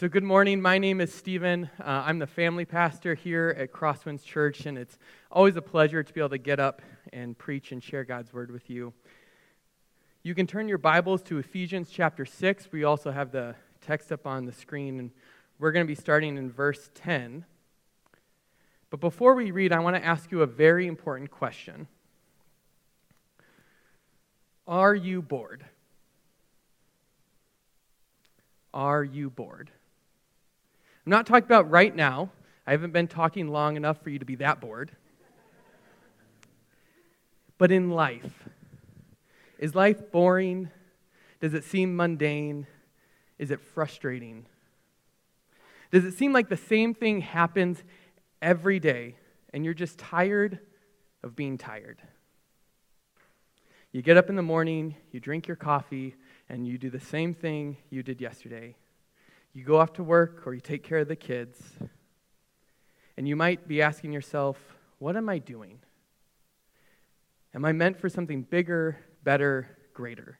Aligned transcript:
So, 0.00 0.06
good 0.06 0.22
morning. 0.22 0.62
My 0.62 0.78
name 0.78 1.00
is 1.00 1.12
Stephen. 1.12 1.68
Uh, 1.80 2.04
I'm 2.06 2.20
the 2.20 2.26
family 2.28 2.64
pastor 2.64 3.16
here 3.16 3.52
at 3.58 3.72
Crosswinds 3.72 4.22
Church, 4.22 4.64
and 4.64 4.78
it's 4.78 4.96
always 5.28 5.56
a 5.56 5.60
pleasure 5.60 6.04
to 6.04 6.12
be 6.14 6.20
able 6.20 6.28
to 6.28 6.38
get 6.38 6.60
up 6.60 6.82
and 7.12 7.36
preach 7.36 7.72
and 7.72 7.82
share 7.82 8.04
God's 8.04 8.32
word 8.32 8.52
with 8.52 8.70
you. 8.70 8.92
You 10.22 10.36
can 10.36 10.46
turn 10.46 10.68
your 10.68 10.78
Bibles 10.78 11.20
to 11.22 11.38
Ephesians 11.38 11.90
chapter 11.90 12.24
6. 12.24 12.70
We 12.70 12.84
also 12.84 13.10
have 13.10 13.32
the 13.32 13.56
text 13.80 14.12
up 14.12 14.24
on 14.24 14.46
the 14.46 14.52
screen, 14.52 15.00
and 15.00 15.10
we're 15.58 15.72
going 15.72 15.84
to 15.84 15.90
be 15.90 16.00
starting 16.00 16.36
in 16.36 16.48
verse 16.48 16.90
10. 16.94 17.44
But 18.90 19.00
before 19.00 19.34
we 19.34 19.50
read, 19.50 19.72
I 19.72 19.80
want 19.80 19.96
to 19.96 20.04
ask 20.04 20.30
you 20.30 20.42
a 20.42 20.46
very 20.46 20.86
important 20.86 21.32
question 21.32 21.88
Are 24.68 24.94
you 24.94 25.22
bored? 25.22 25.64
Are 28.72 29.02
you 29.02 29.28
bored? 29.28 29.72
I'm 31.08 31.10
not 31.10 31.24
talking 31.24 31.46
about 31.46 31.70
right 31.70 31.96
now. 31.96 32.28
I 32.66 32.72
haven't 32.72 32.92
been 32.92 33.08
talking 33.08 33.48
long 33.48 33.78
enough 33.78 34.02
for 34.02 34.10
you 34.10 34.18
to 34.18 34.26
be 34.26 34.34
that 34.34 34.60
bored. 34.60 34.90
But 37.56 37.72
in 37.72 37.88
life, 37.88 38.44
is 39.58 39.74
life 39.74 40.12
boring? 40.12 40.68
Does 41.40 41.54
it 41.54 41.64
seem 41.64 41.96
mundane? 41.96 42.66
Is 43.38 43.50
it 43.50 43.58
frustrating? 43.58 44.44
Does 45.90 46.04
it 46.04 46.12
seem 46.12 46.34
like 46.34 46.50
the 46.50 46.58
same 46.58 46.92
thing 46.92 47.22
happens 47.22 47.82
every 48.42 48.78
day 48.78 49.14
and 49.54 49.64
you're 49.64 49.72
just 49.72 49.98
tired 49.98 50.58
of 51.22 51.34
being 51.34 51.56
tired? 51.56 52.02
You 53.92 54.02
get 54.02 54.18
up 54.18 54.28
in 54.28 54.36
the 54.36 54.42
morning, 54.42 54.94
you 55.10 55.20
drink 55.20 55.48
your 55.48 55.56
coffee, 55.56 56.16
and 56.50 56.66
you 56.66 56.76
do 56.76 56.90
the 56.90 57.00
same 57.00 57.32
thing 57.32 57.78
you 57.88 58.02
did 58.02 58.20
yesterday 58.20 58.76
you 59.58 59.64
go 59.64 59.80
off 59.80 59.94
to 59.94 60.04
work 60.04 60.46
or 60.46 60.54
you 60.54 60.60
take 60.60 60.84
care 60.84 60.98
of 60.98 61.08
the 61.08 61.16
kids, 61.16 61.60
and 63.16 63.26
you 63.26 63.34
might 63.34 63.66
be 63.66 63.82
asking 63.82 64.12
yourself, 64.12 64.56
What 65.00 65.16
am 65.16 65.28
I 65.28 65.38
doing? 65.38 65.80
Am 67.52 67.64
I 67.64 67.72
meant 67.72 67.98
for 67.98 68.08
something 68.08 68.42
bigger, 68.42 69.00
better, 69.24 69.76
greater? 69.94 70.38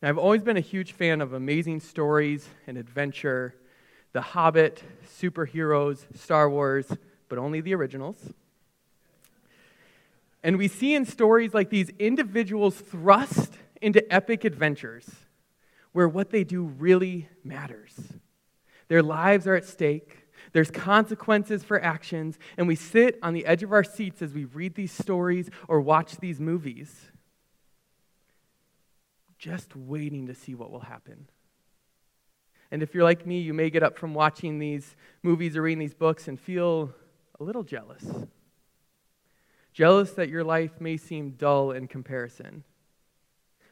Now, 0.00 0.08
I've 0.08 0.16
always 0.16 0.42
been 0.42 0.56
a 0.56 0.60
huge 0.60 0.92
fan 0.92 1.20
of 1.20 1.34
amazing 1.34 1.80
stories 1.80 2.48
and 2.66 2.78
adventure 2.78 3.54
The 4.14 4.22
Hobbit, 4.22 4.82
superheroes, 5.20 6.06
Star 6.16 6.48
Wars, 6.48 6.90
but 7.28 7.36
only 7.36 7.60
the 7.60 7.74
originals. 7.74 8.32
And 10.42 10.56
we 10.56 10.68
see 10.68 10.94
in 10.94 11.04
stories 11.04 11.52
like 11.52 11.68
these 11.68 11.90
individuals 11.98 12.76
thrust 12.76 13.52
into 13.82 14.10
epic 14.10 14.44
adventures 14.44 15.10
where 15.96 16.06
what 16.06 16.28
they 16.28 16.44
do 16.44 16.62
really 16.62 17.26
matters. 17.42 17.94
Their 18.88 19.02
lives 19.02 19.46
are 19.46 19.54
at 19.54 19.64
stake, 19.64 20.28
there's 20.52 20.70
consequences 20.70 21.64
for 21.64 21.82
actions, 21.82 22.38
and 22.58 22.68
we 22.68 22.74
sit 22.74 23.18
on 23.22 23.32
the 23.32 23.46
edge 23.46 23.62
of 23.62 23.72
our 23.72 23.82
seats 23.82 24.20
as 24.20 24.34
we 24.34 24.44
read 24.44 24.74
these 24.74 24.92
stories 24.92 25.48
or 25.68 25.80
watch 25.80 26.18
these 26.18 26.38
movies, 26.38 26.94
just 29.38 29.74
waiting 29.74 30.26
to 30.26 30.34
see 30.34 30.54
what 30.54 30.70
will 30.70 30.80
happen. 30.80 31.30
And 32.70 32.82
if 32.82 32.94
you're 32.94 33.02
like 33.02 33.26
me, 33.26 33.40
you 33.40 33.54
may 33.54 33.70
get 33.70 33.82
up 33.82 33.96
from 33.96 34.12
watching 34.12 34.58
these 34.58 34.96
movies 35.22 35.56
or 35.56 35.62
reading 35.62 35.78
these 35.78 35.94
books 35.94 36.28
and 36.28 36.38
feel 36.38 36.94
a 37.40 37.42
little 37.42 37.62
jealous. 37.62 38.04
Jealous 39.72 40.10
that 40.12 40.28
your 40.28 40.44
life 40.44 40.78
may 40.78 40.98
seem 40.98 41.30
dull 41.30 41.70
in 41.70 41.88
comparison. 41.88 42.64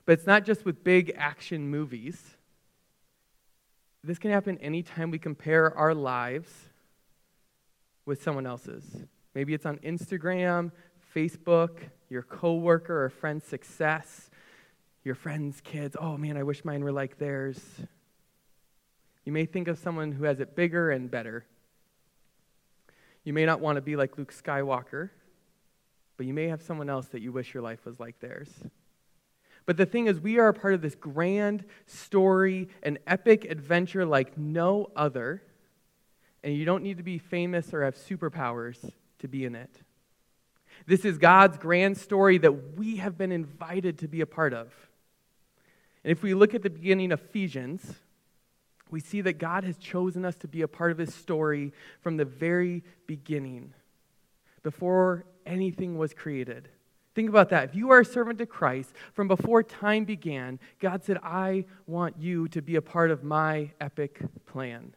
But 0.06 0.12
it's 0.12 0.26
not 0.26 0.44
just 0.44 0.64
with 0.64 0.84
big 0.84 1.12
action 1.16 1.68
movies. 1.68 2.36
This 4.02 4.18
can 4.18 4.30
happen 4.30 4.58
anytime 4.58 5.10
we 5.10 5.18
compare 5.18 5.76
our 5.76 5.94
lives 5.94 6.50
with 8.04 8.22
someone 8.22 8.46
else's. 8.46 8.84
Maybe 9.34 9.54
it's 9.54 9.64
on 9.64 9.78
Instagram, 9.78 10.72
Facebook, 11.14 11.78
your 12.10 12.22
coworker 12.22 13.04
or 13.04 13.08
friend's 13.08 13.46
success, 13.46 14.30
your 15.04 15.14
friend's 15.14 15.60
kids. 15.62 15.96
Oh 15.98 16.16
man, 16.18 16.36
I 16.36 16.42
wish 16.42 16.64
mine 16.64 16.84
were 16.84 16.92
like 16.92 17.18
theirs. 17.18 17.60
You 19.24 19.32
may 19.32 19.46
think 19.46 19.68
of 19.68 19.78
someone 19.78 20.12
who 20.12 20.24
has 20.24 20.38
it 20.38 20.54
bigger 20.54 20.90
and 20.90 21.10
better. 21.10 21.46
You 23.24 23.32
may 23.32 23.46
not 23.46 23.60
want 23.60 23.76
to 23.76 23.82
be 23.82 23.96
like 23.96 24.18
Luke 24.18 24.34
Skywalker, 24.34 25.08
but 26.18 26.26
you 26.26 26.34
may 26.34 26.48
have 26.48 26.60
someone 26.60 26.90
else 26.90 27.06
that 27.08 27.22
you 27.22 27.32
wish 27.32 27.54
your 27.54 27.62
life 27.62 27.86
was 27.86 27.98
like 27.98 28.20
theirs. 28.20 28.50
But 29.66 29.76
the 29.76 29.86
thing 29.86 30.06
is, 30.06 30.20
we 30.20 30.38
are 30.38 30.48
a 30.48 30.54
part 30.54 30.74
of 30.74 30.82
this 30.82 30.94
grand 30.94 31.64
story, 31.86 32.68
an 32.82 32.98
epic 33.06 33.46
adventure 33.46 34.04
like 34.04 34.36
no 34.36 34.90
other. 34.94 35.42
And 36.42 36.54
you 36.54 36.66
don't 36.66 36.82
need 36.82 36.98
to 36.98 37.02
be 37.02 37.18
famous 37.18 37.72
or 37.72 37.84
have 37.84 37.96
superpowers 37.96 38.92
to 39.20 39.28
be 39.28 39.46
in 39.46 39.54
it. 39.54 39.70
This 40.86 41.06
is 41.06 41.16
God's 41.16 41.56
grand 41.56 41.96
story 41.96 42.36
that 42.38 42.76
we 42.76 42.96
have 42.96 43.16
been 43.16 43.32
invited 43.32 43.98
to 44.00 44.08
be 44.08 44.20
a 44.20 44.26
part 44.26 44.52
of. 44.52 44.70
And 46.02 46.10
if 46.10 46.22
we 46.22 46.34
look 46.34 46.52
at 46.52 46.62
the 46.62 46.68
beginning 46.68 47.12
of 47.12 47.20
Ephesians, 47.22 47.94
we 48.90 49.00
see 49.00 49.22
that 49.22 49.38
God 49.38 49.64
has 49.64 49.78
chosen 49.78 50.26
us 50.26 50.36
to 50.36 50.48
be 50.48 50.60
a 50.60 50.68
part 50.68 50.92
of 50.92 50.98
his 50.98 51.14
story 51.14 51.72
from 52.02 52.18
the 52.18 52.26
very 52.26 52.84
beginning, 53.06 53.72
before 54.62 55.24
anything 55.46 55.96
was 55.96 56.12
created. 56.12 56.68
Think 57.14 57.28
about 57.28 57.50
that. 57.50 57.70
If 57.70 57.74
you 57.76 57.90
are 57.90 58.00
a 58.00 58.04
servant 58.04 58.38
to 58.38 58.46
Christ, 58.46 58.92
from 59.12 59.28
before 59.28 59.62
time 59.62 60.04
began, 60.04 60.58
God 60.80 61.04
said, 61.04 61.18
I 61.22 61.66
want 61.86 62.16
you 62.18 62.48
to 62.48 62.60
be 62.60 62.74
a 62.74 62.82
part 62.82 63.10
of 63.12 63.22
my 63.22 63.70
epic 63.80 64.20
plan. 64.46 64.92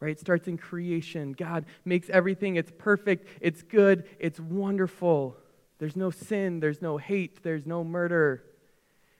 Right? 0.00 0.12
It 0.12 0.20
starts 0.20 0.48
in 0.48 0.58
creation. 0.58 1.32
God 1.32 1.64
makes 1.84 2.10
everything, 2.10 2.56
it's 2.56 2.72
perfect, 2.76 3.26
it's 3.40 3.62
good, 3.62 4.04
it's 4.18 4.38
wonderful. 4.38 5.36
There's 5.78 5.96
no 5.96 6.10
sin, 6.10 6.60
there's 6.60 6.82
no 6.82 6.98
hate, 6.98 7.42
there's 7.42 7.64
no 7.64 7.82
murder. 7.82 8.44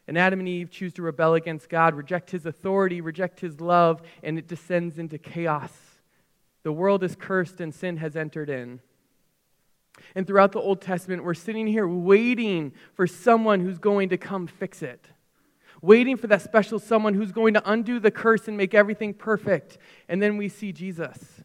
And 0.07 0.19
Adam 0.19 0.41
and 0.41 0.49
Eve 0.49 0.71
choose 0.71 0.93
to 0.95 1.03
rebel 1.03 1.33
against 1.33 1.71
God, 1.71 1.95
reject 1.95 2.31
his 2.31 2.45
authority, 2.45 3.01
reject 3.01 3.41
his 3.41 3.63
love, 3.63 4.03
and 4.23 4.39
it 4.39 4.47
descends 4.47 4.99
into 4.99 5.17
chaos. 5.17 5.73
The 6.65 6.73
world 6.73 7.03
is 7.03 7.17
cursed 7.17 7.61
and 7.61 7.75
sin 7.75 7.97
has 7.97 8.15
entered 8.15 8.51
in. 8.51 8.81
And 10.15 10.27
throughout 10.27 10.53
the 10.53 10.61
Old 10.61 10.81
Testament, 10.81 11.25
we're 11.25 11.35
sitting 11.35 11.67
here 11.67 11.87
waiting 11.89 12.73
for 12.95 13.07
someone 13.07 13.61
who's 13.61 13.79
going 13.79 14.09
to 14.11 14.17
come 14.17 14.47
fix 14.47 14.83
it. 14.83 15.07
Waiting 15.83 16.17
for 16.17 16.27
that 16.29 16.43
special 16.43 16.79
someone 16.79 17.15
who's 17.15 17.33
going 17.33 17.55
to 17.55 17.71
undo 17.71 18.01
the 18.01 18.11
curse 18.11 18.49
and 18.49 18.57
make 18.57 18.75
everything 18.75 19.13
perfect. 19.13 19.79
And 20.09 20.23
then 20.23 20.37
we 20.37 20.49
see 20.49 20.73
Jesus. 20.73 21.43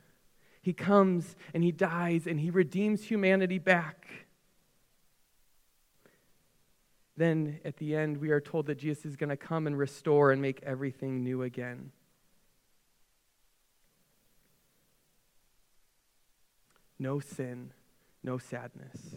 He 0.61 0.73
comes 0.73 1.35
and 1.53 1.63
he 1.63 1.71
dies 1.71 2.27
and 2.27 2.39
he 2.39 2.49
redeems 2.49 3.03
humanity 3.03 3.57
back. 3.57 4.07
Then 7.17 7.59
at 7.65 7.77
the 7.77 7.95
end, 7.95 8.17
we 8.17 8.29
are 8.29 8.39
told 8.39 8.67
that 8.67 8.77
Jesus 8.77 9.05
is 9.05 9.15
going 9.15 9.29
to 9.29 9.37
come 9.37 9.67
and 9.67 9.77
restore 9.77 10.31
and 10.31 10.41
make 10.41 10.61
everything 10.63 11.23
new 11.23 11.43
again. 11.43 11.91
No 16.97 17.19
sin 17.19 17.73
no 18.23 18.37
sadness. 18.37 19.15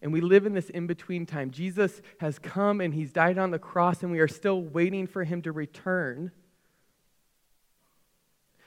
And 0.00 0.12
we 0.12 0.20
live 0.20 0.46
in 0.46 0.52
this 0.52 0.68
in 0.68 0.88
between 0.88 1.26
time. 1.26 1.52
Jesus 1.52 2.02
has 2.18 2.38
come 2.38 2.80
and 2.80 2.92
he's 2.92 3.12
died 3.12 3.38
on 3.38 3.52
the 3.52 3.58
cross, 3.58 4.02
and 4.02 4.10
we 4.10 4.18
are 4.18 4.28
still 4.28 4.60
waiting 4.60 5.06
for 5.06 5.22
him 5.22 5.42
to 5.42 5.52
return. 5.52 6.32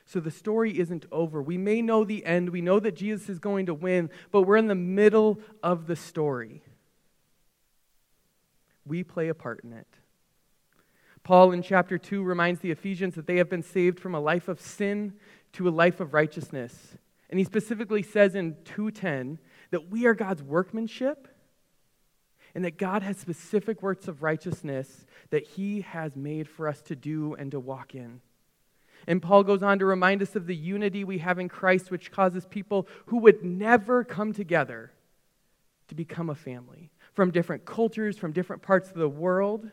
So 0.05 0.19
the 0.19 0.31
story 0.31 0.79
isn't 0.79 1.05
over. 1.11 1.41
We 1.41 1.57
may 1.57 1.81
know 1.81 2.05
the 2.05 2.25
end, 2.25 2.49
we 2.49 2.61
know 2.61 2.79
that 2.79 2.95
Jesus 2.95 3.27
is 3.27 3.39
going 3.39 3.65
to 3.65 3.73
win, 3.73 4.09
but 4.31 4.43
we're 4.43 4.57
in 4.57 4.67
the 4.67 4.75
middle 4.75 5.39
of 5.61 5.87
the 5.87 5.95
story. 5.95 6.63
We 8.85 9.03
play 9.03 9.27
a 9.27 9.33
part 9.33 9.61
in 9.63 9.73
it. 9.73 9.87
Paul 11.23 11.51
in 11.51 11.63
chapter 11.63 11.97
2 11.97 12.21
reminds 12.21 12.59
the 12.61 12.69
Ephesians 12.69 13.15
that 13.15 13.25
they 13.25 13.37
have 13.37 13.49
been 13.49 13.63
saved 13.63 13.99
from 13.99 14.13
a 14.13 14.19
life 14.19 14.47
of 14.47 14.61
sin 14.61 15.13
to 15.53 15.67
a 15.67 15.71
life 15.71 15.99
of 15.99 16.13
righteousness. 16.13 16.97
And 17.29 17.39
he 17.39 17.45
specifically 17.45 18.03
says 18.03 18.35
in 18.35 18.55
2:10 18.63 19.39
that 19.71 19.89
we 19.89 20.05
are 20.05 20.13
God's 20.13 20.43
workmanship 20.43 21.27
and 22.53 22.63
that 22.63 22.77
God 22.77 23.03
has 23.03 23.17
specific 23.17 23.81
works 23.81 24.07
of 24.07 24.23
righteousness 24.23 25.05
that 25.29 25.45
he 25.45 25.81
has 25.81 26.15
made 26.15 26.47
for 26.47 26.67
us 26.67 26.81
to 26.83 26.95
do 26.95 27.33
and 27.33 27.51
to 27.51 27.59
walk 27.59 27.95
in. 27.95 28.21
And 29.07 29.21
Paul 29.21 29.43
goes 29.43 29.61
on 29.61 29.79
to 29.79 29.85
remind 29.85 30.21
us 30.21 30.35
of 30.35 30.47
the 30.47 30.55
unity 30.55 31.03
we 31.03 31.19
have 31.19 31.37
in 31.37 31.49
Christ, 31.49 31.91
which 31.91 32.11
causes 32.11 32.45
people 32.45 32.87
who 33.07 33.17
would 33.19 33.43
never 33.43 34.03
come 34.03 34.33
together 34.33 34.93
to 35.87 35.95
become 35.95 36.29
a 36.29 36.35
family 36.35 36.91
from 37.13 37.31
different 37.31 37.65
cultures, 37.65 38.17
from 38.17 38.31
different 38.31 38.61
parts 38.61 38.89
of 38.89 38.95
the 38.95 39.09
world. 39.09 39.69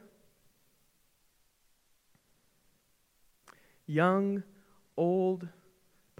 Young, 3.87 4.43
old, 4.96 5.48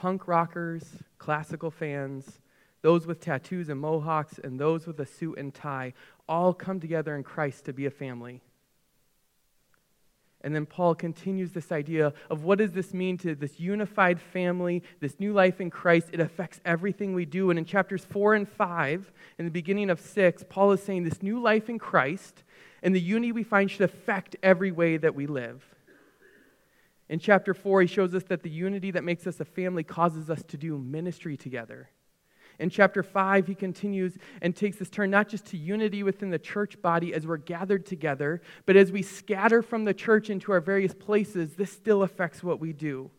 punk 0.03 0.27
rockers, 0.27 0.83
classical 1.19 1.71
fans, 1.71 2.41
those 2.81 3.07
with 3.07 3.21
tattoos 3.21 3.69
and 3.69 3.81
mohawks, 3.81 4.41
and 4.43 4.59
those 4.59 4.85
with 4.85 4.99
a 4.99 5.07
suit 5.07 5.39
and 5.39 5.55
tie 5.55 5.93
all 6.29 6.53
come 6.53 6.81
together 6.81 7.15
in 7.15 7.23
Christ 7.23 7.67
to 7.67 7.73
be 7.73 7.87
a 7.87 7.91
family. 7.91 8.41
And 10.41 10.53
then 10.57 10.67
Paul 10.67 10.97
continues 10.97 11.53
this 11.53 11.71
idea 11.71 12.13
of 12.29 12.43
what 12.43 12.59
does 12.59 12.73
this 12.73 12.93
mean 12.93 13.17
to 13.19 13.37
this 13.37 13.61
unified 13.61 14.21
family, 14.21 14.83
this 14.99 15.21
new 15.21 15.33
life 15.33 15.61
in 15.61 15.71
Christ? 15.71 16.09
It 16.13 16.19
affects 16.19 16.61
everything 16.65 17.15
we 17.15 17.25
do. 17.25 17.51
And 17.51 17.59
in 17.61 17.65
chapters 17.65 18.05
4 18.05 18.35
and 18.35 18.49
5, 18.49 19.13
in 19.39 19.45
the 19.45 19.53
beginning 19.53 19.89
of 19.89 20.01
6, 20.01 20.45
Paul 20.49 20.73
is 20.73 20.83
saying 20.83 21.05
this 21.05 21.23
new 21.23 21.41
life 21.41 21.71
in 21.71 21.79
Christ 21.79 22.43
and 22.83 22.93
the 22.93 23.01
unity 23.01 23.31
we 23.31 23.45
find 23.45 23.71
should 23.71 23.83
affect 23.83 24.35
every 24.43 24.73
way 24.73 24.97
that 24.97 25.15
we 25.15 25.29
live. 25.29 25.72
In 27.13 27.19
chapter 27.19 27.53
4, 27.53 27.83
he 27.83 27.87
shows 27.89 28.15
us 28.15 28.23
that 28.29 28.43
the 28.43 28.49
unity 28.49 28.91
that 28.93 29.05
makes 29.05 29.27
us 29.27 29.39
a 29.39 29.45
family 29.45 29.85
causes 29.85 30.31
us 30.31 30.43
to 30.45 30.57
do 30.57 30.79
ministry 30.79 31.37
together. 31.37 31.91
In 32.59 32.71
chapter 32.71 33.03
5, 33.03 33.47
he 33.47 33.55
continues 33.55 34.17
and 34.41 34.57
takes 34.57 34.79
this 34.79 34.89
turn 34.89 35.11
not 35.11 35.29
just 35.29 35.45
to 35.49 35.59
unity 35.59 36.03
within 36.03 36.31
the 36.31 36.39
church 36.39 36.81
body 36.81 37.13
as 37.13 37.27
we're 37.27 37.37
gathered 37.37 37.85
together, 37.85 38.41
but 38.65 38.77
as 38.77 38.91
we 38.91 39.03
scatter 39.03 39.61
from 39.61 39.85
the 39.85 39.93
church 39.93 40.31
into 40.31 40.53
our 40.53 40.61
various 40.63 40.95
places, 40.95 41.53
this 41.53 41.71
still 41.71 42.03
affects 42.03 42.43
what 42.43 42.61
we 42.61 42.73
do. 42.73 43.11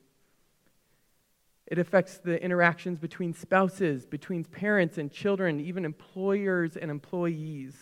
It 1.67 1.77
affects 1.77 2.17
the 2.17 2.43
interactions 2.43 2.97
between 2.97 3.35
spouses, 3.35 4.07
between 4.07 4.43
parents 4.43 4.97
and 4.97 5.11
children, 5.11 5.59
even 5.59 5.85
employers 5.85 6.77
and 6.77 6.89
employees. 6.89 7.75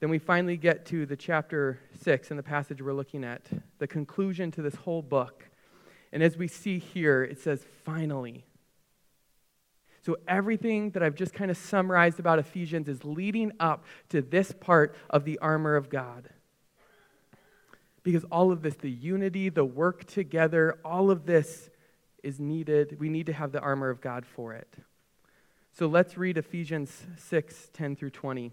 Then 0.00 0.10
we 0.10 0.18
finally 0.18 0.56
get 0.56 0.86
to 0.86 1.06
the 1.06 1.16
chapter 1.16 1.80
6 2.02 2.30
in 2.30 2.36
the 2.36 2.42
passage 2.42 2.80
we're 2.80 2.92
looking 2.92 3.24
at, 3.24 3.42
the 3.78 3.86
conclusion 3.86 4.50
to 4.52 4.62
this 4.62 4.76
whole 4.76 5.02
book. 5.02 5.48
And 6.12 6.22
as 6.22 6.36
we 6.36 6.46
see 6.46 6.78
here, 6.78 7.24
it 7.24 7.40
says, 7.40 7.64
finally. 7.84 8.44
So, 10.02 10.16
everything 10.26 10.90
that 10.92 11.02
I've 11.02 11.16
just 11.16 11.34
kind 11.34 11.50
of 11.50 11.56
summarized 11.56 12.20
about 12.20 12.38
Ephesians 12.38 12.88
is 12.88 13.04
leading 13.04 13.52
up 13.58 13.84
to 14.10 14.22
this 14.22 14.52
part 14.52 14.96
of 15.10 15.24
the 15.24 15.38
armor 15.40 15.74
of 15.74 15.90
God. 15.90 16.30
Because 18.04 18.24
all 18.30 18.52
of 18.52 18.62
this, 18.62 18.76
the 18.76 18.90
unity, 18.90 19.48
the 19.48 19.64
work 19.64 20.04
together, 20.04 20.78
all 20.84 21.10
of 21.10 21.26
this 21.26 21.68
is 22.22 22.38
needed. 22.38 22.98
We 23.00 23.08
need 23.08 23.26
to 23.26 23.32
have 23.32 23.52
the 23.52 23.60
armor 23.60 23.90
of 23.90 24.00
God 24.00 24.24
for 24.24 24.54
it. 24.54 24.72
So, 25.72 25.88
let's 25.88 26.16
read 26.16 26.38
Ephesians 26.38 27.04
6 27.16 27.70
10 27.74 27.96
through 27.96 28.10
20. 28.10 28.52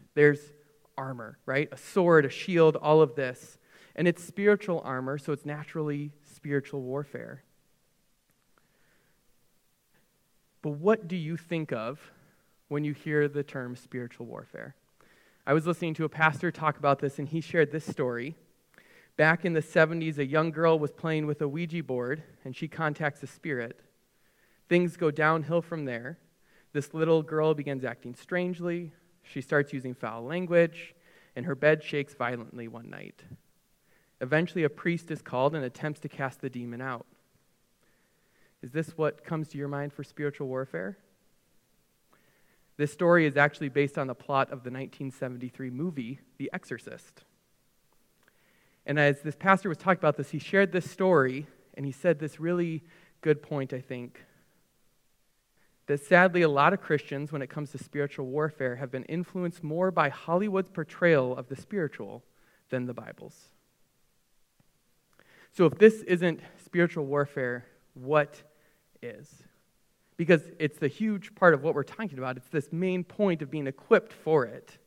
There's 0.13 0.39
armor, 0.97 1.37
right? 1.45 1.69
A 1.71 1.77
sword, 1.77 2.25
a 2.25 2.29
shield, 2.29 2.75
all 2.75 3.01
of 3.01 3.15
this. 3.15 3.57
And 3.95 4.07
it's 4.07 4.23
spiritual 4.23 4.81
armor, 4.85 5.17
so 5.17 5.33
it's 5.33 5.45
naturally 5.45 6.11
spiritual 6.23 6.81
warfare. 6.81 7.43
But 10.61 10.71
what 10.71 11.07
do 11.07 11.15
you 11.15 11.37
think 11.37 11.71
of 11.71 12.11
when 12.67 12.83
you 12.83 12.93
hear 12.93 13.27
the 13.27 13.43
term 13.43 13.75
spiritual 13.75 14.25
warfare? 14.25 14.75
I 15.45 15.53
was 15.53 15.65
listening 15.65 15.95
to 15.95 16.05
a 16.05 16.09
pastor 16.09 16.51
talk 16.51 16.77
about 16.77 16.99
this, 16.99 17.17
and 17.17 17.27
he 17.27 17.41
shared 17.41 17.71
this 17.71 17.85
story. 17.85 18.35
Back 19.17 19.43
in 19.43 19.53
the 19.53 19.61
70s, 19.61 20.17
a 20.17 20.25
young 20.25 20.51
girl 20.51 20.77
was 20.77 20.91
playing 20.91 21.25
with 21.25 21.41
a 21.41 21.47
Ouija 21.47 21.83
board, 21.83 22.23
and 22.45 22.55
she 22.55 22.67
contacts 22.67 23.23
a 23.23 23.27
spirit. 23.27 23.79
Things 24.69 24.97
go 24.97 25.11
downhill 25.11 25.61
from 25.61 25.85
there. 25.85 26.17
This 26.73 26.93
little 26.93 27.23
girl 27.23 27.53
begins 27.53 27.83
acting 27.83 28.15
strangely. 28.15 28.93
She 29.23 29.41
starts 29.41 29.73
using 29.73 29.93
foul 29.93 30.23
language, 30.23 30.95
and 31.35 31.45
her 31.45 31.55
bed 31.55 31.83
shakes 31.83 32.13
violently 32.13 32.67
one 32.67 32.89
night. 32.89 33.23
Eventually, 34.19 34.63
a 34.63 34.69
priest 34.69 35.09
is 35.09 35.21
called 35.21 35.55
and 35.55 35.65
attempts 35.65 35.99
to 36.01 36.09
cast 36.09 36.41
the 36.41 36.49
demon 36.49 36.81
out. 36.81 37.05
Is 38.61 38.71
this 38.71 38.97
what 38.97 39.23
comes 39.23 39.47
to 39.49 39.57
your 39.57 39.67
mind 39.67 39.93
for 39.93 40.03
spiritual 40.03 40.47
warfare? 40.47 40.97
This 42.77 42.91
story 42.91 43.25
is 43.25 43.37
actually 43.37 43.69
based 43.69 43.97
on 43.97 44.07
the 44.07 44.15
plot 44.15 44.47
of 44.47 44.63
the 44.63 44.71
1973 44.71 45.69
movie, 45.69 46.19
The 46.37 46.49
Exorcist. 46.53 47.23
And 48.85 48.99
as 48.99 49.21
this 49.21 49.35
pastor 49.35 49.69
was 49.69 49.77
talking 49.77 49.99
about 49.99 50.17
this, 50.17 50.31
he 50.31 50.39
shared 50.39 50.71
this 50.71 50.89
story 50.89 51.47
and 51.75 51.85
he 51.85 51.91
said 51.91 52.19
this 52.19 52.39
really 52.39 52.83
good 53.21 53.41
point, 53.41 53.73
I 53.73 53.79
think. 53.79 54.23
That 55.91 56.05
sadly, 56.05 56.41
a 56.41 56.47
lot 56.47 56.71
of 56.71 56.79
Christians, 56.79 57.33
when 57.33 57.41
it 57.41 57.49
comes 57.49 57.71
to 57.71 57.77
spiritual 57.77 58.25
warfare, 58.27 58.77
have 58.77 58.91
been 58.91 59.03
influenced 59.03 59.61
more 59.61 59.91
by 59.91 60.07
Hollywood's 60.07 60.69
portrayal 60.69 61.35
of 61.35 61.49
the 61.49 61.55
spiritual 61.57 62.23
than 62.69 62.85
the 62.85 62.93
Bible's. 62.93 63.49
So, 65.51 65.65
if 65.65 65.77
this 65.77 65.95
isn't 66.03 66.39
spiritual 66.63 67.07
warfare, 67.07 67.65
what 67.93 68.41
is? 69.01 69.43
Because 70.15 70.43
it's 70.59 70.77
the 70.77 70.87
huge 70.87 71.35
part 71.35 71.53
of 71.53 71.61
what 71.61 71.75
we're 71.75 71.83
talking 71.83 72.17
about. 72.17 72.37
It's 72.37 72.47
this 72.47 72.71
main 72.71 73.03
point 73.03 73.41
of 73.41 73.51
being 73.51 73.67
equipped 73.67 74.13
for 74.13 74.45
it. 74.45 74.77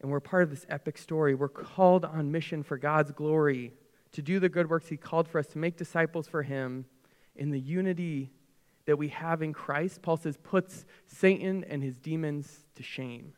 And 0.00 0.10
we're 0.10 0.18
part 0.18 0.42
of 0.42 0.50
this 0.50 0.66
epic 0.68 0.98
story. 0.98 1.36
We're 1.36 1.46
called 1.46 2.04
on 2.04 2.32
mission 2.32 2.64
for 2.64 2.76
God's 2.76 3.12
glory, 3.12 3.72
to 4.10 4.20
do 4.20 4.40
the 4.40 4.48
good 4.48 4.68
works 4.68 4.88
He 4.88 4.96
called 4.96 5.28
for 5.28 5.38
us, 5.38 5.46
to 5.46 5.58
make 5.58 5.76
disciples 5.76 6.26
for 6.26 6.42
Him 6.42 6.86
in 7.36 7.52
the 7.52 7.60
unity 7.60 8.32
that 8.86 8.96
we 8.96 9.08
have 9.08 9.42
in 9.42 9.52
Christ. 9.52 10.02
Paul 10.02 10.16
says, 10.16 10.36
puts 10.36 10.84
Satan 11.06 11.64
and 11.64 11.82
his 11.82 11.98
demons 11.98 12.64
to 12.76 12.82
shame. 12.82 13.32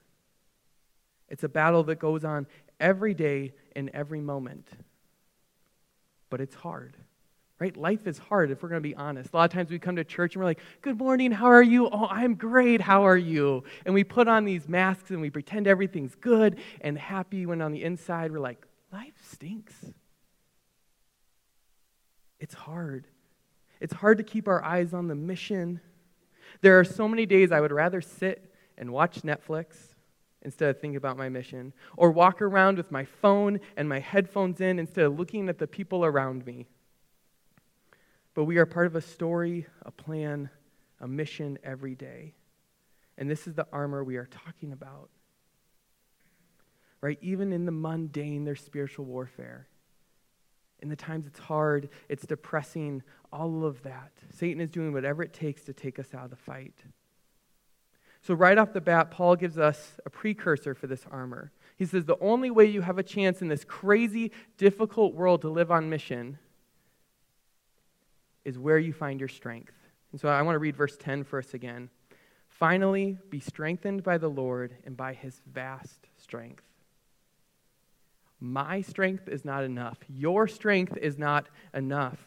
It's 1.29 1.45
a 1.45 1.49
battle 1.49 1.85
that 1.85 1.99
goes 1.99 2.25
on 2.25 2.47
every 2.79 3.15
day 3.15 3.53
in 3.75 3.91
every 3.95 4.21
moment. 4.21 4.69
But 6.31 6.41
it's 6.41 6.55
hard, 6.55 6.97
right? 7.59 7.77
Life 7.77 8.07
is 8.07 8.19
hard 8.19 8.51
if 8.51 8.63
we're 8.63 8.69
going 8.69 8.83
to 8.83 8.89
be 8.89 8.95
honest. 8.95 9.33
A 9.33 9.37
lot 9.37 9.45
of 9.45 9.51
times 9.53 9.71
we 9.71 9.79
come 9.79 9.97
to 9.97 10.05
church 10.05 10.35
and 10.35 10.41
we're 10.41 10.49
like, 10.49 10.61
Good 10.83 10.99
morning, 10.99 11.33
how 11.33 11.47
are 11.47 11.63
you? 11.63 11.89
Oh, 11.89 12.07
I'm 12.11 12.35
great, 12.35 12.81
how 12.81 13.07
are 13.07 13.17
you? 13.17 13.65
And 13.85 13.95
we 13.95 14.05
put 14.05 14.29
on 14.29 14.45
these 14.45 14.69
masks 14.69 15.11
and 15.11 15.21
we 15.21 15.31
pretend 15.31 15.67
everything's 15.67 16.15
good 16.17 16.59
and 16.81 16.99
happy 16.99 17.47
when 17.47 17.63
on 17.63 17.73
the 17.73 17.83
inside 17.83 18.33
we're 18.33 18.41
like, 18.41 18.65
Life 18.93 19.15
stinks. 19.31 19.75
It's 22.39 22.55
hard. 22.55 23.07
It's 23.81 23.95
hard 23.95 24.19
to 24.19 24.25
keep 24.25 24.49
our 24.49 24.63
eyes 24.65 24.95
on 24.95 25.09
the 25.09 25.15
mission. 25.15 25.81
There 26.61 26.79
are 26.79 26.85
so 26.85 27.09
many 27.09 27.27
days 27.27 27.53
I 27.53 27.61
would 27.61 27.73
rather 27.73 28.01
sit 28.01 28.53
and 28.79 28.93
watch 28.93 29.23
Netflix 29.23 29.95
instead 30.43 30.71
of 30.71 30.81
thinking 30.81 30.97
about 30.97 31.17
my 31.17 31.29
mission, 31.29 31.73
or 31.97 32.11
walk 32.11 32.41
around 32.41 32.77
with 32.77 32.93
my 32.93 33.05
phone 33.05 33.59
and 33.77 33.89
my 33.89 33.99
headphones 33.99 34.61
in 34.61 34.79
instead 34.79 35.05
of 35.05 35.19
looking 35.19 35.49
at 35.49 35.59
the 35.59 35.67
people 35.67 36.05
around 36.05 36.47
me. 36.47 36.67
But 38.35 38.45
we 38.45 38.59
are 38.59 38.67
part 38.67 38.87
of 38.87 38.95
a 38.95 39.01
story, 39.01 39.67
a 39.83 39.91
plan, 39.91 40.51
a 41.01 41.09
mission 41.09 41.59
every 41.65 41.95
day. 41.97 42.35
And 43.19 43.29
this 43.29 43.49
is 43.49 43.55
the 43.55 43.67
armor 43.73 44.05
we 44.05 44.17
are 44.17 44.27
talking 44.27 44.73
about. 44.73 45.11
right? 47.01 47.19
Even 47.23 47.53
in 47.53 47.67
the 47.67 47.73
mundane, 47.73 48.45
there's 48.45 48.61
spiritual 48.61 49.05
warfare. 49.05 49.69
In 50.81 50.89
the 50.89 50.97
times 50.97 51.27
it's 51.27 51.39
hard, 51.39 51.89
it's 52.09 52.27
depressing, 52.27 53.03
all 53.33 53.65
of 53.65 53.83
that. 53.83 54.13
Satan 54.35 54.61
is 54.61 54.71
doing 54.71 54.93
whatever 54.93 55.23
it 55.23 55.33
takes 55.33 55.63
to 55.65 55.73
take 55.73 55.99
us 55.99 56.15
out 56.15 56.25
of 56.25 56.31
the 56.31 56.37
fight. 56.37 56.75
So, 58.23 58.35
right 58.35 58.59
off 58.59 58.73
the 58.73 58.81
bat, 58.81 59.11
Paul 59.11 59.37
gives 59.37 59.57
us 59.57 59.93
a 60.05 60.11
precursor 60.11 60.75
for 60.75 60.87
this 60.87 61.07
armor. 61.11 61.53
He 61.77 61.85
says 61.85 62.05
the 62.05 62.19
only 62.21 62.51
way 62.51 62.65
you 62.65 62.81
have 62.81 62.99
a 62.99 63.03
chance 63.03 63.41
in 63.41 63.49
this 63.49 63.65
crazy, 63.65 64.33
difficult 64.59 65.15
world 65.15 65.43
to 65.43 65.49
live 65.49 65.71
on 65.71 65.89
mission 65.89 66.39
is 68.45 68.59
where 68.59 68.79
you 68.79 68.93
find 68.93 69.21
your 69.21 69.29
strength. 69.29 69.75
And 70.13 70.21
so 70.21 70.29
I 70.29 70.43
want 70.43 70.55
to 70.55 70.61
read 70.61 70.77
verse 70.77 70.97
10 70.97 71.25
for 71.25 71.39
us 71.39 71.55
again. 71.55 71.91
Finally, 72.49 73.19
be 73.29 73.39
strengthened 73.39 74.03
by 74.03 74.19
the 74.19 74.29
Lord 74.29 74.75
and 74.85 74.97
by 74.97 75.13
his 75.13 75.43
vast 75.53 76.09
strength. 76.17 76.65
My 78.41 78.83
strength 78.83 79.29
is 79.29 79.45
not 79.45 79.65
enough. 79.65 79.99
Your 80.09 80.47
strength 80.47 80.97
is 80.97 81.19
not 81.19 81.49
enough. 81.75 82.19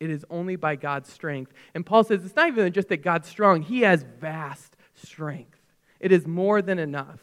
It 0.00 0.10
is 0.10 0.24
only 0.30 0.56
by 0.56 0.76
God's 0.76 1.12
strength. 1.12 1.52
And 1.74 1.84
Paul 1.84 2.04
says 2.04 2.24
it's 2.24 2.36
not 2.36 2.48
even 2.48 2.72
just 2.72 2.88
that 2.88 3.02
God's 3.02 3.28
strong, 3.28 3.62
he 3.62 3.82
has 3.82 4.04
vast 4.20 4.76
strength. 4.94 5.58
It 6.00 6.12
is 6.12 6.26
more 6.26 6.62
than 6.62 6.78
enough. 6.78 7.20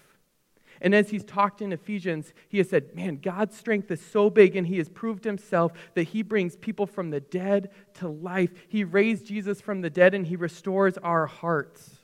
And 0.81 0.95
as 0.95 1.11
he's 1.11 1.23
talked 1.23 1.61
in 1.61 1.71
Ephesians, 1.71 2.33
he 2.49 2.57
has 2.57 2.69
said, 2.69 2.95
Man, 2.95 3.17
God's 3.17 3.55
strength 3.55 3.91
is 3.91 4.03
so 4.03 4.31
big, 4.31 4.55
and 4.55 4.65
he 4.65 4.77
has 4.79 4.89
proved 4.89 5.23
himself 5.23 5.73
that 5.93 6.03
he 6.03 6.23
brings 6.23 6.55
people 6.55 6.87
from 6.87 7.11
the 7.11 7.19
dead 7.19 7.69
to 7.95 8.07
life. 8.07 8.51
He 8.67 8.83
raised 8.83 9.27
Jesus 9.27 9.61
from 9.61 9.81
the 9.81 9.91
dead, 9.91 10.15
and 10.15 10.25
he 10.25 10.35
restores 10.35 10.97
our 10.97 11.27
hearts. 11.27 12.00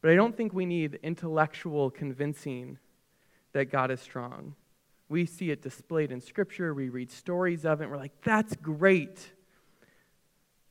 But 0.00 0.10
I 0.10 0.14
don't 0.14 0.36
think 0.36 0.52
we 0.52 0.66
need 0.66 0.98
intellectual 1.02 1.90
convincing 1.90 2.78
that 3.52 3.66
God 3.66 3.90
is 3.90 4.00
strong. 4.00 4.54
We 5.08 5.24
see 5.24 5.50
it 5.50 5.62
displayed 5.62 6.12
in 6.12 6.20
Scripture, 6.20 6.74
we 6.74 6.88
read 6.88 7.10
stories 7.10 7.64
of 7.64 7.80
it, 7.80 7.84
and 7.84 7.90
we're 7.90 7.98
like, 7.98 8.20
that's 8.22 8.54
great. 8.56 9.32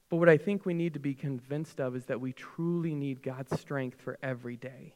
But 0.09 0.17
what 0.17 0.29
I 0.29 0.37
think 0.37 0.65
we 0.65 0.73
need 0.73 0.93
to 0.93 0.99
be 0.99 1.13
convinced 1.13 1.79
of 1.81 1.95
is 1.95 2.05
that 2.05 2.21
we 2.21 2.33
truly 2.33 2.95
need 2.95 3.21
God's 3.21 3.59
strength 3.59 4.01
for 4.01 4.17
every 4.23 4.55
day. 4.55 4.93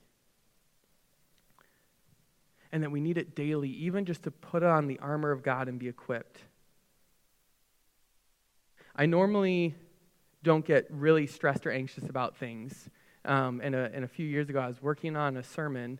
And 2.71 2.83
that 2.83 2.91
we 2.91 3.01
need 3.01 3.17
it 3.17 3.35
daily, 3.35 3.69
even 3.69 4.05
just 4.05 4.23
to 4.23 4.31
put 4.31 4.63
on 4.63 4.87
the 4.87 4.99
armor 4.99 5.31
of 5.31 5.43
God 5.43 5.67
and 5.67 5.77
be 5.77 5.89
equipped. 5.89 6.39
I 8.95 9.05
normally 9.05 9.75
don't 10.43 10.65
get 10.65 10.87
really 10.89 11.27
stressed 11.27 11.65
or 11.65 11.71
anxious 11.71 12.07
about 12.07 12.37
things. 12.37 12.89
Um, 13.23 13.61
and, 13.63 13.75
a, 13.75 13.91
and 13.93 14.03
a 14.03 14.07
few 14.07 14.25
years 14.25 14.49
ago, 14.49 14.59
I 14.59 14.67
was 14.67 14.81
working 14.81 15.15
on 15.15 15.37
a 15.37 15.43
sermon, 15.43 15.99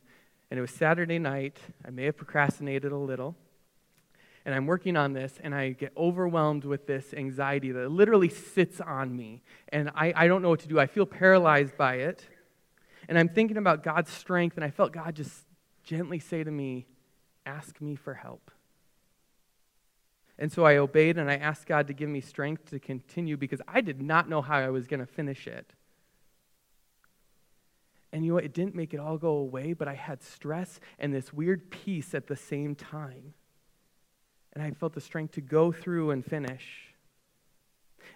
and 0.50 0.58
it 0.58 0.62
was 0.62 0.72
Saturday 0.72 1.20
night. 1.20 1.58
I 1.86 1.92
may 1.92 2.06
have 2.06 2.18
procrastinated 2.18 2.92
a 2.92 2.98
little 2.98 3.36
and 4.46 4.56
I'm 4.56 4.66
working 4.66 4.98
on 4.98 5.13
this, 5.13 5.40
and 5.44 5.54
I 5.54 5.70
get 5.70 5.94
overwhelmed 5.96 6.66
with 6.66 6.88
this 6.88 7.13
anxiety 7.13 7.72
that 7.72 7.92
literally 7.92 8.30
sits 8.30 8.82
on 8.82 9.16
me. 9.16 9.44
And 9.70 9.92
I, 9.94 10.13
I 10.16 10.28
don't 10.28 10.42
know 10.42 10.50
what 10.50 10.62
to 10.62 10.68
do. 10.68 10.80
I 10.80 10.88
feel 10.88 11.06
paralyzed 11.06 11.78
by 11.78 11.96
it. 11.96 12.25
And 13.08 13.20
I'm 13.20 13.30
thinking 13.30 13.58
about 13.58 13.84
God's 13.84 14.10
strength, 14.10 14.58
and 14.58 14.63
I 14.63 14.72
felt 14.72 14.94
God 14.94 15.16
just 15.16 15.46
gently 15.84 16.20
say 16.20 16.44
to 16.44 16.51
me, 16.51 16.88
Ask 17.44 17.82
me 17.82 17.96
for 17.96 18.13
help. 18.13 18.51
And 20.38 20.51
so 20.51 20.63
I 20.63 20.78
obeyed, 20.78 21.18
and 21.18 21.30
I 21.30 21.36
asked 21.36 21.66
God 21.66 21.88
to 21.88 21.94
give 21.94 22.08
me 22.10 22.22
strength 22.22 22.70
to 22.70 22.80
continue 22.80 23.36
because 23.36 23.62
I 23.68 23.82
did 23.82 24.00
not 24.00 24.30
know 24.30 24.44
how 24.44 24.58
I 24.58 24.70
was 24.70 24.88
going 24.88 25.00
to 25.00 25.08
finish 25.08 25.48
it. 25.48 25.74
And 28.13 28.25
you 28.25 28.32
know 28.32 28.36
what? 28.36 28.44
It 28.44 28.53
didn't 28.53 28.75
make 28.75 28.94
it 28.94 29.00
all 29.00 29.18
go 29.18 29.36
away, 29.36 29.74
but 29.74 29.88
I 29.88 29.94
had 29.96 30.22
stress 30.22 30.80
and 31.00 31.13
this 31.13 31.32
weird 31.32 31.72
peace 31.72 32.13
at 32.13 32.27
the 32.27 32.36
same 32.36 32.75
time 32.75 33.34
and 34.53 34.63
I 34.63 34.72
felt 34.72 34.94
the 34.94 35.01
strength 35.01 35.34
to 35.34 35.41
go 35.41 35.72
through 35.72 36.12
and 36.12 36.25
finish. 36.25 36.94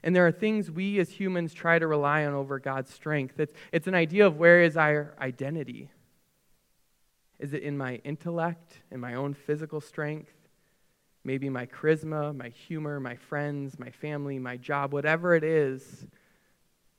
And 0.04 0.16
there 0.16 0.28
are 0.28 0.32
things 0.32 0.70
we 0.70 1.00
as 1.00 1.10
humans 1.10 1.54
try 1.54 1.80
to 1.80 1.88
rely 1.88 2.26
on 2.26 2.34
over 2.34 2.60
God's 2.60 2.94
strength. 2.94 3.40
It's, 3.40 3.54
it's 3.72 3.88
an 3.88 3.96
idea 3.96 4.28
of 4.28 4.38
where 4.38 4.62
is 4.62 4.76
our 4.76 5.16
identity? 5.20 5.90
Is 7.40 7.54
it 7.54 7.64
in 7.64 7.78
my 7.78 7.96
intellect, 8.04 8.82
in 8.92 9.00
my 9.00 9.16
own 9.16 9.34
physical 9.34 9.82
strength? 9.82 10.32
Maybe 11.24 11.50
my 11.50 11.66
charisma, 11.66 12.36
my 12.36 12.50
humor, 12.50 13.00
my 13.00 13.16
friends, 13.16 13.80
my 13.80 13.90
family, 13.90 14.38
my 14.38 14.58
job, 14.58 14.94
whatever 14.94 15.34
it 15.34 15.44
is, 15.44 16.06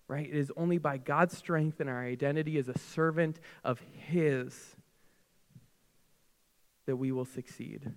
right? 0.09 0.27
It 0.27 0.37
is 0.37 0.53
only 0.57 0.79
by 0.79 0.99
God's 0.99 1.37
strength 1.37 1.81
and 1.81 1.91
our 1.91 2.05
identity 2.05 2.59
as 2.59 2.69
a 2.69 2.79
servant 2.79 3.41
of 3.65 3.81
His 3.93 4.77
that 6.87 6.97
we 6.97 7.13
will 7.13 7.25
succeed. 7.25 7.91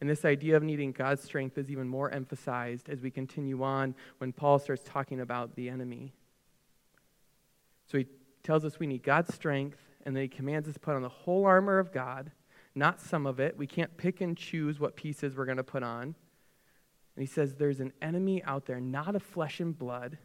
And 0.00 0.08
this 0.08 0.24
idea 0.24 0.56
of 0.56 0.62
needing 0.62 0.92
God's 0.92 1.22
strength 1.22 1.58
is 1.58 1.70
even 1.70 1.86
more 1.86 2.10
emphasized 2.10 2.88
as 2.88 3.02
we 3.02 3.10
continue 3.10 3.62
on 3.62 3.94
when 4.18 4.32
Paul 4.32 4.58
starts 4.58 4.82
talking 4.84 5.20
about 5.20 5.56
the 5.56 5.68
enemy. 5.68 6.14
So 7.86 7.98
he 7.98 8.06
tells 8.42 8.64
us 8.64 8.78
we 8.78 8.86
need 8.86 9.02
God's 9.02 9.34
strength, 9.34 9.78
and 10.06 10.16
then 10.16 10.22
he 10.22 10.28
commands 10.28 10.68
us 10.68 10.74
to 10.74 10.80
put 10.80 10.94
on 10.94 11.02
the 11.02 11.08
whole 11.08 11.44
armor 11.44 11.78
of 11.78 11.92
God, 11.92 12.30
not 12.74 13.00
some 13.00 13.26
of 13.26 13.40
it. 13.40 13.58
We 13.58 13.66
can't 13.66 13.94
pick 13.98 14.22
and 14.22 14.36
choose 14.36 14.80
what 14.80 14.96
pieces 14.96 15.36
we're 15.36 15.44
going 15.44 15.58
to 15.58 15.64
put 15.64 15.82
on. 15.82 16.14
And 17.16 17.22
he 17.22 17.26
says 17.26 17.54
there's 17.54 17.80
an 17.80 17.92
enemy 18.00 18.42
out 18.44 18.66
there, 18.66 18.80
not 18.80 19.16
of 19.16 19.22
flesh 19.22 19.60
and 19.60 19.76
blood. 19.76 20.18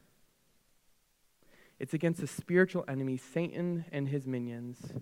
It's 1.80 1.94
against 1.94 2.22
a 2.22 2.27
spiritual 2.27 2.86
enemy, 2.88 3.18
Satan 3.18 3.86
and 3.92 4.08
his 4.08 4.27
minions. 4.27 4.94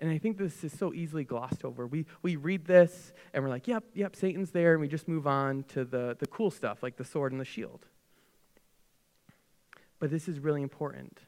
And 0.00 0.10
I 0.10 0.18
think 0.18 0.38
this 0.38 0.62
is 0.62 0.72
so 0.72 0.94
easily 0.94 1.24
glossed 1.24 1.64
over. 1.64 1.86
We, 1.86 2.06
we 2.22 2.36
read 2.36 2.66
this 2.66 3.12
and 3.34 3.42
we're 3.42 3.50
like, 3.50 3.66
yep, 3.66 3.84
yep, 3.94 4.14
Satan's 4.14 4.52
there, 4.52 4.72
and 4.72 4.80
we 4.80 4.88
just 4.88 5.08
move 5.08 5.26
on 5.26 5.64
to 5.68 5.84
the, 5.84 6.16
the 6.18 6.26
cool 6.26 6.50
stuff 6.50 6.82
like 6.82 6.96
the 6.96 7.04
sword 7.04 7.32
and 7.32 7.40
the 7.40 7.44
shield. 7.44 7.84
But 9.98 10.10
this 10.10 10.28
is 10.28 10.38
really 10.38 10.62
important. 10.62 11.18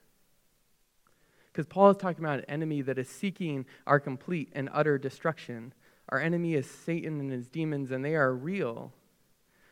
Because 1.53 1.67
Paul 1.67 1.91
is 1.91 1.97
talking 1.97 2.25
about 2.25 2.39
an 2.39 2.45
enemy 2.45 2.81
that 2.83 2.97
is 2.97 3.09
seeking 3.09 3.67
our 3.87 3.99
complete 3.99 4.51
and 4.55 4.71
utter 4.73 4.99
destruction. 4.99 5.75
Our 6.09 6.21
enemy 6.21 6.55
is 6.55 6.71
Satan 6.71 7.19
and 7.19 7.33
his 7.33 7.49
demons, 7.49 7.91
and 7.91 8.05
they 8.05 8.15
are 8.15 8.33
real. 8.33 8.93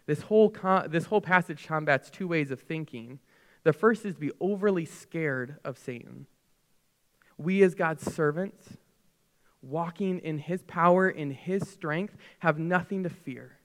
This 0.08 0.22
whole, 0.22 0.48
con- 0.48 0.90
this 0.90 1.04
whole 1.04 1.20
passage 1.20 1.66
combats 1.66 2.08
two 2.08 2.26
ways 2.26 2.50
of 2.50 2.62
thinking. 2.62 3.18
The 3.62 3.74
first 3.74 4.06
is 4.06 4.14
to 4.14 4.20
be 4.20 4.32
overly 4.40 4.86
scared 4.86 5.56
of 5.66 5.76
Satan. 5.76 6.26
We, 7.36 7.62
as 7.62 7.74
God's 7.74 8.10
servants, 8.10 8.78
walking 9.60 10.18
in 10.20 10.38
his 10.38 10.62
power, 10.62 11.10
in 11.10 11.30
his 11.30 11.68
strength, 11.68 12.16
have 12.38 12.58
nothing 12.58 13.02
to 13.02 13.10
fear. 13.10 13.58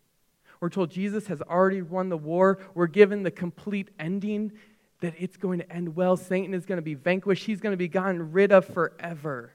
We're 0.59 0.69
told 0.69 0.91
Jesus 0.91 1.27
has 1.27 1.41
already 1.41 1.81
won 1.81 2.09
the 2.09 2.17
war. 2.17 2.59
We're 2.75 2.87
given 2.87 3.23
the 3.23 3.31
complete 3.31 3.91
ending 3.97 4.51
that 4.99 5.13
it's 5.17 5.37
going 5.37 5.59
to 5.59 5.71
end 5.71 5.95
well. 5.95 6.17
Satan 6.17 6.53
is 6.53 6.65
going 6.65 6.77
to 6.77 6.81
be 6.81 6.93
vanquished, 6.93 7.45
he's 7.45 7.61
going 7.61 7.71
to 7.71 7.77
be 7.77 7.87
gotten 7.87 8.33
rid 8.33 8.51
of 8.51 8.65
forever. 8.65 9.53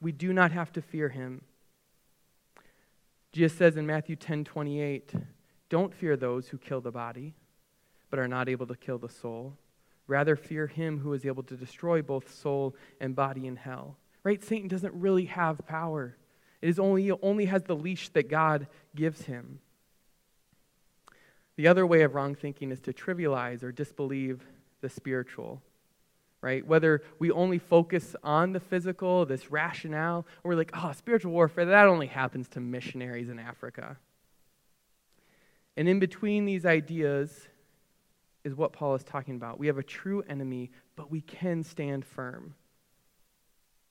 We 0.00 0.10
do 0.10 0.32
not 0.32 0.50
have 0.50 0.72
to 0.72 0.82
fear 0.82 1.10
him. 1.10 1.42
Jesus 3.30 3.56
says 3.56 3.76
in 3.76 3.86
Matthew 3.86 4.16
10 4.16 4.42
28, 4.42 5.14
Don't 5.68 5.94
fear 5.94 6.16
those 6.16 6.48
who 6.48 6.58
kill 6.58 6.80
the 6.80 6.90
body, 6.90 7.34
but 8.10 8.18
are 8.18 8.28
not 8.28 8.48
able 8.48 8.66
to 8.66 8.76
kill 8.76 8.98
the 8.98 9.08
soul. 9.08 9.56
Rather, 10.06 10.36
fear 10.36 10.66
him 10.66 10.98
who 10.98 11.12
is 11.14 11.24
able 11.24 11.42
to 11.44 11.56
destroy 11.56 12.02
both 12.02 12.32
soul 12.32 12.74
and 13.00 13.16
body 13.16 13.46
in 13.46 13.56
hell 13.56 13.96
right? 14.24 14.42
Satan 14.42 14.66
doesn't 14.66 14.94
really 14.94 15.26
have 15.26 15.64
power. 15.66 16.16
It 16.60 16.70
is 16.70 16.78
only, 16.78 17.04
he 17.04 17.12
only 17.12 17.44
has 17.44 17.62
the 17.62 17.76
leash 17.76 18.08
that 18.10 18.28
God 18.28 18.66
gives 18.96 19.22
him. 19.22 19.60
The 21.56 21.68
other 21.68 21.86
way 21.86 22.02
of 22.02 22.14
wrong 22.14 22.34
thinking 22.34 22.72
is 22.72 22.80
to 22.80 22.92
trivialize 22.92 23.62
or 23.62 23.70
disbelieve 23.70 24.44
the 24.80 24.88
spiritual, 24.88 25.62
right? 26.40 26.66
Whether 26.66 27.02
we 27.20 27.30
only 27.30 27.58
focus 27.58 28.16
on 28.24 28.52
the 28.52 28.60
physical, 28.60 29.24
this 29.24 29.52
rationale, 29.52 30.26
or 30.42 30.50
we're 30.50 30.56
like, 30.56 30.72
oh, 30.74 30.92
spiritual 30.92 31.30
warfare, 31.30 31.66
that 31.66 31.86
only 31.86 32.08
happens 32.08 32.48
to 32.48 32.60
missionaries 32.60 33.28
in 33.28 33.38
Africa. 33.38 33.98
And 35.76 35.88
in 35.88 35.98
between 35.98 36.44
these 36.44 36.64
ideas 36.64 37.48
is 38.44 38.54
what 38.54 38.72
Paul 38.72 38.94
is 38.94 39.02
talking 39.02 39.36
about. 39.36 39.58
We 39.58 39.66
have 39.66 39.78
a 39.78 39.82
true 39.82 40.22
enemy, 40.28 40.70
but 40.96 41.10
we 41.10 41.20
can 41.20 41.64
stand 41.64 42.04
firm. 42.04 42.54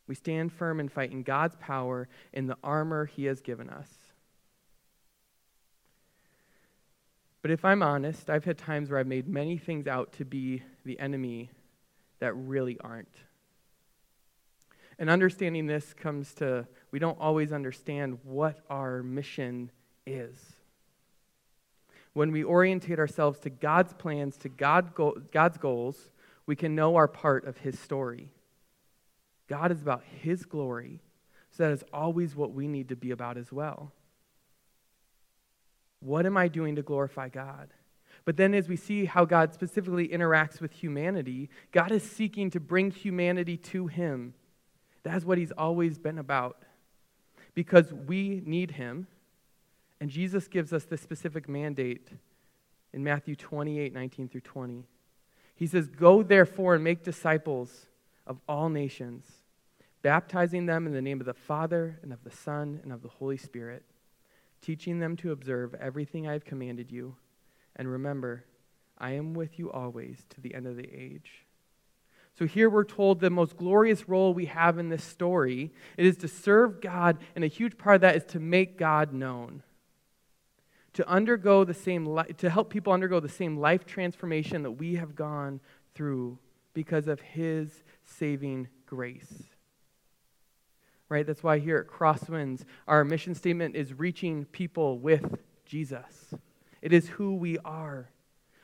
We 0.07 0.15
stand 0.15 0.51
firm 0.51 0.79
and 0.79 0.91
fight 0.91 1.11
in 1.11 1.23
God's 1.23 1.55
power 1.59 2.07
in 2.31 2.47
the 2.47 2.57
armor 2.63 3.05
He 3.05 3.25
has 3.25 3.41
given 3.41 3.69
us. 3.69 3.89
But 7.41 7.51
if 7.51 7.65
I'm 7.65 7.83
honest, 7.83 8.29
I've 8.29 8.45
had 8.45 8.57
times 8.57 8.89
where 8.89 8.99
I've 8.99 9.07
made 9.07 9.27
many 9.27 9.57
things 9.57 9.85
out 9.85 10.13
to 10.13 10.25
be 10.25 10.63
the 10.85 10.97
enemy 10.99 11.49
that 12.19 12.33
really 12.33 12.77
aren't. 12.79 13.13
And 14.97 15.09
understanding 15.09 15.67
this 15.67 15.93
comes 15.93 16.33
to 16.35 16.67
we 16.91 16.99
don't 16.99 17.19
always 17.19 17.51
understand 17.51 18.19
what 18.23 18.59
our 18.69 19.03
mission 19.03 19.71
is. 20.05 20.52
When 22.13 22.31
we 22.31 22.43
orientate 22.43 22.99
ourselves 22.99 23.39
to 23.39 23.49
God's 23.49 23.93
plans, 23.93 24.37
to 24.37 24.49
God 24.49 24.93
God's 25.31 25.57
goals, 25.57 26.11
we 26.45 26.55
can 26.55 26.75
know 26.75 26.95
our 26.95 27.07
part 27.07 27.45
of 27.45 27.57
His 27.57 27.79
story. 27.79 28.31
God 29.47 29.71
is 29.71 29.81
about 29.81 30.03
His 30.21 30.45
glory. 30.45 31.01
So 31.51 31.63
that 31.63 31.71
is 31.71 31.83
always 31.93 32.35
what 32.35 32.53
we 32.53 32.67
need 32.67 32.89
to 32.89 32.95
be 32.95 33.11
about 33.11 33.37
as 33.37 33.51
well. 33.51 33.91
What 35.99 36.25
am 36.25 36.35
I 36.35 36.47
doing 36.47 36.75
to 36.75 36.81
glorify 36.81 37.29
God? 37.29 37.69
But 38.25 38.37
then, 38.37 38.53
as 38.53 38.67
we 38.67 38.75
see 38.75 39.05
how 39.05 39.25
God 39.25 39.53
specifically 39.53 40.07
interacts 40.07 40.61
with 40.61 40.71
humanity, 40.71 41.49
God 41.71 41.91
is 41.91 42.03
seeking 42.03 42.49
to 42.51 42.59
bring 42.59 42.91
humanity 42.91 43.57
to 43.57 43.87
Him. 43.87 44.33
That's 45.03 45.25
what 45.25 45.37
He's 45.37 45.51
always 45.51 45.97
been 45.97 46.17
about. 46.17 46.63
Because 47.53 47.93
we 47.93 48.41
need 48.45 48.71
Him, 48.71 49.07
and 50.03 50.11
Jesus 50.11 50.49
gives 50.49 50.73
us 50.73 50.83
this 50.83 50.99
specific 50.99 51.47
mandate 51.47 52.09
in 52.91 53.05
Matthew 53.05 53.37
28 53.37 53.93
19 53.93 54.27
through 54.27 54.41
20. 54.41 54.83
He 55.55 55.65
says, 55.65 55.87
Go 55.87 56.21
therefore 56.21 56.75
and 56.75 56.83
make 56.83 57.05
disciples 57.05 57.85
of 58.27 58.41
all 58.45 58.67
nations, 58.67 59.25
baptizing 60.01 60.65
them 60.65 60.87
in 60.87 60.91
the 60.91 61.01
name 61.01 61.21
of 61.21 61.25
the 61.25 61.33
Father 61.33 61.99
and 62.03 62.11
of 62.11 62.21
the 62.25 62.29
Son 62.29 62.81
and 62.83 62.91
of 62.91 63.01
the 63.01 63.07
Holy 63.07 63.37
Spirit, 63.37 63.85
teaching 64.61 64.99
them 64.99 65.15
to 65.15 65.31
observe 65.31 65.73
everything 65.75 66.27
I 66.27 66.33
have 66.33 66.43
commanded 66.43 66.91
you. 66.91 67.15
And 67.77 67.89
remember, 67.89 68.43
I 68.97 69.11
am 69.11 69.33
with 69.33 69.57
you 69.57 69.71
always 69.71 70.25
to 70.31 70.41
the 70.41 70.53
end 70.53 70.67
of 70.67 70.75
the 70.75 70.93
age. 70.93 71.45
So 72.37 72.45
here 72.45 72.69
we're 72.69 72.83
told 72.83 73.21
the 73.21 73.29
most 73.29 73.55
glorious 73.55 74.09
role 74.09 74.33
we 74.33 74.47
have 74.47 74.77
in 74.77 74.89
this 74.89 75.05
story 75.05 75.71
it 75.95 76.05
is 76.05 76.17
to 76.17 76.27
serve 76.27 76.81
God, 76.81 77.19
and 77.37 77.45
a 77.45 77.47
huge 77.47 77.77
part 77.77 77.95
of 77.95 78.01
that 78.01 78.17
is 78.17 78.25
to 78.33 78.41
make 78.41 78.77
God 78.77 79.13
known. 79.13 79.63
To 80.93 81.07
undergo 81.09 81.63
the 81.63 81.73
same 81.73 82.05
li- 82.05 82.33
to 82.37 82.49
help 82.49 82.69
people 82.69 82.93
undergo 82.93 83.19
the 83.19 83.29
same 83.29 83.57
life 83.57 83.85
transformation 83.85 84.63
that 84.63 84.71
we 84.71 84.95
have 84.95 85.15
gone 85.15 85.59
through 85.95 86.37
because 86.73 87.07
of 87.07 87.19
his 87.19 87.83
saving 88.03 88.67
grace. 88.85 89.43
Right? 91.09 91.25
That's 91.25 91.43
why 91.43 91.59
here 91.59 91.77
at 91.77 91.87
Crosswinds, 91.87 92.63
our 92.87 93.03
mission 93.03 93.35
statement 93.35 93.75
is 93.75 93.93
reaching 93.93 94.45
people 94.45 94.99
with 94.99 95.39
Jesus. 95.65 96.33
It 96.81 96.93
is 96.93 97.07
who 97.09 97.35
we 97.35 97.57
are. 97.59 98.09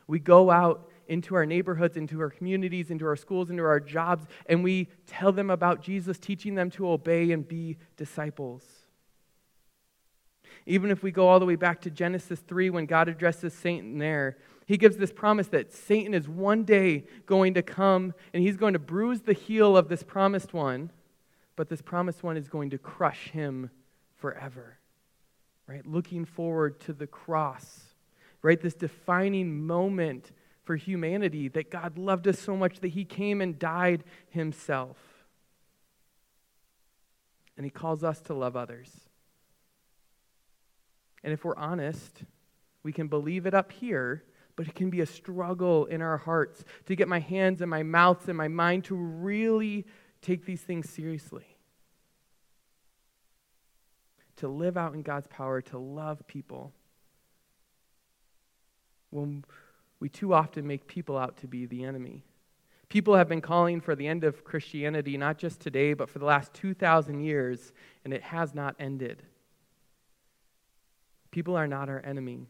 We 0.07 0.19
go 0.19 0.49
out 0.49 0.89
into 1.07 1.35
our 1.35 1.45
neighborhoods, 1.45 1.97
into 1.97 2.19
our 2.21 2.29
communities, 2.29 2.91
into 2.91 3.05
our 3.05 3.15
schools, 3.15 3.49
into 3.49 3.63
our 3.63 3.79
jobs, 3.79 4.25
and 4.45 4.63
we 4.63 4.87
tell 5.07 5.31
them 5.31 5.49
about 5.49 5.81
Jesus, 5.81 6.19
teaching 6.19 6.55
them 6.55 6.69
to 6.71 6.89
obey 6.89 7.31
and 7.31 7.47
be 7.47 7.77
disciples. 7.97 8.63
Even 10.69 10.91
if 10.91 11.01
we 11.01 11.09
go 11.09 11.27
all 11.27 11.39
the 11.39 11.47
way 11.47 11.55
back 11.55 11.81
to 11.81 11.89
Genesis 11.89 12.39
3 12.41 12.69
when 12.69 12.85
God 12.85 13.09
addresses 13.09 13.55
Satan 13.55 13.97
there, 13.97 14.37
he 14.67 14.77
gives 14.77 14.97
this 14.97 15.11
promise 15.11 15.47
that 15.47 15.73
Satan 15.73 16.13
is 16.13 16.29
one 16.29 16.63
day 16.63 17.05
going 17.25 17.55
to 17.55 17.63
come 17.63 18.13
and 18.35 18.43
he's 18.43 18.55
going 18.55 18.73
to 18.73 18.79
bruise 18.79 19.21
the 19.21 19.33
heel 19.33 19.75
of 19.75 19.89
this 19.89 20.03
promised 20.03 20.53
one, 20.53 20.91
but 21.55 21.69
this 21.69 21.81
promised 21.81 22.21
one 22.21 22.37
is 22.37 22.47
going 22.47 22.69
to 22.69 22.77
crush 22.77 23.29
him 23.31 23.71
forever. 24.17 24.77
Right? 25.65 25.83
Looking 25.87 26.23
forward 26.23 26.79
to 26.81 26.93
the 26.93 27.07
cross. 27.07 27.85
Right? 28.43 28.61
This 28.61 28.75
defining 28.75 29.65
moment 29.65 30.31
for 30.65 30.75
humanity 30.75 31.47
that 31.47 31.71
God 31.71 31.97
loved 31.97 32.27
us 32.27 32.37
so 32.37 32.55
much 32.55 32.79
that 32.81 32.89
he 32.89 33.05
came 33.05 33.41
and 33.41 33.57
died 33.57 34.03
himself. 34.29 34.97
And 37.57 37.65
he 37.65 37.71
calls 37.71 38.03
us 38.03 38.21
to 38.21 38.35
love 38.35 38.55
others. 38.55 39.08
And 41.23 41.33
if 41.33 41.43
we're 41.43 41.55
honest, 41.55 42.23
we 42.83 42.93
can 42.93 43.07
believe 43.07 43.45
it 43.45 43.53
up 43.53 43.71
here, 43.71 44.23
but 44.55 44.67
it 44.67 44.75
can 44.75 44.89
be 44.89 45.01
a 45.01 45.05
struggle 45.05 45.85
in 45.85 46.01
our 46.01 46.17
hearts 46.17 46.63
to 46.85 46.95
get 46.95 47.07
my 47.07 47.19
hands 47.19 47.61
and 47.61 47.69
my 47.69 47.83
mouths 47.83 48.27
and 48.27 48.37
my 48.37 48.47
mind 48.47 48.85
to 48.85 48.95
really 48.95 49.85
take 50.21 50.45
these 50.45 50.61
things 50.61 50.89
seriously. 50.89 51.45
To 54.37 54.47
live 54.47 54.77
out 54.77 54.93
in 54.93 55.01
God's 55.01 55.27
power, 55.27 55.61
to 55.61 55.77
love 55.77 56.25
people. 56.27 56.73
When 59.09 59.43
we 59.99 60.09
too 60.09 60.33
often 60.33 60.65
make 60.65 60.87
people 60.87 61.17
out 61.17 61.37
to 61.37 61.47
be 61.47 61.65
the 61.65 61.83
enemy. 61.83 62.23
People 62.87 63.15
have 63.15 63.29
been 63.29 63.41
calling 63.41 63.81
for 63.81 63.95
the 63.95 64.07
end 64.07 64.23
of 64.23 64.43
Christianity, 64.43 65.17
not 65.17 65.37
just 65.37 65.59
today, 65.59 65.93
but 65.93 66.09
for 66.09 66.19
the 66.19 66.25
last 66.25 66.53
2,000 66.53 67.19
years, 67.19 67.71
and 68.03 68.13
it 68.13 68.23
has 68.23 68.55
not 68.55 68.75
ended. 68.79 69.23
People 71.31 71.55
are 71.55 71.67
not 71.67 71.89
our 71.89 72.01
enemy. 72.05 72.47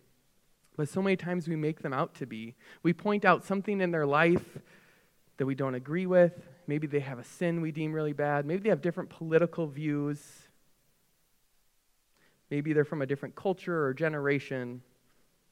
But 0.78 0.90
so 0.90 1.02
many 1.02 1.18
times 1.18 1.48
we 1.48 1.56
make 1.56 1.82
them 1.82 1.94
out 1.94 2.16
to 2.16 2.26
be. 2.26 2.56
We 2.84 2.94
point 2.94 3.26
out 3.26 3.44
something 3.44 3.82
in 3.82 3.92
their 3.92 4.06
life 4.06 4.58
that 5.38 5.46
we 5.46 5.56
don't 5.56 5.76
agree 5.76 6.06
with. 6.06 6.34
Maybe 6.68 6.88
they 6.88 7.00
have 7.00 7.20
a 7.20 7.24
sin 7.24 7.62
we 7.62 7.72
deem 7.72 7.92
really 7.94 8.14
bad. 8.14 8.46
Maybe 8.46 8.64
they 8.64 8.70
have 8.70 8.82
different 8.82 9.10
political 9.10 9.68
views. 9.68 10.22
Maybe 12.50 12.74
they're 12.74 12.86
from 12.86 13.02
a 13.02 13.06
different 13.06 13.36
culture 13.36 13.86
or 13.86 13.94
generation. 13.94 14.82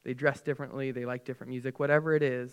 They 0.03 0.13
dress 0.13 0.41
differently, 0.41 0.91
they 0.91 1.05
like 1.05 1.25
different 1.25 1.49
music, 1.49 1.79
whatever 1.79 2.15
it 2.15 2.23
is. 2.23 2.51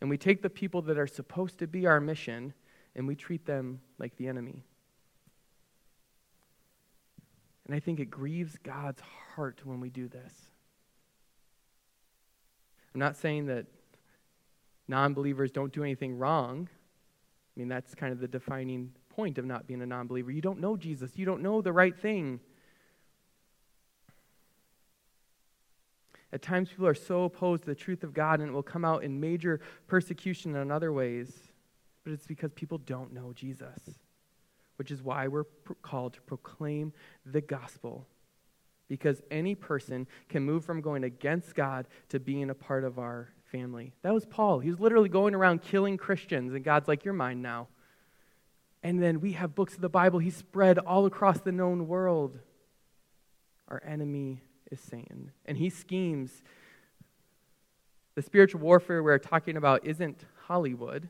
And 0.00 0.08
we 0.08 0.16
take 0.16 0.40
the 0.40 0.50
people 0.50 0.82
that 0.82 0.98
are 0.98 1.06
supposed 1.06 1.58
to 1.58 1.66
be 1.66 1.86
our 1.86 2.00
mission 2.00 2.54
and 2.94 3.06
we 3.06 3.14
treat 3.14 3.44
them 3.44 3.80
like 3.98 4.16
the 4.16 4.28
enemy. 4.28 4.62
And 7.66 7.74
I 7.74 7.80
think 7.80 7.98
it 7.98 8.10
grieves 8.10 8.56
God's 8.62 9.02
heart 9.34 9.60
when 9.64 9.80
we 9.80 9.90
do 9.90 10.08
this. 10.08 10.32
I'm 12.94 13.00
not 13.00 13.16
saying 13.16 13.46
that 13.46 13.66
non 14.88 15.14
believers 15.14 15.50
don't 15.50 15.72
do 15.72 15.82
anything 15.82 16.16
wrong. 16.16 16.68
I 16.70 17.60
mean, 17.60 17.68
that's 17.68 17.94
kind 17.94 18.12
of 18.12 18.20
the 18.20 18.28
defining 18.28 18.92
point 19.08 19.38
of 19.38 19.44
not 19.44 19.66
being 19.66 19.82
a 19.82 19.86
non 19.86 20.06
believer. 20.06 20.30
You 20.30 20.40
don't 20.40 20.60
know 20.60 20.76
Jesus, 20.76 21.12
you 21.16 21.26
don't 21.26 21.42
know 21.42 21.60
the 21.60 21.72
right 21.72 21.96
thing. 21.96 22.40
At 26.32 26.42
times, 26.42 26.68
people 26.68 26.86
are 26.86 26.94
so 26.94 27.24
opposed 27.24 27.62
to 27.62 27.70
the 27.70 27.74
truth 27.74 28.02
of 28.02 28.12
God, 28.12 28.40
and 28.40 28.50
it 28.50 28.52
will 28.52 28.62
come 28.62 28.84
out 28.84 29.04
in 29.04 29.20
major 29.20 29.60
persecution 29.86 30.54
in 30.56 30.70
other 30.70 30.92
ways. 30.92 31.32
But 32.04 32.12
it's 32.12 32.26
because 32.26 32.52
people 32.52 32.78
don't 32.78 33.12
know 33.12 33.32
Jesus, 33.32 33.80
which 34.76 34.90
is 34.90 35.02
why 35.02 35.28
we're 35.28 35.44
called 35.82 36.14
to 36.14 36.20
proclaim 36.22 36.92
the 37.24 37.40
gospel. 37.40 38.06
Because 38.88 39.20
any 39.30 39.54
person 39.54 40.06
can 40.28 40.44
move 40.44 40.64
from 40.64 40.80
going 40.80 41.04
against 41.04 41.54
God 41.54 41.86
to 42.10 42.20
being 42.20 42.50
a 42.50 42.54
part 42.54 42.84
of 42.84 42.98
our 42.98 43.30
family. 43.50 43.92
That 44.02 44.14
was 44.14 44.24
Paul. 44.24 44.60
He 44.60 44.70
was 44.70 44.78
literally 44.78 45.08
going 45.08 45.34
around 45.34 45.62
killing 45.62 45.96
Christians, 45.96 46.54
and 46.54 46.64
God's 46.64 46.88
like, 46.88 47.04
You're 47.04 47.14
mine 47.14 47.42
now. 47.42 47.68
And 48.82 49.02
then 49.02 49.20
we 49.20 49.32
have 49.32 49.54
books 49.54 49.74
of 49.74 49.80
the 49.80 49.88
Bible 49.88 50.20
he 50.20 50.30
spread 50.30 50.78
all 50.78 51.06
across 51.06 51.40
the 51.40 51.50
known 51.50 51.88
world. 51.88 52.38
Our 53.68 53.82
enemy 53.84 54.42
is 54.70 54.80
Satan. 54.80 55.32
And 55.44 55.56
he 55.58 55.70
schemes. 55.70 56.42
The 58.14 58.22
spiritual 58.22 58.60
warfare 58.60 59.02
we're 59.02 59.18
talking 59.18 59.56
about 59.56 59.84
isn't 59.84 60.24
Hollywood. 60.46 61.08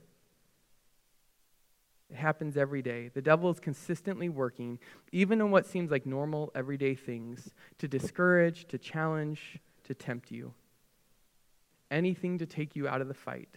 It 2.10 2.16
happens 2.16 2.56
every 2.56 2.82
day. 2.82 3.08
The 3.08 3.22
devil 3.22 3.50
is 3.50 3.58
consistently 3.58 4.28
working, 4.28 4.78
even 5.10 5.40
in 5.40 5.50
what 5.50 5.66
seems 5.66 5.90
like 5.90 6.06
normal, 6.06 6.52
everyday 6.54 6.94
things, 6.94 7.50
to 7.78 7.88
discourage, 7.88 8.66
to 8.68 8.78
challenge, 8.78 9.58
to 9.84 9.94
tempt 9.94 10.30
you. 10.30 10.54
Anything 11.90 12.38
to 12.38 12.46
take 12.46 12.76
you 12.76 12.86
out 12.86 13.00
of 13.00 13.08
the 13.08 13.14
fight. 13.14 13.54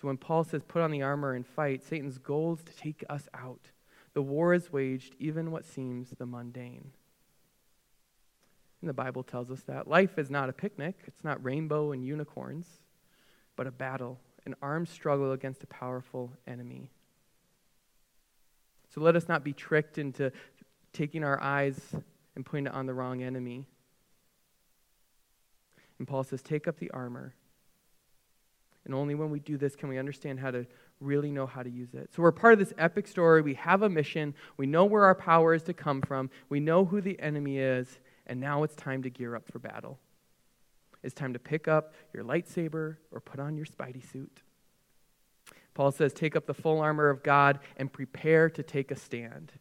So 0.00 0.08
when 0.08 0.16
Paul 0.16 0.44
says, 0.44 0.62
put 0.66 0.80
on 0.80 0.90
the 0.90 1.02
armor 1.02 1.34
and 1.34 1.46
fight, 1.46 1.84
Satan's 1.84 2.16
goal 2.16 2.54
is 2.54 2.62
to 2.62 2.74
take 2.74 3.04
us 3.10 3.28
out. 3.34 3.70
The 4.14 4.22
war 4.22 4.54
is 4.54 4.72
waged, 4.72 5.14
even 5.18 5.50
what 5.50 5.66
seems 5.66 6.10
the 6.10 6.26
mundane. 6.26 6.92
And 8.80 8.88
the 8.88 8.94
Bible 8.94 9.22
tells 9.22 9.50
us 9.50 9.60
that. 9.62 9.86
Life 9.86 10.18
is 10.18 10.30
not 10.30 10.48
a 10.48 10.54
picnic, 10.54 10.96
it's 11.06 11.22
not 11.22 11.44
rainbow 11.44 11.92
and 11.92 12.02
unicorns, 12.02 12.66
but 13.56 13.66
a 13.66 13.70
battle, 13.70 14.18
an 14.46 14.54
armed 14.62 14.88
struggle 14.88 15.32
against 15.32 15.62
a 15.62 15.66
powerful 15.66 16.32
enemy. 16.46 16.90
So 18.94 19.00
let 19.00 19.16
us 19.16 19.28
not 19.28 19.44
be 19.44 19.52
tricked 19.52 19.98
into 19.98 20.32
taking 20.92 21.22
our 21.22 21.40
eyes 21.40 21.78
and 22.34 22.44
putting 22.44 22.66
it 22.66 22.74
on 22.74 22.86
the 22.86 22.94
wrong 22.94 23.22
enemy. 23.22 23.66
And 25.98 26.08
Paul 26.08 26.24
says, 26.24 26.42
Take 26.42 26.66
up 26.66 26.78
the 26.78 26.90
armor. 26.90 27.34
And 28.84 28.94
only 28.94 29.14
when 29.14 29.30
we 29.30 29.38
do 29.38 29.56
this 29.56 29.76
can 29.76 29.88
we 29.88 29.98
understand 29.98 30.40
how 30.40 30.50
to 30.50 30.66
really 31.00 31.30
know 31.30 31.46
how 31.46 31.62
to 31.62 31.70
use 31.70 31.94
it. 31.94 32.10
So 32.14 32.22
we're 32.22 32.32
part 32.32 32.54
of 32.54 32.58
this 32.58 32.72
epic 32.78 33.06
story. 33.06 33.42
We 33.42 33.54
have 33.54 33.82
a 33.82 33.88
mission. 33.88 34.34
We 34.56 34.66
know 34.66 34.84
where 34.84 35.04
our 35.04 35.14
power 35.14 35.54
is 35.54 35.62
to 35.64 35.74
come 35.74 36.02
from. 36.02 36.30
We 36.48 36.60
know 36.60 36.84
who 36.84 37.00
the 37.00 37.20
enemy 37.20 37.58
is 37.58 38.00
and 38.26 38.40
now 38.40 38.62
it's 38.62 38.76
time 38.76 39.02
to 39.02 39.10
gear 39.10 39.34
up 39.34 39.50
for 39.50 39.58
battle. 39.58 39.98
It's 41.02 41.14
time 41.14 41.32
to 41.32 41.38
pick 41.38 41.66
up 41.68 41.94
your 42.12 42.24
lightsaber 42.24 42.96
or 43.10 43.20
put 43.20 43.40
on 43.40 43.56
your 43.56 43.66
spidey 43.66 44.08
suit. 44.10 44.42
Paul 45.74 45.92
says, 45.92 46.12
take 46.12 46.36
up 46.36 46.46
the 46.46 46.54
full 46.54 46.80
armor 46.80 47.08
of 47.08 47.22
God 47.22 47.60
and 47.76 47.92
prepare 47.92 48.50
to 48.50 48.62
take 48.62 48.90
a 48.90 48.96
stand. 48.96 49.52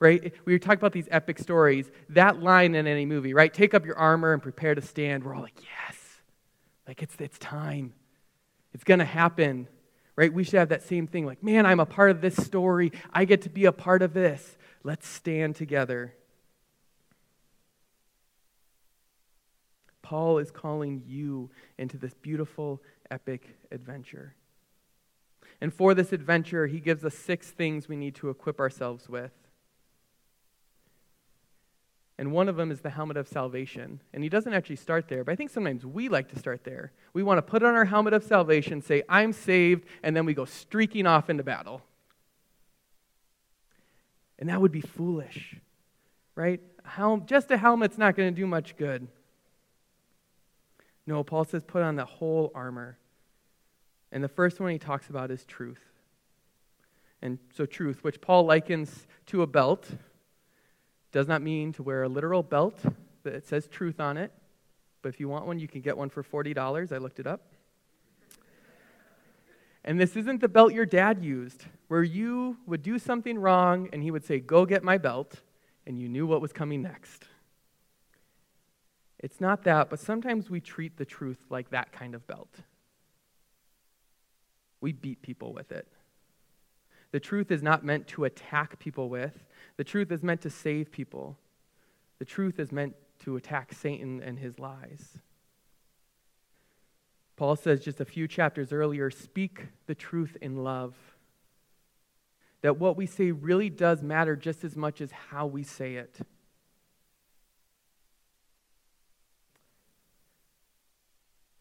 Right? 0.00 0.34
We 0.44 0.52
were 0.52 0.58
talking 0.58 0.78
about 0.78 0.92
these 0.92 1.08
epic 1.10 1.38
stories. 1.38 1.90
That 2.08 2.42
line 2.42 2.74
in 2.74 2.86
any 2.86 3.06
movie, 3.06 3.34
right? 3.34 3.52
Take 3.52 3.74
up 3.74 3.86
your 3.86 3.96
armor 3.96 4.32
and 4.32 4.42
prepare 4.42 4.74
to 4.74 4.82
stand. 4.82 5.22
We're 5.22 5.34
all 5.34 5.42
like, 5.42 5.60
yes. 5.62 5.96
Like 6.88 7.02
it's, 7.02 7.14
it's 7.20 7.38
time. 7.38 7.94
It's 8.72 8.82
to 8.84 9.04
happen. 9.04 9.68
right? 10.16 10.32
We 10.32 10.44
should 10.44 10.58
have 10.58 10.70
that 10.70 10.82
same 10.82 11.06
thing 11.06 11.26
like, 11.26 11.42
man, 11.42 11.66
I'm 11.66 11.80
a 11.80 11.86
part 11.86 12.10
of 12.10 12.20
this 12.20 12.36
story. 12.36 12.92
I 13.12 13.24
get 13.24 13.42
to 13.42 13.48
be 13.50 13.66
a 13.66 13.72
part 13.72 14.02
of 14.02 14.12
this. 14.12 14.56
Let's 14.82 15.06
stand 15.06 15.56
together. 15.56 16.14
Paul 20.04 20.36
is 20.36 20.50
calling 20.50 21.02
you 21.06 21.50
into 21.78 21.96
this 21.96 22.12
beautiful, 22.12 22.82
epic 23.10 23.56
adventure. 23.72 24.34
And 25.62 25.72
for 25.72 25.94
this 25.94 26.12
adventure, 26.12 26.66
he 26.66 26.78
gives 26.78 27.06
us 27.06 27.14
six 27.14 27.50
things 27.50 27.88
we 27.88 27.96
need 27.96 28.14
to 28.16 28.28
equip 28.28 28.60
ourselves 28.60 29.08
with. 29.08 29.32
And 32.18 32.32
one 32.32 32.50
of 32.50 32.56
them 32.56 32.70
is 32.70 32.82
the 32.82 32.90
helmet 32.90 33.16
of 33.16 33.26
salvation. 33.26 34.00
And 34.12 34.22
he 34.22 34.28
doesn't 34.28 34.52
actually 34.52 34.76
start 34.76 35.08
there, 35.08 35.24
but 35.24 35.32
I 35.32 35.36
think 35.36 35.48
sometimes 35.48 35.86
we 35.86 36.10
like 36.10 36.28
to 36.28 36.38
start 36.38 36.64
there. 36.64 36.92
We 37.14 37.22
want 37.22 37.38
to 37.38 37.42
put 37.42 37.62
on 37.62 37.74
our 37.74 37.86
helmet 37.86 38.12
of 38.12 38.22
salvation, 38.22 38.82
say, 38.82 39.04
I'm 39.08 39.32
saved, 39.32 39.86
and 40.02 40.14
then 40.14 40.26
we 40.26 40.34
go 40.34 40.44
streaking 40.44 41.06
off 41.06 41.30
into 41.30 41.42
battle. 41.42 41.80
And 44.38 44.50
that 44.50 44.60
would 44.60 44.70
be 44.70 44.82
foolish, 44.82 45.56
right? 46.34 46.60
Just 47.24 47.50
a 47.50 47.56
helmet's 47.56 47.96
not 47.96 48.16
going 48.16 48.34
to 48.34 48.38
do 48.38 48.46
much 48.46 48.76
good. 48.76 49.08
No, 51.06 51.22
Paul 51.22 51.44
says 51.44 51.62
put 51.64 51.82
on 51.82 51.96
the 51.96 52.04
whole 52.04 52.50
armor. 52.54 52.98
And 54.10 54.22
the 54.22 54.28
first 54.28 54.60
one 54.60 54.70
he 54.70 54.78
talks 54.78 55.08
about 55.10 55.30
is 55.30 55.44
truth. 55.44 55.80
And 57.20 57.38
so, 57.54 57.66
truth, 57.66 58.04
which 58.04 58.20
Paul 58.20 58.44
likens 58.44 59.06
to 59.26 59.42
a 59.42 59.46
belt, 59.46 59.88
does 61.10 61.26
not 61.26 61.42
mean 61.42 61.72
to 61.72 61.82
wear 61.82 62.02
a 62.02 62.08
literal 62.08 62.42
belt 62.42 62.78
that 63.22 63.46
says 63.46 63.66
truth 63.66 63.98
on 63.98 64.16
it. 64.16 64.32
But 65.00 65.08
if 65.10 65.20
you 65.20 65.28
want 65.28 65.46
one, 65.46 65.58
you 65.58 65.68
can 65.68 65.80
get 65.80 65.96
one 65.96 66.10
for 66.10 66.22
$40. 66.22 66.92
I 66.92 66.98
looked 66.98 67.20
it 67.20 67.26
up. 67.26 67.40
And 69.84 70.00
this 70.00 70.16
isn't 70.16 70.40
the 70.40 70.48
belt 70.48 70.72
your 70.72 70.86
dad 70.86 71.22
used, 71.22 71.64
where 71.88 72.02
you 72.02 72.56
would 72.66 72.82
do 72.82 72.98
something 72.98 73.38
wrong 73.38 73.88
and 73.92 74.02
he 74.02 74.10
would 74.10 74.24
say, 74.24 74.40
Go 74.40 74.64
get 74.64 74.82
my 74.82 74.96
belt, 74.96 75.40
and 75.86 75.98
you 75.98 76.08
knew 76.08 76.26
what 76.26 76.40
was 76.40 76.52
coming 76.52 76.82
next. 76.82 77.24
It's 79.24 79.40
not 79.40 79.64
that, 79.64 79.88
but 79.88 80.00
sometimes 80.00 80.50
we 80.50 80.60
treat 80.60 80.98
the 80.98 81.06
truth 81.06 81.38
like 81.48 81.70
that 81.70 81.92
kind 81.92 82.14
of 82.14 82.26
belt. 82.26 82.56
We 84.82 84.92
beat 84.92 85.22
people 85.22 85.54
with 85.54 85.72
it. 85.72 85.88
The 87.10 87.20
truth 87.20 87.50
is 87.50 87.62
not 87.62 87.82
meant 87.82 88.06
to 88.08 88.24
attack 88.24 88.78
people 88.78 89.08
with, 89.08 89.46
the 89.78 89.84
truth 89.84 90.12
is 90.12 90.22
meant 90.22 90.42
to 90.42 90.50
save 90.50 90.92
people. 90.92 91.38
The 92.18 92.26
truth 92.26 92.58
is 92.58 92.70
meant 92.70 92.96
to 93.20 93.36
attack 93.36 93.72
Satan 93.72 94.22
and 94.22 94.38
his 94.38 94.58
lies. 94.58 95.16
Paul 97.36 97.56
says 97.56 97.80
just 97.80 98.02
a 98.02 98.04
few 98.04 98.28
chapters 98.28 98.74
earlier 98.74 99.10
speak 99.10 99.68
the 99.86 99.94
truth 99.94 100.36
in 100.42 100.62
love. 100.62 100.94
That 102.60 102.76
what 102.76 102.98
we 102.98 103.06
say 103.06 103.30
really 103.30 103.70
does 103.70 104.02
matter 104.02 104.36
just 104.36 104.64
as 104.64 104.76
much 104.76 105.00
as 105.00 105.10
how 105.30 105.46
we 105.46 105.62
say 105.62 105.94
it. 105.94 106.20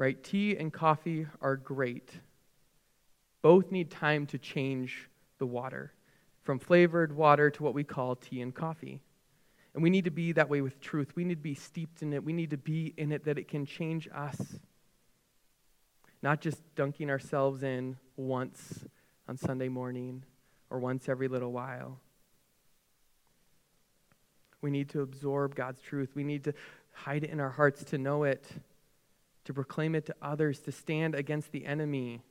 Right? 0.04 0.22
Tea 0.22 0.58
and 0.58 0.74
coffee 0.74 1.28
are 1.40 1.56
great. 1.56 2.10
Both 3.42 3.72
need 3.72 3.90
time 3.90 4.26
to 4.28 4.38
change 4.38 5.08
the 5.38 5.46
water 5.46 5.94
from 6.42 6.60
flavored 6.60 7.16
water 7.16 7.50
to 7.50 7.64
what 7.64 7.74
we 7.74 7.86
call 7.86 8.18
tea 8.18 8.42
and 8.42 8.54
coffee. 8.54 9.00
And 9.74 9.82
we 9.82 9.90
need 9.90 10.04
to 10.04 10.12
be 10.12 10.34
that 10.34 10.50
way 10.50 10.60
with 10.60 10.82
truth. 10.82 11.16
We 11.16 11.24
need 11.24 11.36
to 11.36 11.42
be 11.42 11.56
steeped 11.56 12.02
in 12.02 12.12
it. 12.12 12.22
We 12.22 12.34
need 12.34 12.50
to 12.50 12.58
be 12.58 12.94
in 12.98 13.14
it 13.14 13.24
that 13.24 13.38
it 13.38 13.48
can 13.48 13.66
change 13.66 14.10
us. 14.14 14.60
Not 16.22 16.42
just 16.42 16.62
dunking 16.76 17.10
ourselves 17.10 17.64
in 17.64 17.96
once 18.18 18.84
on 19.30 19.38
Sunday 19.38 19.70
morning 19.70 20.26
or 20.70 20.80
once 20.80 21.08
every 21.08 21.30
little 21.30 21.54
while. 21.54 22.02
We 24.62 24.70
need 24.70 24.90
to 24.90 25.00
absorb 25.00 25.56
God's 25.56 25.80
truth. 25.80 26.10
We 26.14 26.26
need 26.26 26.44
to 26.44 26.54
hide 26.92 27.24
it 27.24 27.30
in 27.30 27.40
our 27.40 27.52
hearts 27.52 27.86
to 27.86 27.98
know 27.98 28.26
it 28.26 28.46
to 29.46 29.54
proclaim 29.54 29.96
it 29.96 30.06
to 30.06 30.16
others, 30.22 30.60
to 30.60 30.72
stand 30.72 31.16
against 31.16 31.52
the 31.52 31.66
enemy. 31.66 32.22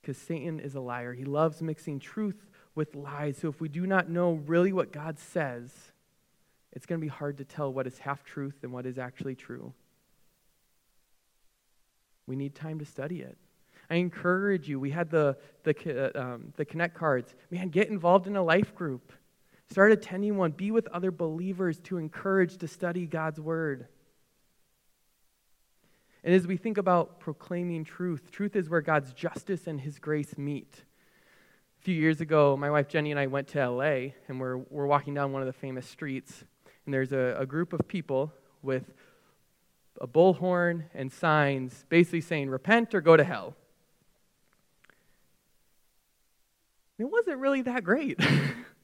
Because 0.00 0.18
Satan 0.18 0.60
is 0.60 0.74
a 0.74 0.80
liar. 0.80 1.12
He 1.12 1.24
loves 1.24 1.62
mixing 1.62 1.98
truth 1.98 2.46
with 2.74 2.94
lies. 2.94 3.38
So 3.38 3.48
if 3.48 3.60
we 3.60 3.68
do 3.68 3.86
not 3.86 4.08
know 4.08 4.34
really 4.34 4.72
what 4.72 4.92
God 4.92 5.18
says, 5.18 5.72
it's 6.72 6.86
going 6.86 7.00
to 7.00 7.04
be 7.04 7.10
hard 7.10 7.38
to 7.38 7.44
tell 7.44 7.72
what 7.72 7.86
is 7.86 7.98
half 7.98 8.22
truth 8.22 8.56
and 8.62 8.72
what 8.72 8.86
is 8.86 8.98
actually 8.98 9.34
true. 9.34 9.72
We 12.26 12.36
need 12.36 12.54
time 12.54 12.78
to 12.80 12.84
study 12.84 13.20
it. 13.20 13.38
I 13.88 13.96
encourage 13.96 14.68
you. 14.68 14.78
We 14.80 14.90
had 14.90 15.10
the, 15.10 15.36
the, 15.62 16.12
uh, 16.14 16.20
um, 16.20 16.52
the 16.56 16.64
Connect 16.64 16.94
cards. 16.94 17.34
Man, 17.50 17.68
get 17.68 17.88
involved 17.88 18.26
in 18.26 18.36
a 18.36 18.42
life 18.42 18.74
group. 18.74 19.12
Start 19.70 19.92
attending 19.92 20.36
one. 20.36 20.52
Be 20.52 20.70
with 20.70 20.86
other 20.88 21.10
believers 21.10 21.80
to 21.80 21.98
encourage 21.98 22.58
to 22.58 22.68
study 22.68 23.06
God's 23.06 23.40
word. 23.40 23.88
And 26.22 26.34
as 26.34 26.46
we 26.46 26.56
think 26.56 26.78
about 26.78 27.20
proclaiming 27.20 27.84
truth, 27.84 28.30
truth 28.30 28.56
is 28.56 28.68
where 28.68 28.80
God's 28.80 29.12
justice 29.12 29.66
and 29.66 29.80
his 29.80 29.98
grace 29.98 30.36
meet. 30.36 30.82
A 31.80 31.84
few 31.84 31.94
years 31.94 32.20
ago, 32.20 32.56
my 32.56 32.70
wife 32.70 32.88
Jenny 32.88 33.12
and 33.12 33.20
I 33.20 33.28
went 33.28 33.48
to 33.48 33.70
LA, 33.70 34.12
and 34.28 34.40
we're, 34.40 34.56
we're 34.56 34.86
walking 34.86 35.14
down 35.14 35.32
one 35.32 35.42
of 35.42 35.46
the 35.46 35.52
famous 35.52 35.86
streets, 35.86 36.44
and 36.84 36.92
there's 36.92 37.12
a, 37.12 37.36
a 37.38 37.46
group 37.46 37.72
of 37.72 37.86
people 37.86 38.32
with 38.62 38.92
a 40.00 40.06
bullhorn 40.06 40.84
and 40.94 41.12
signs 41.12 41.84
basically 41.88 42.20
saying, 42.20 42.50
Repent 42.50 42.94
or 42.94 43.00
go 43.00 43.16
to 43.16 43.24
hell. 43.24 43.54
It 46.98 47.04
wasn't 47.04 47.38
really 47.38 47.62
that 47.62 47.84
great. 47.84 48.18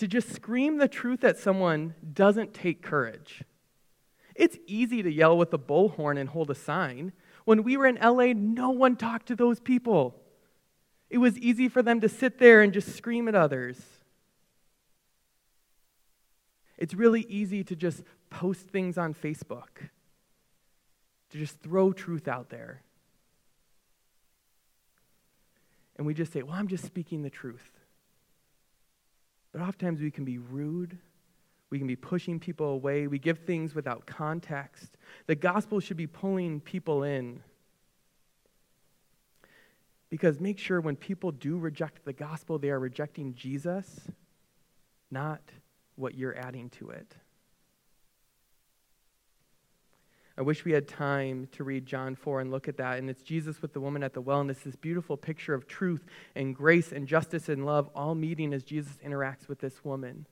to 0.00 0.08
just 0.08 0.32
scream 0.34 0.78
the 0.78 0.88
truth 0.88 1.24
at 1.24 1.38
someone 1.38 1.94
doesn't 2.14 2.54
take 2.54 2.80
courage. 2.80 3.44
It's 4.34 4.56
easy 4.66 5.02
to 5.02 5.12
yell 5.12 5.36
with 5.36 5.52
a 5.52 5.58
bullhorn 5.58 6.18
and 6.18 6.30
hold 6.30 6.50
a 6.50 6.54
sign. 6.54 7.12
When 7.44 7.62
we 7.62 7.76
were 7.76 7.84
in 7.86 7.96
LA, 7.96 8.32
no 8.34 8.70
one 8.70 8.96
talked 8.96 9.26
to 9.26 9.36
those 9.36 9.60
people. 9.60 10.18
It 11.10 11.18
was 11.18 11.36
easy 11.36 11.68
for 11.68 11.82
them 11.82 12.00
to 12.00 12.08
sit 12.08 12.38
there 12.38 12.62
and 12.62 12.72
just 12.72 12.96
scream 12.96 13.28
at 13.28 13.34
others. 13.34 13.78
It's 16.78 16.94
really 16.94 17.26
easy 17.28 17.62
to 17.64 17.76
just 17.76 18.02
post 18.30 18.68
things 18.68 18.96
on 18.96 19.12
Facebook, 19.12 19.90
to 21.28 21.38
just 21.38 21.60
throw 21.60 21.92
truth 21.92 22.26
out 22.26 22.48
there. 22.48 22.80
And 25.98 26.06
we 26.06 26.14
just 26.14 26.32
say, 26.32 26.40
well, 26.40 26.54
I'm 26.54 26.68
just 26.68 26.86
speaking 26.86 27.20
the 27.20 27.28
truth. 27.28 27.79
But 29.52 29.62
oftentimes 29.62 30.00
we 30.00 30.10
can 30.10 30.24
be 30.24 30.38
rude. 30.38 30.98
We 31.70 31.78
can 31.78 31.86
be 31.86 31.96
pushing 31.96 32.40
people 32.40 32.66
away. 32.66 33.06
We 33.06 33.18
give 33.18 33.40
things 33.40 33.74
without 33.74 34.06
context. 34.06 34.96
The 35.26 35.36
gospel 35.36 35.80
should 35.80 35.96
be 35.96 36.06
pulling 36.06 36.60
people 36.60 37.04
in. 37.04 37.42
Because 40.08 40.40
make 40.40 40.58
sure 40.58 40.80
when 40.80 40.96
people 40.96 41.30
do 41.30 41.58
reject 41.58 42.04
the 42.04 42.12
gospel, 42.12 42.58
they 42.58 42.70
are 42.70 42.80
rejecting 42.80 43.34
Jesus, 43.34 44.00
not 45.10 45.40
what 45.94 46.16
you're 46.16 46.36
adding 46.36 46.68
to 46.70 46.90
it. 46.90 47.14
I 50.40 50.42
wish 50.42 50.64
we 50.64 50.72
had 50.72 50.88
time 50.88 51.48
to 51.52 51.64
read 51.64 51.84
John 51.84 52.14
4 52.14 52.40
and 52.40 52.50
look 52.50 52.66
at 52.66 52.78
that. 52.78 52.96
And 52.96 53.10
it's 53.10 53.22
Jesus 53.22 53.60
with 53.60 53.74
the 53.74 53.80
woman 53.80 54.02
at 54.02 54.14
the 54.14 54.22
well, 54.22 54.40
and 54.40 54.50
it's 54.50 54.62
this 54.62 54.74
beautiful 54.74 55.18
picture 55.18 55.52
of 55.52 55.68
truth 55.68 56.06
and 56.34 56.56
grace 56.56 56.92
and 56.92 57.06
justice 57.06 57.50
and 57.50 57.66
love 57.66 57.90
all 57.94 58.14
meeting 58.14 58.54
as 58.54 58.64
Jesus 58.64 58.94
interacts 59.04 59.48
with 59.48 59.58
this 59.58 59.84
woman 59.84 60.26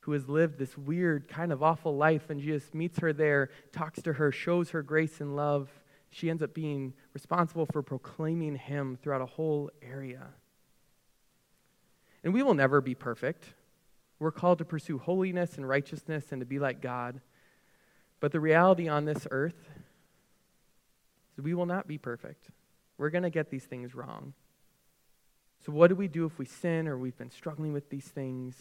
who 0.00 0.12
has 0.12 0.28
lived 0.28 0.58
this 0.58 0.76
weird, 0.76 1.28
kind 1.28 1.50
of 1.50 1.62
awful 1.62 1.96
life. 1.96 2.28
And 2.28 2.38
Jesus 2.38 2.74
meets 2.74 2.98
her 2.98 3.14
there, 3.14 3.48
talks 3.72 4.02
to 4.02 4.12
her, 4.12 4.30
shows 4.30 4.68
her 4.68 4.82
grace 4.82 5.18
and 5.22 5.34
love. 5.34 5.70
She 6.10 6.28
ends 6.28 6.42
up 6.42 6.52
being 6.52 6.92
responsible 7.14 7.64
for 7.64 7.80
proclaiming 7.82 8.56
him 8.56 8.98
throughout 9.02 9.22
a 9.22 9.26
whole 9.26 9.70
area. 9.80 10.26
And 12.22 12.34
we 12.34 12.42
will 12.42 12.52
never 12.52 12.82
be 12.82 12.94
perfect. 12.94 13.54
We're 14.18 14.30
called 14.30 14.58
to 14.58 14.66
pursue 14.66 14.98
holiness 14.98 15.56
and 15.56 15.66
righteousness 15.66 16.32
and 16.32 16.42
to 16.42 16.46
be 16.46 16.58
like 16.58 16.82
God. 16.82 17.22
But 18.20 18.32
the 18.32 18.40
reality 18.40 18.88
on 18.88 19.04
this 19.04 19.26
earth 19.30 19.68
is 21.36 21.44
we 21.44 21.54
will 21.54 21.66
not 21.66 21.86
be 21.86 21.98
perfect. 21.98 22.48
We're 22.98 23.10
going 23.10 23.24
to 23.24 23.30
get 23.30 23.50
these 23.50 23.64
things 23.64 23.94
wrong. 23.94 24.32
So, 25.64 25.72
what 25.72 25.88
do 25.88 25.96
we 25.96 26.08
do 26.08 26.24
if 26.24 26.38
we 26.38 26.46
sin 26.46 26.86
or 26.88 26.96
we've 26.96 27.16
been 27.16 27.30
struggling 27.30 27.72
with 27.72 27.90
these 27.90 28.06
things? 28.06 28.54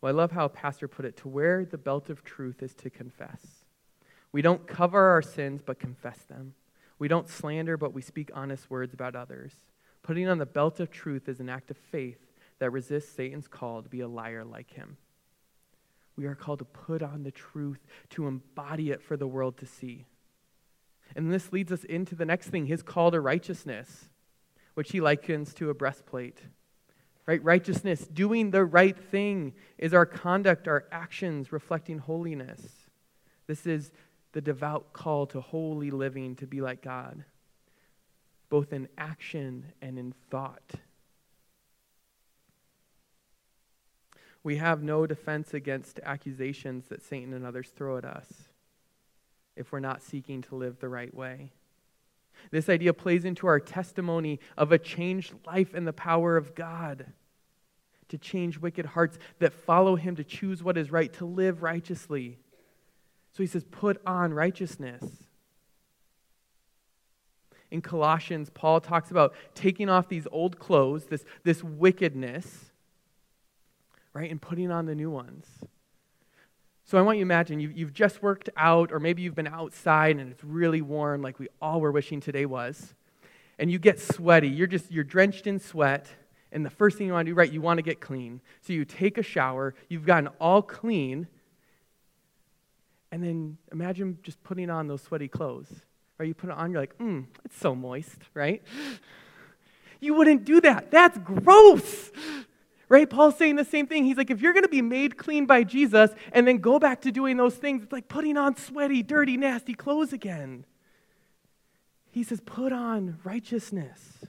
Well, 0.00 0.12
I 0.12 0.16
love 0.16 0.32
how 0.32 0.44
a 0.44 0.50
Pastor 0.50 0.88
put 0.88 1.04
it 1.04 1.16
to 1.18 1.28
wear 1.28 1.64
the 1.64 1.78
belt 1.78 2.10
of 2.10 2.24
truth 2.24 2.62
is 2.62 2.74
to 2.74 2.90
confess. 2.90 3.64
We 4.32 4.42
don't 4.42 4.66
cover 4.66 5.10
our 5.10 5.22
sins, 5.22 5.62
but 5.64 5.78
confess 5.78 6.18
them. 6.24 6.54
We 6.98 7.08
don't 7.08 7.28
slander, 7.28 7.76
but 7.76 7.94
we 7.94 8.02
speak 8.02 8.30
honest 8.34 8.70
words 8.70 8.92
about 8.92 9.16
others. 9.16 9.52
Putting 10.02 10.28
on 10.28 10.38
the 10.38 10.46
belt 10.46 10.80
of 10.80 10.90
truth 10.90 11.28
is 11.28 11.40
an 11.40 11.48
act 11.48 11.70
of 11.70 11.76
faith 11.76 12.18
that 12.58 12.70
resists 12.70 13.12
Satan's 13.12 13.48
call 13.48 13.82
to 13.82 13.88
be 13.88 14.00
a 14.00 14.08
liar 14.08 14.44
like 14.44 14.72
him. 14.72 14.96
We 16.16 16.26
are 16.26 16.34
called 16.34 16.60
to 16.60 16.64
put 16.64 17.02
on 17.02 17.22
the 17.22 17.30
truth, 17.30 17.84
to 18.10 18.26
embody 18.26 18.90
it 18.90 19.02
for 19.02 19.16
the 19.16 19.26
world 19.26 19.58
to 19.58 19.66
see. 19.66 20.06
And 21.14 21.32
this 21.32 21.52
leads 21.52 21.70
us 21.70 21.84
into 21.84 22.14
the 22.14 22.24
next 22.24 22.48
thing 22.48 22.66
his 22.66 22.82
call 22.82 23.10
to 23.10 23.20
righteousness, 23.20 24.06
which 24.74 24.92
he 24.92 25.00
likens 25.00 25.54
to 25.54 25.70
a 25.70 25.74
breastplate. 25.74 26.40
Right? 27.26 27.42
Righteousness, 27.42 28.06
doing 28.06 28.50
the 28.50 28.64
right 28.64 28.98
thing, 28.98 29.52
is 29.78 29.92
our 29.92 30.06
conduct, 30.06 30.68
our 30.68 30.86
actions 30.92 31.52
reflecting 31.52 31.98
holiness. 31.98 32.62
This 33.46 33.66
is 33.66 33.92
the 34.32 34.40
devout 34.40 34.92
call 34.92 35.26
to 35.26 35.40
holy 35.40 35.90
living, 35.90 36.36
to 36.36 36.46
be 36.46 36.60
like 36.60 36.82
God, 36.82 37.24
both 38.48 38.72
in 38.72 38.88
action 38.96 39.72
and 39.82 39.98
in 39.98 40.14
thought. 40.30 40.72
We 44.46 44.58
have 44.58 44.80
no 44.80 45.08
defense 45.08 45.54
against 45.54 45.98
accusations 46.04 46.84
that 46.86 47.02
Satan 47.02 47.34
and 47.34 47.44
others 47.44 47.72
throw 47.74 47.98
at 47.98 48.04
us 48.04 48.28
if 49.56 49.72
we're 49.72 49.80
not 49.80 50.02
seeking 50.02 50.40
to 50.42 50.54
live 50.54 50.78
the 50.78 50.88
right 50.88 51.12
way. 51.12 51.50
This 52.52 52.68
idea 52.68 52.94
plays 52.94 53.24
into 53.24 53.48
our 53.48 53.58
testimony 53.58 54.38
of 54.56 54.70
a 54.70 54.78
changed 54.78 55.34
life 55.44 55.74
and 55.74 55.84
the 55.84 55.92
power 55.92 56.36
of 56.36 56.54
God 56.54 57.06
to 58.08 58.18
change 58.18 58.60
wicked 58.60 58.86
hearts 58.86 59.18
that 59.40 59.52
follow 59.52 59.96
Him 59.96 60.14
to 60.14 60.22
choose 60.22 60.62
what 60.62 60.78
is 60.78 60.92
right, 60.92 61.12
to 61.14 61.24
live 61.24 61.64
righteously. 61.64 62.38
So 63.32 63.42
he 63.42 63.48
says, 63.48 63.64
put 63.64 64.00
on 64.06 64.32
righteousness. 64.32 65.02
In 67.72 67.82
Colossians, 67.82 68.48
Paul 68.54 68.80
talks 68.80 69.10
about 69.10 69.34
taking 69.56 69.88
off 69.88 70.08
these 70.08 70.28
old 70.30 70.60
clothes, 70.60 71.06
this, 71.06 71.24
this 71.42 71.64
wickedness, 71.64 72.70
right, 74.16 74.30
and 74.30 74.40
putting 74.40 74.70
on 74.70 74.86
the 74.86 74.94
new 74.94 75.10
ones. 75.10 75.46
So 76.84 76.96
I 76.98 77.02
want 77.02 77.18
you 77.18 77.24
to 77.24 77.26
imagine 77.26 77.60
you've, 77.60 77.76
you've 77.76 77.92
just 77.92 78.22
worked 78.22 78.48
out, 78.56 78.92
or 78.92 79.00
maybe 79.00 79.22
you've 79.22 79.34
been 79.34 79.46
outside 79.46 80.16
and 80.16 80.30
it's 80.30 80.42
really 80.42 80.80
warm, 80.80 81.20
like 81.20 81.38
we 81.38 81.48
all 81.60 81.80
were 81.80 81.92
wishing 81.92 82.20
today 82.20 82.46
was, 82.46 82.94
and 83.58 83.70
you 83.70 83.78
get 83.78 84.00
sweaty. 84.00 84.48
You're 84.48 84.66
just, 84.66 84.90
you're 84.90 85.04
drenched 85.04 85.46
in 85.46 85.58
sweat, 85.58 86.08
and 86.52 86.64
the 86.64 86.70
first 86.70 86.96
thing 86.96 87.08
you 87.08 87.12
want 87.12 87.26
to 87.26 87.32
do, 87.32 87.34
right, 87.34 87.52
you 87.52 87.60
want 87.60 87.78
to 87.78 87.82
get 87.82 88.00
clean. 88.00 88.40
So 88.62 88.72
you 88.72 88.84
take 88.84 89.18
a 89.18 89.22
shower, 89.22 89.74
you've 89.88 90.06
gotten 90.06 90.28
all 90.40 90.62
clean, 90.62 91.26
and 93.12 93.22
then 93.22 93.58
imagine 93.72 94.18
just 94.22 94.42
putting 94.44 94.70
on 94.70 94.86
those 94.86 95.02
sweaty 95.02 95.28
clothes. 95.28 95.68
Right? 96.18 96.28
You 96.28 96.34
put 96.34 96.48
it 96.48 96.56
on, 96.56 96.70
you're 96.70 96.80
like, 96.80 96.96
mmm, 96.98 97.26
it's 97.44 97.58
so 97.58 97.74
moist, 97.74 98.18
right? 98.34 98.62
You 99.98 100.12
wouldn't 100.12 100.44
do 100.44 100.60
that. 100.60 100.90
That's 100.90 101.16
gross. 101.16 102.10
Right? 102.88 103.10
Paul's 103.10 103.36
saying 103.36 103.56
the 103.56 103.64
same 103.64 103.86
thing. 103.86 104.04
He's 104.04 104.16
like, 104.16 104.30
if 104.30 104.40
you're 104.40 104.52
going 104.52 104.62
to 104.62 104.68
be 104.68 104.82
made 104.82 105.16
clean 105.16 105.46
by 105.46 105.64
Jesus 105.64 106.12
and 106.32 106.46
then 106.46 106.58
go 106.58 106.78
back 106.78 107.00
to 107.02 107.10
doing 107.10 107.36
those 107.36 107.56
things, 107.56 107.82
it's 107.82 107.92
like 107.92 108.08
putting 108.08 108.36
on 108.36 108.56
sweaty, 108.56 109.02
dirty, 109.02 109.36
nasty 109.36 109.74
clothes 109.74 110.12
again. 110.12 110.64
He 112.10 112.22
says, 112.22 112.40
put 112.40 112.72
on 112.72 113.18
righteousness. 113.24 114.24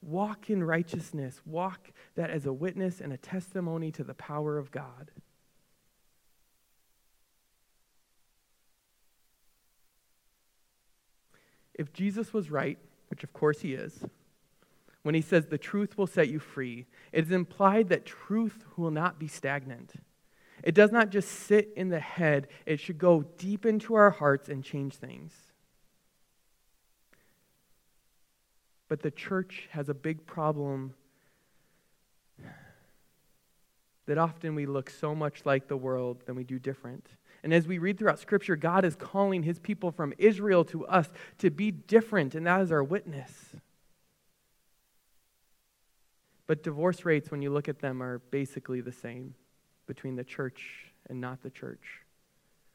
Walk 0.00 0.50
in 0.50 0.64
righteousness. 0.64 1.40
Walk 1.46 1.92
that 2.14 2.30
as 2.30 2.46
a 2.46 2.52
witness 2.52 3.00
and 3.00 3.12
a 3.12 3.16
testimony 3.16 3.92
to 3.92 4.04
the 4.04 4.14
power 4.14 4.58
of 4.58 4.70
God. 4.70 5.10
If 11.74 11.92
Jesus 11.92 12.32
was 12.32 12.50
right, 12.50 12.78
which 13.08 13.24
of 13.24 13.32
course 13.32 13.60
he 13.60 13.74
is, 13.74 14.04
when 15.04 15.14
he 15.14 15.20
says 15.20 15.46
the 15.46 15.58
truth 15.58 15.96
will 15.96 16.06
set 16.06 16.30
you 16.30 16.38
free, 16.38 16.86
it 17.12 17.26
is 17.26 17.30
implied 17.30 17.90
that 17.90 18.06
truth 18.06 18.64
will 18.76 18.90
not 18.90 19.18
be 19.18 19.28
stagnant. 19.28 19.92
It 20.62 20.74
does 20.74 20.90
not 20.90 21.10
just 21.10 21.28
sit 21.28 21.68
in 21.76 21.90
the 21.90 22.00
head, 22.00 22.48
it 22.64 22.80
should 22.80 22.96
go 22.98 23.22
deep 23.36 23.66
into 23.66 23.94
our 23.94 24.10
hearts 24.10 24.48
and 24.48 24.64
change 24.64 24.94
things. 24.94 25.34
But 28.88 29.02
the 29.02 29.10
church 29.10 29.68
has 29.72 29.90
a 29.90 29.94
big 29.94 30.24
problem 30.24 30.94
that 34.06 34.16
often 34.16 34.54
we 34.54 34.64
look 34.64 34.88
so 34.88 35.14
much 35.14 35.44
like 35.44 35.68
the 35.68 35.76
world 35.76 36.22
than 36.24 36.34
we 36.34 36.44
do 36.44 36.58
different. 36.58 37.06
And 37.42 37.52
as 37.52 37.68
we 37.68 37.76
read 37.76 37.98
throughout 37.98 38.20
Scripture, 38.20 38.56
God 38.56 38.86
is 38.86 38.96
calling 38.96 39.42
his 39.42 39.58
people 39.58 39.90
from 39.90 40.14
Israel 40.16 40.64
to 40.66 40.86
us 40.86 41.10
to 41.38 41.50
be 41.50 41.70
different, 41.70 42.34
and 42.34 42.46
that 42.46 42.62
is 42.62 42.72
our 42.72 42.82
witness. 42.82 43.54
But 46.46 46.62
divorce 46.62 47.04
rates, 47.04 47.30
when 47.30 47.42
you 47.42 47.50
look 47.50 47.68
at 47.68 47.80
them, 47.80 48.02
are 48.02 48.18
basically 48.18 48.80
the 48.80 48.92
same 48.92 49.34
between 49.86 50.16
the 50.16 50.24
church 50.24 50.92
and 51.08 51.20
not 51.20 51.42
the 51.42 51.50
church. 51.50 52.02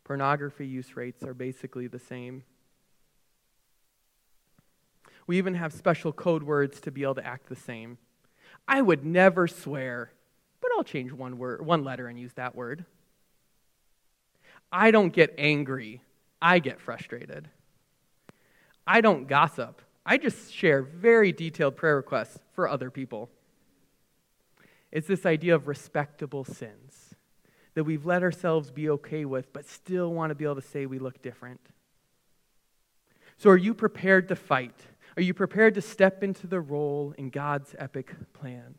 Pornography 0.03 0.65
use 0.65 0.95
rates 0.95 1.23
are 1.23 1.33
basically 1.33 1.87
the 1.87 1.99
same. 1.99 2.43
We 5.27 5.37
even 5.37 5.53
have 5.53 5.71
special 5.73 6.11
code 6.11 6.41
words 6.41 6.81
to 6.81 6.91
be 6.91 7.03
able 7.03 7.15
to 7.15 7.25
act 7.25 7.49
the 7.49 7.55
same. 7.55 7.99
I 8.67 8.81
would 8.81 9.05
never 9.05 9.47
swear, 9.47 10.11
but 10.61 10.71
I'll 10.75 10.83
change 10.83 11.11
one 11.11 11.37
word, 11.37 11.63
one 11.63 11.83
letter 11.83 12.07
and 12.07 12.19
use 12.19 12.33
that 12.33 12.55
word. 12.55 12.85
I 14.71 14.89
don't 14.89 15.13
get 15.13 15.35
angry, 15.37 16.01
I 16.41 16.57
get 16.57 16.79
frustrated. 16.79 17.49
I 18.87 19.01
don't 19.01 19.27
gossip. 19.27 19.83
I 20.03 20.17
just 20.17 20.51
share 20.51 20.81
very 20.81 21.31
detailed 21.31 21.75
prayer 21.75 21.97
requests 21.97 22.39
for 22.53 22.67
other 22.67 22.89
people. 22.89 23.29
It's 24.91 25.07
this 25.07 25.25
idea 25.25 25.55
of 25.55 25.67
respectable 25.67 26.43
sins 26.43 27.15
that 27.75 27.83
we've 27.83 28.05
let 28.05 28.23
ourselves 28.23 28.71
be 28.71 28.89
okay 28.89 29.25
with, 29.25 29.53
but 29.53 29.65
still 29.65 30.13
want 30.13 30.31
to 30.31 30.35
be 30.35 30.45
able 30.45 30.55
to 30.55 30.61
say 30.61 30.85
we 30.85 30.99
look 30.99 31.21
different. 31.21 31.61
So, 33.37 33.49
are 33.49 33.57
you 33.57 33.73
prepared 33.73 34.27
to 34.29 34.35
fight? 34.35 34.75
Are 35.15 35.21
you 35.21 35.33
prepared 35.33 35.75
to 35.75 35.81
step 35.81 36.23
into 36.23 36.47
the 36.47 36.59
role 36.59 37.13
in 37.17 37.29
God's 37.29 37.75
epic 37.77 38.13
plan? 38.33 38.75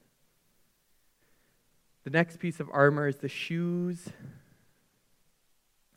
The 2.05 2.11
next 2.11 2.39
piece 2.39 2.61
of 2.61 2.69
armor 2.73 3.09
is 3.09 3.17
the 3.17 3.29
shoes 3.29 4.09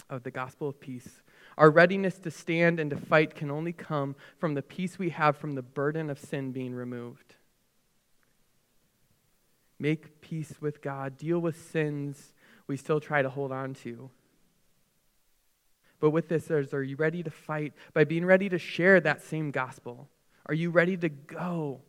of 0.09 0.23
the 0.23 0.31
gospel 0.31 0.69
of 0.69 0.79
peace. 0.79 1.23
Our 1.57 1.69
readiness 1.69 2.19
to 2.19 2.31
stand 2.31 2.79
and 2.79 2.89
to 2.89 2.97
fight 2.97 3.35
can 3.35 3.51
only 3.51 3.73
come 3.73 4.15
from 4.37 4.53
the 4.53 4.61
peace 4.61 4.99
we 4.99 5.09
have 5.09 5.37
from 5.37 5.53
the 5.53 5.61
burden 5.61 6.09
of 6.09 6.19
sin 6.19 6.51
being 6.51 6.73
removed. 6.73 7.32
Make 9.83 10.21
peace 10.21 10.53
with 10.61 10.81
God, 10.81 11.17
deal 11.17 11.39
with 11.39 11.69
sins 11.71 12.31
we 12.67 12.77
still 12.77 13.01
try 13.01 13.21
to 13.21 13.29
hold 13.29 13.51
on 13.51 13.73
to. 13.83 14.09
But 15.99 16.11
with 16.11 16.29
this, 16.29 16.49
is, 16.49 16.73
are 16.73 16.81
you 16.81 16.95
ready 16.95 17.21
to 17.21 17.29
fight 17.29 17.73
by 17.93 18.05
being 18.05 18.23
ready 18.23 18.47
to 18.47 18.57
share 18.57 19.01
that 19.01 19.21
same 19.23 19.51
gospel? 19.51 20.07
Are 20.45 20.53
you 20.53 20.69
ready 20.69 20.95
to 20.95 21.09
go? 21.09 21.81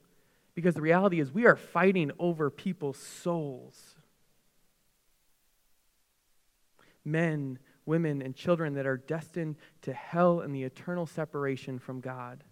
Because 0.56 0.74
the 0.74 0.80
reality 0.80 1.20
is, 1.20 1.30
we 1.30 1.46
are 1.46 1.54
fighting 1.54 2.10
over 2.18 2.50
people's 2.50 2.98
souls. 2.98 3.94
Men 7.04 7.60
women, 7.86 8.22
and 8.22 8.34
children 8.34 8.74
that 8.74 8.86
are 8.86 8.96
destined 8.96 9.54
to 9.82 9.92
hell 9.92 10.40
and 10.40 10.52
the 10.52 10.64
eternal 10.64 11.06
separation 11.06 11.78
from 11.78 12.00
God. 12.00 12.42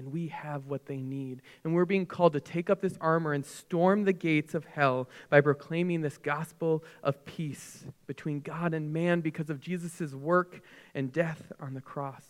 And 0.00 0.12
we 0.12 0.28
have 0.28 0.64
what 0.64 0.86
they 0.86 0.96
need. 0.96 1.42
And 1.62 1.74
we're 1.74 1.84
being 1.84 2.06
called 2.06 2.32
to 2.32 2.40
take 2.40 2.70
up 2.70 2.80
this 2.80 2.96
armor 3.02 3.34
and 3.34 3.44
storm 3.44 4.04
the 4.04 4.14
gates 4.14 4.54
of 4.54 4.64
hell 4.64 5.10
by 5.28 5.42
proclaiming 5.42 6.00
this 6.00 6.16
gospel 6.16 6.82
of 7.02 7.22
peace 7.26 7.84
between 8.06 8.40
God 8.40 8.72
and 8.72 8.94
man 8.94 9.20
because 9.20 9.50
of 9.50 9.60
Jesus' 9.60 10.14
work 10.14 10.62
and 10.94 11.12
death 11.12 11.52
on 11.60 11.74
the 11.74 11.82
cross. 11.82 12.24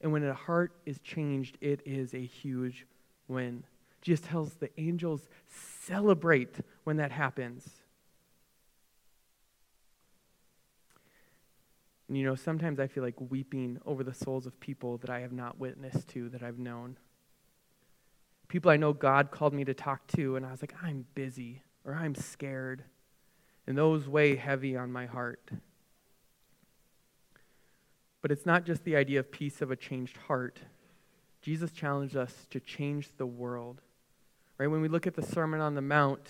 And 0.00 0.12
when 0.12 0.24
a 0.24 0.32
heart 0.32 0.72
is 0.86 0.98
changed, 1.00 1.58
it 1.60 1.82
is 1.84 2.14
a 2.14 2.24
huge 2.24 2.86
win. 3.28 3.64
Jesus 4.00 4.26
tells 4.26 4.54
the 4.54 4.70
angels, 4.80 5.28
celebrate 5.46 6.56
when 6.84 6.96
that 6.96 7.12
happens. 7.12 7.68
And 12.08 12.16
you 12.16 12.24
know, 12.24 12.34
sometimes 12.34 12.80
I 12.80 12.86
feel 12.86 13.04
like 13.04 13.14
weeping 13.18 13.78
over 13.84 14.02
the 14.02 14.14
souls 14.14 14.46
of 14.46 14.58
people 14.60 14.96
that 14.98 15.10
I 15.10 15.20
have 15.20 15.32
not 15.32 15.58
witnessed 15.58 16.08
to, 16.08 16.30
that 16.30 16.42
I've 16.42 16.58
known. 16.58 16.96
People 18.48 18.70
I 18.70 18.78
know 18.78 18.94
God 18.94 19.30
called 19.30 19.52
me 19.52 19.64
to 19.66 19.74
talk 19.74 20.06
to, 20.16 20.36
and 20.36 20.46
I 20.46 20.50
was 20.50 20.62
like, 20.62 20.74
I'm 20.82 21.04
busy 21.14 21.62
or 21.84 21.94
I'm 21.94 22.14
scared. 22.14 22.82
And 23.66 23.76
those 23.76 24.08
weigh 24.08 24.36
heavy 24.36 24.74
on 24.74 24.90
my 24.90 25.04
heart. 25.04 25.50
But 28.22 28.32
it's 28.32 28.46
not 28.46 28.64
just 28.64 28.84
the 28.84 28.96
idea 28.96 29.20
of 29.20 29.30
peace 29.30 29.60
of 29.60 29.70
a 29.70 29.76
changed 29.76 30.16
heart. 30.16 30.60
Jesus 31.42 31.70
challenged 31.70 32.16
us 32.16 32.46
to 32.50 32.58
change 32.58 33.10
the 33.18 33.26
world. 33.26 33.82
Right? 34.56 34.66
When 34.66 34.80
we 34.80 34.88
look 34.88 35.06
at 35.06 35.14
the 35.14 35.22
Sermon 35.22 35.60
on 35.60 35.74
the 35.74 35.82
Mount, 35.82 36.26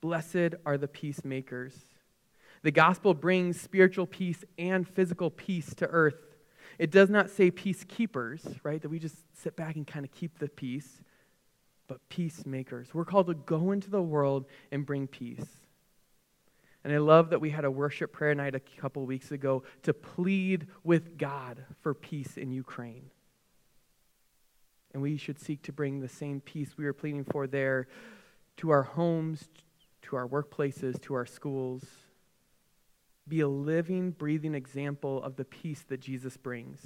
blessed 0.00 0.54
are 0.64 0.78
the 0.78 0.88
peacemakers 0.88 1.74
the 2.62 2.70
gospel 2.70 3.14
brings 3.14 3.60
spiritual 3.60 4.06
peace 4.06 4.44
and 4.58 4.86
physical 4.86 5.30
peace 5.30 5.74
to 5.76 5.86
earth. 5.86 6.16
It 6.78 6.90
does 6.90 7.10
not 7.10 7.30
say 7.30 7.50
peacekeepers, 7.50 8.58
right? 8.62 8.80
That 8.80 8.88
we 8.88 8.98
just 8.98 9.16
sit 9.34 9.56
back 9.56 9.76
and 9.76 9.86
kind 9.86 10.04
of 10.04 10.12
keep 10.12 10.38
the 10.38 10.48
peace, 10.48 11.00
but 11.88 12.08
peacemakers. 12.08 12.94
We're 12.94 13.04
called 13.04 13.26
to 13.28 13.34
go 13.34 13.72
into 13.72 13.90
the 13.90 14.02
world 14.02 14.46
and 14.70 14.86
bring 14.86 15.06
peace. 15.06 15.46
And 16.84 16.92
I 16.92 16.98
love 16.98 17.30
that 17.30 17.40
we 17.40 17.50
had 17.50 17.64
a 17.64 17.70
worship 17.70 18.12
prayer 18.12 18.34
night 18.34 18.54
a 18.54 18.60
couple 18.60 19.04
weeks 19.04 19.32
ago 19.32 19.64
to 19.82 19.92
plead 19.92 20.68
with 20.84 21.18
God 21.18 21.64
for 21.80 21.92
peace 21.92 22.36
in 22.36 22.52
Ukraine. 22.52 23.10
And 24.94 25.02
we 25.02 25.16
should 25.16 25.40
seek 25.40 25.62
to 25.62 25.72
bring 25.72 26.00
the 26.00 26.08
same 26.08 26.40
peace 26.40 26.78
we 26.78 26.84
were 26.84 26.92
pleading 26.92 27.24
for 27.24 27.46
there 27.46 27.88
to 28.58 28.70
our 28.70 28.84
homes, 28.84 29.48
to 30.02 30.16
our 30.16 30.26
workplaces, 30.26 31.00
to 31.02 31.14
our 31.14 31.26
schools. 31.26 31.84
Be 33.28 33.40
a 33.40 33.48
living, 33.48 34.12
breathing 34.12 34.54
example 34.54 35.22
of 35.22 35.36
the 35.36 35.44
peace 35.44 35.84
that 35.88 36.00
Jesus 36.00 36.36
brings. 36.36 36.80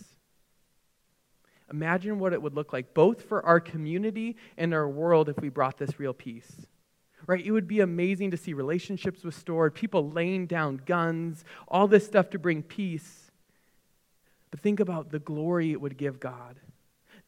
Imagine 1.71 2.19
what 2.19 2.33
it 2.33 2.43
would 2.43 2.55
look 2.55 2.73
like, 2.73 2.93
both 2.93 3.23
for 3.23 3.45
our 3.47 3.61
community 3.61 4.37
and 4.59 4.75
our 4.75 4.89
world, 4.89 5.29
if 5.29 5.39
we 5.39 5.49
brought 5.49 5.79
this 5.79 5.99
real 5.99 6.13
peace. 6.13 6.67
Right? 7.27 7.45
It 7.45 7.53
would 7.53 7.69
be 7.69 7.81
amazing 7.81 8.33
to 8.33 8.37
see 8.37 8.53
relationships 8.53 9.25
restored, 9.25 9.75
people 9.75 10.11
laying 10.11 10.47
down 10.47 10.81
guns, 10.85 11.45
all 11.69 11.87
this 11.87 12.05
stuff 12.05 12.31
to 12.31 12.39
bring 12.39 12.63
peace. 12.63 13.31
But 14.51 14.61
think 14.61 14.81
about 14.81 15.11
the 15.11 15.21
glory 15.21 15.71
it 15.71 15.81
would 15.81 15.97
give 15.97 16.19
God 16.19 16.59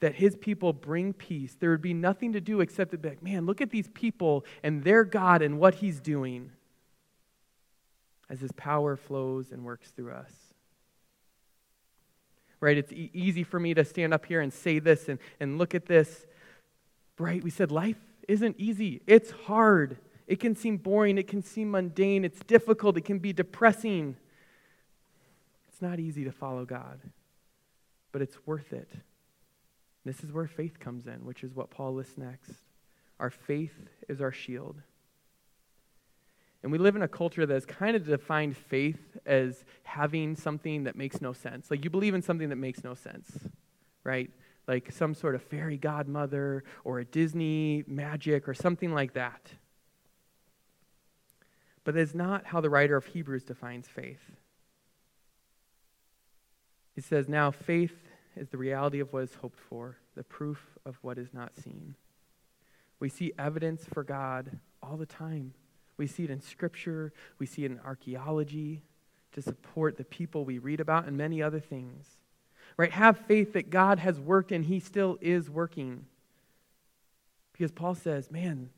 that 0.00 0.16
his 0.16 0.36
people 0.36 0.74
bring 0.74 1.12
peace. 1.14 1.56
There 1.58 1.70
would 1.70 1.80
be 1.80 1.94
nothing 1.94 2.34
to 2.34 2.40
do 2.40 2.60
except 2.60 2.90
to 2.90 2.98
be 2.98 3.08
like, 3.08 3.22
man, 3.22 3.46
look 3.46 3.60
at 3.60 3.70
these 3.70 3.88
people 3.94 4.44
and 4.62 4.84
their 4.84 5.04
God 5.04 5.40
and 5.40 5.58
what 5.58 5.76
he's 5.76 6.00
doing 6.00 6.50
as 8.30 8.40
his 8.40 8.52
power 8.52 8.96
flows 8.96 9.52
and 9.52 9.64
works 9.64 9.90
through 9.90 10.12
us. 10.12 10.32
Right? 12.60 12.78
It's 12.78 12.92
e- 12.92 13.10
easy 13.12 13.42
for 13.42 13.60
me 13.60 13.74
to 13.74 13.84
stand 13.84 14.14
up 14.14 14.26
here 14.26 14.40
and 14.40 14.52
say 14.52 14.78
this 14.78 15.08
and, 15.08 15.18
and 15.40 15.58
look 15.58 15.74
at 15.74 15.86
this. 15.86 16.26
Right? 17.18 17.42
We 17.42 17.50
said 17.50 17.70
life 17.70 17.98
isn't 18.26 18.56
easy, 18.58 19.02
it's 19.06 19.30
hard. 19.30 19.98
It 20.26 20.40
can 20.40 20.56
seem 20.56 20.78
boring, 20.78 21.18
it 21.18 21.28
can 21.28 21.42
seem 21.42 21.70
mundane, 21.70 22.24
it's 22.24 22.40
difficult, 22.40 22.96
it 22.96 23.04
can 23.04 23.18
be 23.18 23.34
depressing. 23.34 24.16
It's 25.68 25.82
not 25.82 26.00
easy 26.00 26.24
to 26.24 26.32
follow 26.32 26.64
God, 26.64 27.00
but 28.10 28.22
it's 28.22 28.38
worth 28.46 28.72
it. 28.72 28.90
This 30.04 30.22
is 30.24 30.32
where 30.32 30.46
faith 30.46 30.78
comes 30.80 31.06
in, 31.06 31.24
which 31.24 31.44
is 31.44 31.54
what 31.54 31.70
Paul 31.70 31.94
lists 31.94 32.16
next. 32.16 32.52
Our 33.20 33.30
faith 33.30 33.74
is 34.08 34.20
our 34.20 34.32
shield. 34.32 34.80
And 36.64 36.72
we 36.72 36.78
live 36.78 36.96
in 36.96 37.02
a 37.02 37.08
culture 37.08 37.44
that 37.44 37.52
has 37.52 37.66
kind 37.66 37.94
of 37.94 38.06
defined 38.06 38.56
faith 38.56 39.18
as 39.26 39.66
having 39.82 40.34
something 40.34 40.84
that 40.84 40.96
makes 40.96 41.20
no 41.20 41.34
sense. 41.34 41.70
Like 41.70 41.84
you 41.84 41.90
believe 41.90 42.14
in 42.14 42.22
something 42.22 42.48
that 42.48 42.56
makes 42.56 42.82
no 42.82 42.94
sense, 42.94 43.30
right? 44.02 44.30
Like 44.66 44.90
some 44.90 45.12
sort 45.12 45.34
of 45.34 45.42
fairy 45.42 45.76
godmother 45.76 46.64
or 46.82 47.00
a 47.00 47.04
Disney 47.04 47.84
magic 47.86 48.48
or 48.48 48.54
something 48.54 48.94
like 48.94 49.12
that. 49.12 49.50
But 51.84 51.98
it's 51.98 52.14
not 52.14 52.46
how 52.46 52.62
the 52.62 52.70
writer 52.70 52.96
of 52.96 53.04
Hebrews 53.04 53.44
defines 53.44 53.86
faith. 53.86 54.32
He 56.94 57.02
says, 57.02 57.28
Now 57.28 57.50
faith 57.50 58.08
is 58.36 58.48
the 58.48 58.56
reality 58.56 59.00
of 59.00 59.12
what 59.12 59.24
is 59.24 59.34
hoped 59.34 59.60
for, 59.60 59.98
the 60.14 60.24
proof 60.24 60.78
of 60.86 60.96
what 61.02 61.18
is 61.18 61.34
not 61.34 61.54
seen. 61.54 61.94
We 63.00 63.10
see 63.10 63.34
evidence 63.38 63.84
for 63.92 64.02
God 64.02 64.60
all 64.82 64.96
the 64.96 65.04
time. 65.04 65.52
We 65.96 66.06
see 66.06 66.24
it 66.24 66.30
in 66.30 66.40
Scripture, 66.40 67.12
we 67.38 67.46
see 67.46 67.64
it 67.64 67.70
in 67.70 67.80
archaeology 67.80 68.82
to 69.32 69.42
support 69.42 69.96
the 69.96 70.04
people 70.04 70.44
we 70.44 70.58
read 70.58 70.80
about, 70.80 71.06
and 71.06 71.16
many 71.16 71.42
other 71.42 71.60
things. 71.60 72.06
Right? 72.76 72.92
Have 72.92 73.18
faith 73.18 73.52
that 73.52 73.70
God 73.70 73.98
has 73.98 74.18
worked 74.18 74.52
and 74.52 74.64
He 74.64 74.80
still 74.80 75.18
is 75.20 75.50
working. 75.50 76.06
Because 77.52 77.70
Paul 77.70 77.94
says, 77.94 78.30
man, 78.30 78.70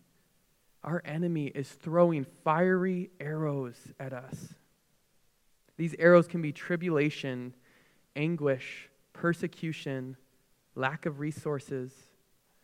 our 0.85 1.03
enemy 1.05 1.47
is 1.47 1.69
throwing 1.69 2.27
fiery 2.45 3.11
arrows 3.19 3.77
at 3.99 4.13
us. 4.13 4.55
These 5.77 5.95
arrows 5.99 6.27
can 6.27 6.43
be 6.43 6.53
tribulation, 6.53 7.55
anguish, 8.15 8.89
persecution, 9.13 10.17
lack 10.75 11.07
of 11.07 11.21
resources, 11.21 11.93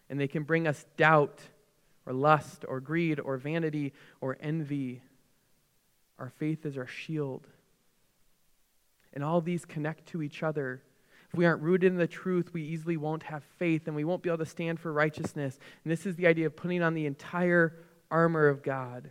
and 0.09 0.21
they 0.21 0.29
can 0.29 0.43
bring 0.43 0.67
us 0.67 0.85
doubt 0.97 1.41
or 2.07 2.13
lust 2.13 2.65
or 2.69 2.81
greed 2.81 3.21
or 3.21 3.37
vanity 3.37 3.93
or 4.21 4.37
envy. 4.41 5.03
Our 6.19 6.31
faith 6.31 6.67
is 6.67 6.77
our 6.77 6.87
shield. 6.87 7.47
And 9.13 9.23
all 9.23 9.41
these 9.41 9.65
connect 9.65 10.07
to 10.09 10.23
each 10.23 10.43
other. 10.43 10.83
If 11.33 11.39
we 11.39 11.47
aren't 11.47 11.63
rooted 11.63 11.93
in 11.93 11.99
the 11.99 12.07
truth, 12.07 12.53
we 12.53 12.63
easily 12.63 12.97
won't 12.97 13.25
have 13.25 13.43
faith 13.59 13.87
and 13.87 13.97
we 13.97 14.05
won't 14.05 14.23
be 14.23 14.31
able 14.31 14.39
to 14.39 14.47
stand 14.47 14.81
for 14.81 14.93
righteousness. 14.93 15.59
And 15.85 15.91
this 15.91 16.07
is 16.07 16.17
the 16.17 16.27
idea 16.27 16.47
of 16.47 16.57
putting 16.57 16.83
on 16.83 16.95
the 16.95 17.07
entire 17.07 17.75
armor 18.11 18.49
of 18.49 18.63
God. 18.63 19.11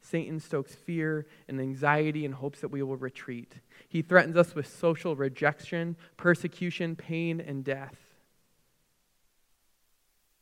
Satan 0.00 0.40
stokes 0.40 0.74
fear 0.74 1.26
and 1.46 1.60
anxiety 1.60 2.24
in 2.24 2.32
hopes 2.32 2.60
that 2.60 2.70
we 2.70 2.82
will 2.82 2.96
retreat. 2.96 3.54
He 3.88 4.02
threatens 4.02 4.36
us 4.36 4.54
with 4.54 4.66
social 4.66 5.14
rejection, 5.14 5.96
persecution, 6.16 6.96
pain, 6.96 7.40
and 7.40 7.62
death. 7.62 8.09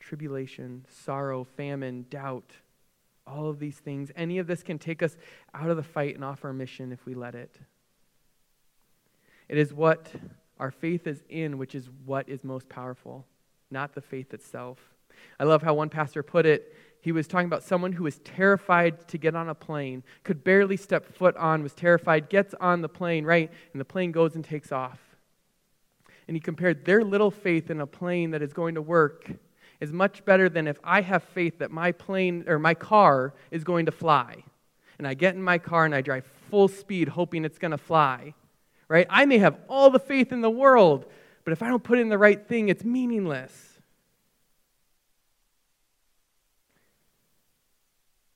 Tribulation, 0.09 0.87
sorrow, 0.89 1.45
famine, 1.45 2.07
doubt, 2.09 2.53
all 3.27 3.49
of 3.49 3.59
these 3.59 3.77
things. 3.77 4.11
Any 4.17 4.39
of 4.39 4.47
this 4.47 4.63
can 4.63 4.79
take 4.79 5.03
us 5.03 5.17
out 5.53 5.69
of 5.69 5.77
the 5.77 5.83
fight 5.83 6.15
and 6.15 6.25
off 6.25 6.45
our 6.45 6.53
mission 6.53 6.93
if 6.93 7.05
we 7.05 7.15
let 7.15 7.35
it. 7.35 7.59
It 9.49 9.59
is 9.59 9.75
what 9.75 10.11
our 10.59 10.71
faith 10.71 11.07
is 11.07 11.23
in, 11.29 11.59
which 11.59 11.75
is 11.75 11.91
what 12.07 12.27
is 12.29 12.43
most 12.43 12.69
powerful, 12.71 13.27
not 13.71 13.95
the 13.95 14.01
faith 14.01 14.33
itself. 14.33 14.79
I 15.39 15.45
love 15.45 15.63
how 15.63 15.75
one 15.75 15.91
pastor 15.91 16.23
put 16.23 16.47
it 16.47 16.75
he 17.01 17.13
was 17.13 17.29
talking 17.29 17.47
about 17.47 17.63
someone 17.63 17.93
who 17.93 18.05
was 18.05 18.19
terrified 18.19 19.07
to 19.09 19.19
get 19.19 19.37
on 19.37 19.49
a 19.49 19.55
plane, 19.55 20.03
could 20.25 20.43
barely 20.43 20.77
step 20.77 21.07
foot 21.07 21.37
on, 21.37 21.63
was 21.63 21.75
terrified, 21.75 22.29
gets 22.29 22.55
on 22.61 22.83
the 22.83 22.89
plane, 22.89 23.25
right? 23.25 23.51
And 23.73 23.81
the 23.81 23.85
plane 23.85 24.11
goes 24.11 24.35
and 24.35 24.45
takes 24.45 24.73
off. 24.73 24.99
And 26.27 26.37
he 26.37 26.41
compared 26.41 26.85
their 26.85 27.05
little 27.05 27.31
faith 27.31 27.71
in 27.71 27.81
a 27.81 27.87
plane 27.87 28.33
that 28.33 28.43
is 28.43 28.53
going 28.53 28.75
to 28.75 28.83
work 28.83 29.31
is 29.81 29.93
much 29.93 30.25
better 30.25 30.49
than 30.49 30.67
if 30.67 30.79
I 30.83 31.03
have 31.03 31.23
faith 31.23 31.59
that 31.59 31.71
my 31.71 31.93
plane 31.93 32.45
or 32.47 32.59
my 32.59 32.75
car 32.75 33.35
is 33.51 33.65
going 33.65 33.87
to 33.87 33.93
fly. 33.93 34.45
And 34.99 35.07
I 35.07 35.15
get 35.15 35.35
in 35.35 35.43
my 35.43 35.59
car 35.59 35.85
and 35.85 35.95
I 35.95 36.01
drive 36.01 36.25
full 36.51 36.69
speed 36.69 37.09
hoping 37.09 37.45
it's 37.45 37.59
going 37.59 37.71
to 37.71 37.79
fly. 37.79 38.35
Right? 38.89 39.07
I 39.11 39.27
may 39.27 39.39
have 39.39 39.59
all 39.69 39.91
the 39.91 39.99
faith 39.99 40.33
in 40.33 40.41
the 40.41 40.51
world, 40.51 41.07
but 41.45 41.53
if 41.53 41.63
I 41.63 41.69
don't 41.69 41.85
put 41.85 41.99
in 41.99 42.09
the 42.09 42.19
right 42.19 42.47
thing, 42.47 42.69
it's 42.69 42.85
meaningless. 42.85 43.79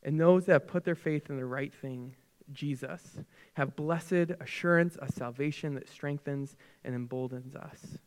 And 0.02 0.20
those 0.20 0.46
that 0.46 0.52
have 0.52 0.66
put 0.66 0.84
their 0.84 0.94
faith 0.94 1.30
in 1.30 1.36
the 1.36 1.46
right 1.46 1.72
thing, 1.72 2.14
Jesus, 2.52 3.18
have 3.54 3.76
blessed 3.76 4.32
assurance 4.40 4.96
of 4.96 5.10
salvation 5.10 5.74
that 5.74 5.88
strengthens 5.88 6.56
and 6.84 6.94
emboldens 6.94 7.54
us. 7.54 7.98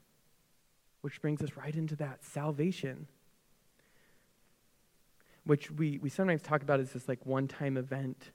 Which 1.01 1.21
brings 1.21 1.41
us 1.41 1.55
right 1.55 1.75
into 1.75 1.95
that 1.97 2.23
salvation, 2.23 3.07
which 5.45 5.71
we, 5.71 5.99
we 5.99 6.09
sometimes 6.09 6.41
talk 6.41 6.61
about 6.61 6.79
as 6.79 6.91
this 6.91 7.07
like 7.07 7.25
one 7.25 7.47
time 7.47 7.77
event, 7.77 8.31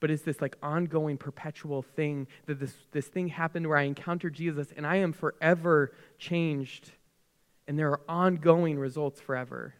but 0.00 0.10
it's 0.10 0.22
this 0.22 0.40
like 0.40 0.56
ongoing, 0.62 1.16
perpetual 1.16 1.82
thing 1.82 2.26
that 2.46 2.58
this, 2.60 2.74
this 2.92 3.06
thing 3.06 3.28
happened 3.28 3.66
where 3.66 3.78
I 3.78 3.82
encountered 3.82 4.34
Jesus 4.34 4.68
and 4.76 4.86
I 4.86 4.96
am 4.96 5.12
forever 5.12 5.92
changed, 6.18 6.92
and 7.68 7.78
there 7.78 7.90
are 7.90 8.00
ongoing 8.08 8.78
results 8.78 9.20
forever. 9.20 9.74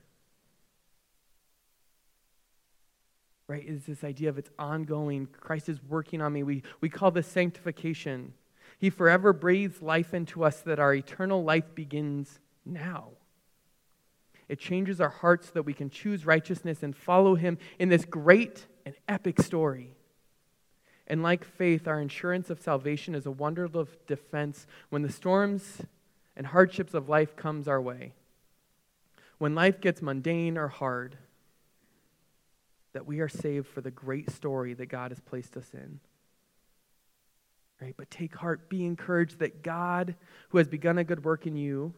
right, 3.48 3.64
is 3.64 3.84
this 3.84 4.02
idea 4.02 4.28
of 4.28 4.38
it's 4.38 4.50
ongoing. 4.58 5.26
Christ 5.26 5.68
is 5.68 5.82
working 5.88 6.20
on 6.20 6.32
me. 6.32 6.42
We, 6.42 6.62
we 6.80 6.88
call 6.88 7.10
this 7.10 7.26
sanctification. 7.26 8.34
He 8.78 8.90
forever 8.90 9.32
breathes 9.32 9.80
life 9.80 10.14
into 10.14 10.44
us 10.44 10.60
that 10.62 10.78
our 10.78 10.94
eternal 10.94 11.44
life 11.44 11.74
begins 11.74 12.40
now. 12.64 13.10
It 14.48 14.60
changes 14.60 15.00
our 15.00 15.08
hearts 15.08 15.48
so 15.48 15.52
that 15.54 15.64
we 15.64 15.74
can 15.74 15.90
choose 15.90 16.24
righteousness 16.24 16.82
and 16.82 16.96
follow 16.96 17.34
Him 17.34 17.58
in 17.78 17.88
this 17.88 18.04
great 18.04 18.66
and 18.84 18.94
epic 19.08 19.40
story. 19.40 19.96
And 21.08 21.22
like 21.22 21.44
faith, 21.44 21.86
our 21.86 22.00
insurance 22.00 22.50
of 22.50 22.60
salvation 22.60 23.14
is 23.14 23.26
a 23.26 23.30
wonderful 23.30 23.88
defense 24.06 24.66
when 24.90 25.02
the 25.02 25.12
storms 25.12 25.82
and 26.36 26.46
hardships 26.46 26.94
of 26.94 27.08
life 27.08 27.36
comes 27.36 27.68
our 27.68 27.80
way. 27.80 28.12
When 29.38 29.54
life 29.54 29.80
gets 29.80 30.02
mundane 30.02 30.56
or 30.56 30.68
hard, 30.68 31.16
that 32.92 33.06
we 33.06 33.20
are 33.20 33.28
saved 33.28 33.66
for 33.66 33.80
the 33.80 33.90
great 33.90 34.30
story 34.30 34.74
that 34.74 34.86
God 34.86 35.10
has 35.10 35.20
placed 35.20 35.56
us 35.56 35.68
in. 35.74 36.00
Right? 37.80 37.94
But 37.96 38.10
take 38.10 38.34
heart, 38.34 38.70
be 38.70 38.86
encouraged 38.86 39.40
that 39.40 39.62
God, 39.62 40.14
who 40.48 40.58
has 40.58 40.66
begun 40.66 40.96
a 40.98 41.04
good 41.04 41.24
work 41.24 41.46
in 41.46 41.56
you, 41.56 41.92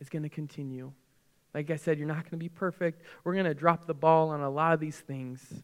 is 0.00 0.08
going 0.08 0.24
to 0.24 0.28
continue. 0.28 0.92
Like 1.54 1.70
I 1.70 1.76
said, 1.76 1.98
you're 1.98 2.08
not 2.08 2.24
going 2.24 2.30
to 2.30 2.36
be 2.36 2.48
perfect. 2.48 3.02
We're 3.24 3.34
going 3.34 3.44
to 3.44 3.54
drop 3.54 3.86
the 3.86 3.94
ball 3.94 4.30
on 4.30 4.40
a 4.40 4.50
lot 4.50 4.72
of 4.72 4.80
these 4.80 4.98
things. 4.98 5.62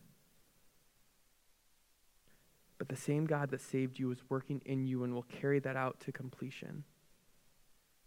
But 2.76 2.88
the 2.88 2.96
same 2.96 3.26
God 3.26 3.50
that 3.50 3.60
saved 3.60 3.98
you 3.98 4.10
is 4.10 4.18
working 4.28 4.60
in 4.64 4.86
you 4.86 5.02
and 5.02 5.14
will 5.14 5.24
carry 5.24 5.58
that 5.60 5.76
out 5.76 6.00
to 6.00 6.12
completion. 6.12 6.84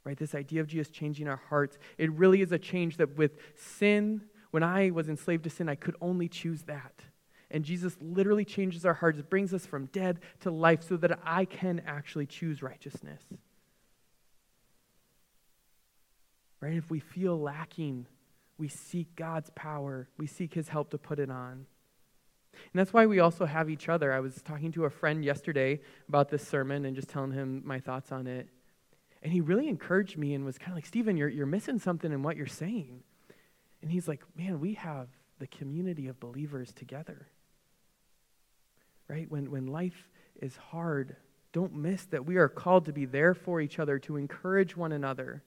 Right? 0.03 0.17
This 0.17 0.33
idea 0.33 0.61
of 0.61 0.67
Jesus 0.67 0.89
changing 0.89 1.27
our 1.27 1.41
hearts, 1.49 1.77
it 1.97 2.11
really 2.11 2.41
is 2.41 2.51
a 2.51 2.59
change 2.59 2.97
that 2.97 3.17
with 3.17 3.31
sin 3.55 4.21
When 4.51 4.63
I 4.63 4.91
was 4.91 5.09
enslaved 5.09 5.45
to 5.45 5.49
sin, 5.49 5.69
I 5.69 5.75
could 5.75 5.95
only 6.01 6.27
choose 6.27 6.63
that. 6.63 7.03
And 7.49 7.65
Jesus 7.65 7.97
literally 8.01 8.45
changes 8.45 8.85
our 8.85 8.93
hearts, 8.93 9.21
brings 9.21 9.53
us 9.53 9.65
from 9.65 9.87
dead 9.87 10.19
to 10.41 10.51
life 10.51 10.83
so 10.83 10.97
that 10.97 11.19
I 11.23 11.45
can 11.45 11.81
actually 11.85 12.25
choose 12.25 12.61
righteousness. 12.61 13.23
Right? 16.61 16.75
If 16.75 16.89
we 16.89 16.99
feel 16.99 17.39
lacking, 17.39 18.05
we 18.57 18.67
seek 18.67 19.15
God's 19.15 19.49
power, 19.55 20.07
we 20.17 20.27
seek 20.27 20.53
His 20.53 20.69
help 20.69 20.91
to 20.91 20.97
put 20.97 21.19
it 21.19 21.29
on. 21.29 21.65
And 22.53 22.79
that's 22.79 22.93
why 22.93 23.05
we 23.05 23.19
also 23.19 23.45
have 23.45 23.69
each 23.69 23.89
other. 23.89 24.13
I 24.13 24.19
was 24.19 24.41
talking 24.41 24.71
to 24.73 24.85
a 24.85 24.89
friend 24.89 25.23
yesterday 25.23 25.79
about 26.07 26.29
this 26.29 26.47
sermon 26.47 26.85
and 26.85 26.95
just 26.95 27.09
telling 27.09 27.31
him 27.31 27.61
my 27.65 27.79
thoughts 27.79 28.11
on 28.11 28.27
it. 28.27 28.47
And 29.23 29.31
he 29.31 29.41
really 29.41 29.67
encouraged 29.67 30.17
me 30.17 30.33
and 30.33 30.45
was 30.45 30.57
kind 30.57 30.71
of 30.71 30.77
like, 30.77 30.85
Stephen, 30.85 31.15
you're, 31.17 31.29
you're 31.29 31.45
missing 31.45 31.79
something 31.79 32.11
in 32.11 32.23
what 32.23 32.37
you're 32.37 32.47
saying. 32.47 33.03
And 33.81 33.91
he's 33.91 34.07
like, 34.07 34.21
man, 34.35 34.59
we 34.59 34.73
have 34.75 35.07
the 35.39 35.47
community 35.47 36.07
of 36.07 36.19
believers 36.19 36.71
together. 36.73 37.27
Right? 39.07 39.29
When, 39.29 39.51
when 39.51 39.67
life 39.67 40.09
is 40.41 40.55
hard, 40.55 41.15
don't 41.53 41.75
miss 41.75 42.05
that 42.05 42.25
we 42.25 42.37
are 42.37 42.47
called 42.47 42.85
to 42.85 42.93
be 42.93 43.05
there 43.05 43.33
for 43.33 43.61
each 43.61 43.79
other, 43.79 43.99
to 43.99 44.17
encourage 44.17 44.75
one 44.75 44.91
another. 44.91 45.43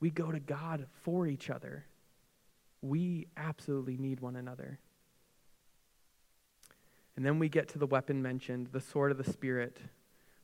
We 0.00 0.10
go 0.10 0.32
to 0.32 0.40
God 0.40 0.86
for 1.02 1.26
each 1.26 1.50
other. 1.50 1.84
We 2.82 3.26
absolutely 3.36 3.98
need 3.98 4.20
one 4.20 4.36
another. 4.36 4.78
And 7.16 7.26
then 7.26 7.38
we 7.38 7.50
get 7.50 7.68
to 7.68 7.78
the 7.78 7.86
weapon 7.86 8.22
mentioned, 8.22 8.68
the 8.72 8.80
sword 8.80 9.10
of 9.10 9.18
the 9.18 9.30
Spirit, 9.30 9.78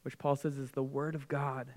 which 0.02 0.18
Paul 0.18 0.36
says 0.36 0.59
is 0.59 0.72
the 0.72 0.82
Word 0.82 1.14
of 1.14 1.26
God. 1.26 1.68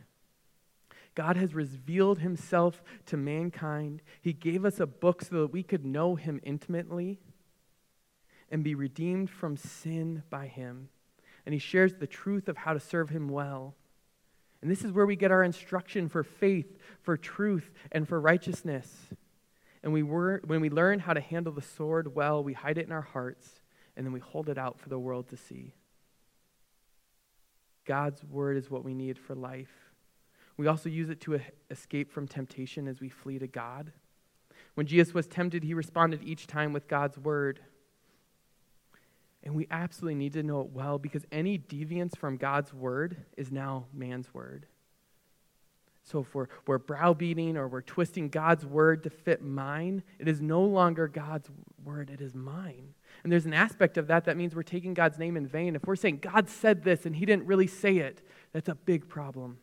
God 1.16 1.38
has 1.38 1.56
revealed 1.56 2.20
himself 2.20 2.84
to 3.08 3.18
mankind. 3.18 4.02
He 4.22 4.34
gave 4.34 4.66
us 4.66 4.80
a 4.80 4.86
book 4.86 5.22
so 5.22 5.42
that 5.42 5.54
we 5.54 5.64
could 5.64 5.86
know 5.86 6.16
him 6.16 6.40
intimately 6.44 7.20
and 8.52 8.64
be 8.64 8.76
redeemed 8.76 9.30
from 9.30 9.58
sin 9.58 10.24
by 10.30 10.48
him. 10.48 10.90
And 11.46 11.54
he 11.54 11.60
shares 11.60 11.96
the 11.96 12.08
truth 12.08 12.48
of 12.48 12.58
how 12.58 12.74
to 12.74 12.80
serve 12.80 13.10
him 13.10 13.30
well. 13.30 13.76
And 14.62 14.70
this 14.70 14.84
is 14.84 14.92
where 14.92 15.06
we 15.06 15.16
get 15.16 15.32
our 15.32 15.44
instruction 15.44 16.10
for 16.10 16.24
faith, 16.24 16.78
for 17.02 17.16
truth, 17.16 17.72
and 17.92 18.08
for 18.08 18.20
righteousness. 18.20 18.94
And 19.84 19.94
we 19.94 20.04
were, 20.04 20.42
when 20.46 20.60
we 20.60 20.70
learn 20.70 21.00
how 21.00 21.14
to 21.14 21.22
handle 21.22 21.54
the 21.54 21.62
sword 21.62 22.14
well, 22.16 22.44
we 22.44 22.54
hide 22.54 22.78
it 22.78 22.86
in 22.86 22.92
our 22.92 23.02
hearts, 23.02 23.62
and 23.96 24.06
then 24.06 24.12
we 24.12 24.20
hold 24.20 24.50
it 24.50 24.58
out 24.58 24.80
for 24.80 24.90
the 24.90 25.00
world 25.00 25.30
to 25.30 25.38
see. 25.38 25.74
God's 27.86 28.24
word 28.24 28.58
is 28.58 28.70
what 28.70 28.84
we 28.84 28.94
need 28.94 29.18
for 29.18 29.34
life. 29.34 29.94
We 30.58 30.68
also 30.68 30.90
use 30.90 31.10
it 31.10 31.22
to 31.22 31.40
escape 31.72 32.12
from 32.12 32.28
temptation 32.28 32.88
as 32.88 33.00
we 33.00 33.08
flee 33.08 33.40
to 33.40 33.48
God. 33.48 33.94
When 34.76 34.86
Jesus 34.86 35.14
was 35.14 35.26
tempted, 35.26 35.64
he 35.64 35.74
responded 35.74 36.22
each 36.22 36.48
time 36.48 36.74
with 36.74 36.90
God's 36.90 37.18
word. 37.18 37.62
And 39.44 39.56
we 39.56 39.68
absolutely 39.72 40.16
need 40.16 40.34
to 40.34 40.44
know 40.44 40.62
it 40.62 40.72
well 40.72 40.98
because 40.98 41.26
any 41.32 41.58
deviance 41.58 42.18
from 42.18 42.38
God's 42.38 42.74
word 42.74 43.18
is 43.38 43.52
now 43.52 43.86
man's 43.94 44.34
word. 44.34 44.66
So 46.04 46.22
if 46.22 46.34
we're, 46.34 46.48
we're 46.66 46.80
browbeating 46.80 47.56
or 47.56 47.68
we're 47.68 47.82
twisting 47.82 48.30
God's 48.30 48.66
word 48.66 49.04
to 49.04 49.10
fit 49.10 49.44
mine, 49.44 50.04
it 50.18 50.28
is 50.28 50.42
no 50.42 50.62
longer 50.62 51.08
God's 51.08 51.50
word, 51.84 52.10
it 52.10 52.20
is 52.20 52.34
mine. 52.34 52.96
And 53.24 53.32
there's 53.32 53.46
an 53.46 53.54
aspect 53.54 53.98
of 53.98 54.08
that 54.08 54.26
that 54.26 54.36
means 54.36 54.56
we're 54.56 54.64
taking 54.64 54.94
God's 54.94 55.20
name 55.20 55.38
in 55.38 55.46
vain. 55.46 55.76
If 55.76 55.86
we're 55.86 55.96
saying 55.96 56.20
God 56.20 56.50
said 56.50 56.84
this 56.84 57.06
and 57.06 57.16
he 57.16 57.26
didn't 57.26 57.46
really 57.46 57.68
say 57.68 57.98
it, 57.98 58.22
that's 58.54 58.70
a 58.70 58.76
big 58.76 59.08
problem. 59.08 59.60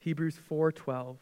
Hebrews 0.00 0.38
4:12 0.50 1.16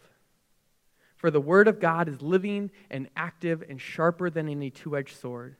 for 1.18 1.30
the 1.30 1.40
word 1.40 1.68
of 1.68 1.80
God 1.80 2.08
is 2.08 2.22
living 2.22 2.70
and 2.90 3.08
active 3.16 3.62
and 3.68 3.80
sharper 3.80 4.30
than 4.30 4.48
any 4.48 4.70
two 4.70 4.96
edged 4.96 5.16
sword, 5.16 5.56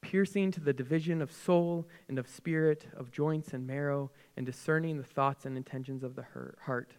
piercing 0.00 0.52
to 0.52 0.60
the 0.60 0.72
division 0.72 1.20
of 1.20 1.32
soul 1.32 1.86
and 2.08 2.18
of 2.18 2.28
spirit, 2.28 2.86
of 2.96 3.10
joints 3.10 3.52
and 3.52 3.66
marrow, 3.66 4.10
and 4.36 4.46
discerning 4.46 4.96
the 4.96 5.04
thoughts 5.04 5.44
and 5.44 5.56
intentions 5.56 6.04
of 6.04 6.14
the 6.14 6.24
heart. 6.64 6.92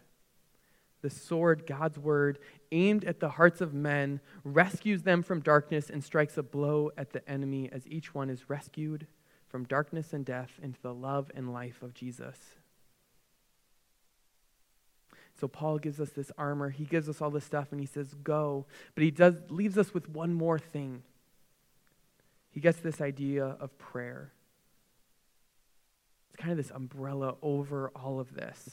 The 1.00 1.10
sword, 1.10 1.66
God's 1.66 1.98
word, 1.98 2.38
aimed 2.70 3.04
at 3.04 3.18
the 3.18 3.30
hearts 3.30 3.62
of 3.62 3.74
men, 3.74 4.20
rescues 4.44 5.02
them 5.02 5.22
from 5.22 5.40
darkness 5.40 5.90
and 5.90 6.04
strikes 6.04 6.36
a 6.36 6.42
blow 6.42 6.90
at 6.96 7.12
the 7.12 7.28
enemy 7.28 7.68
as 7.72 7.88
each 7.88 8.14
one 8.14 8.30
is 8.30 8.48
rescued 8.48 9.06
from 9.48 9.64
darkness 9.64 10.12
and 10.12 10.24
death 10.24 10.52
into 10.62 10.80
the 10.80 10.94
love 10.94 11.30
and 11.34 11.52
life 11.52 11.82
of 11.82 11.94
Jesus. 11.94 12.36
So 15.42 15.48
Paul 15.48 15.78
gives 15.78 15.98
us 15.98 16.10
this 16.10 16.30
armor. 16.38 16.70
He 16.70 16.84
gives 16.84 17.08
us 17.08 17.20
all 17.20 17.30
this 17.30 17.44
stuff 17.44 17.72
and 17.72 17.80
he 17.80 17.86
says, 17.86 18.14
go. 18.22 18.64
But 18.94 19.02
he 19.02 19.10
does 19.10 19.34
leaves 19.48 19.76
us 19.76 19.92
with 19.92 20.08
one 20.08 20.32
more 20.32 20.56
thing. 20.56 21.02
He 22.52 22.60
gets 22.60 22.78
this 22.78 23.00
idea 23.00 23.44
of 23.58 23.76
prayer. 23.76 24.30
It's 26.28 26.36
kind 26.36 26.52
of 26.52 26.58
this 26.58 26.70
umbrella 26.70 27.34
over 27.42 27.90
all 27.96 28.20
of 28.20 28.36
this. 28.36 28.70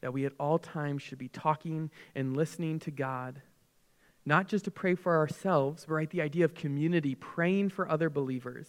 That 0.00 0.12
we 0.12 0.26
at 0.26 0.32
all 0.40 0.58
times 0.58 1.00
should 1.00 1.18
be 1.18 1.28
talking 1.28 1.92
and 2.16 2.36
listening 2.36 2.80
to 2.80 2.90
God, 2.90 3.40
not 4.26 4.48
just 4.48 4.64
to 4.64 4.72
pray 4.72 4.96
for 4.96 5.16
ourselves, 5.16 5.84
but 5.86 5.94
right, 5.94 6.10
the 6.10 6.22
idea 6.22 6.44
of 6.44 6.54
community, 6.54 7.14
praying 7.14 7.68
for 7.68 7.88
other 7.88 8.10
believers. 8.10 8.66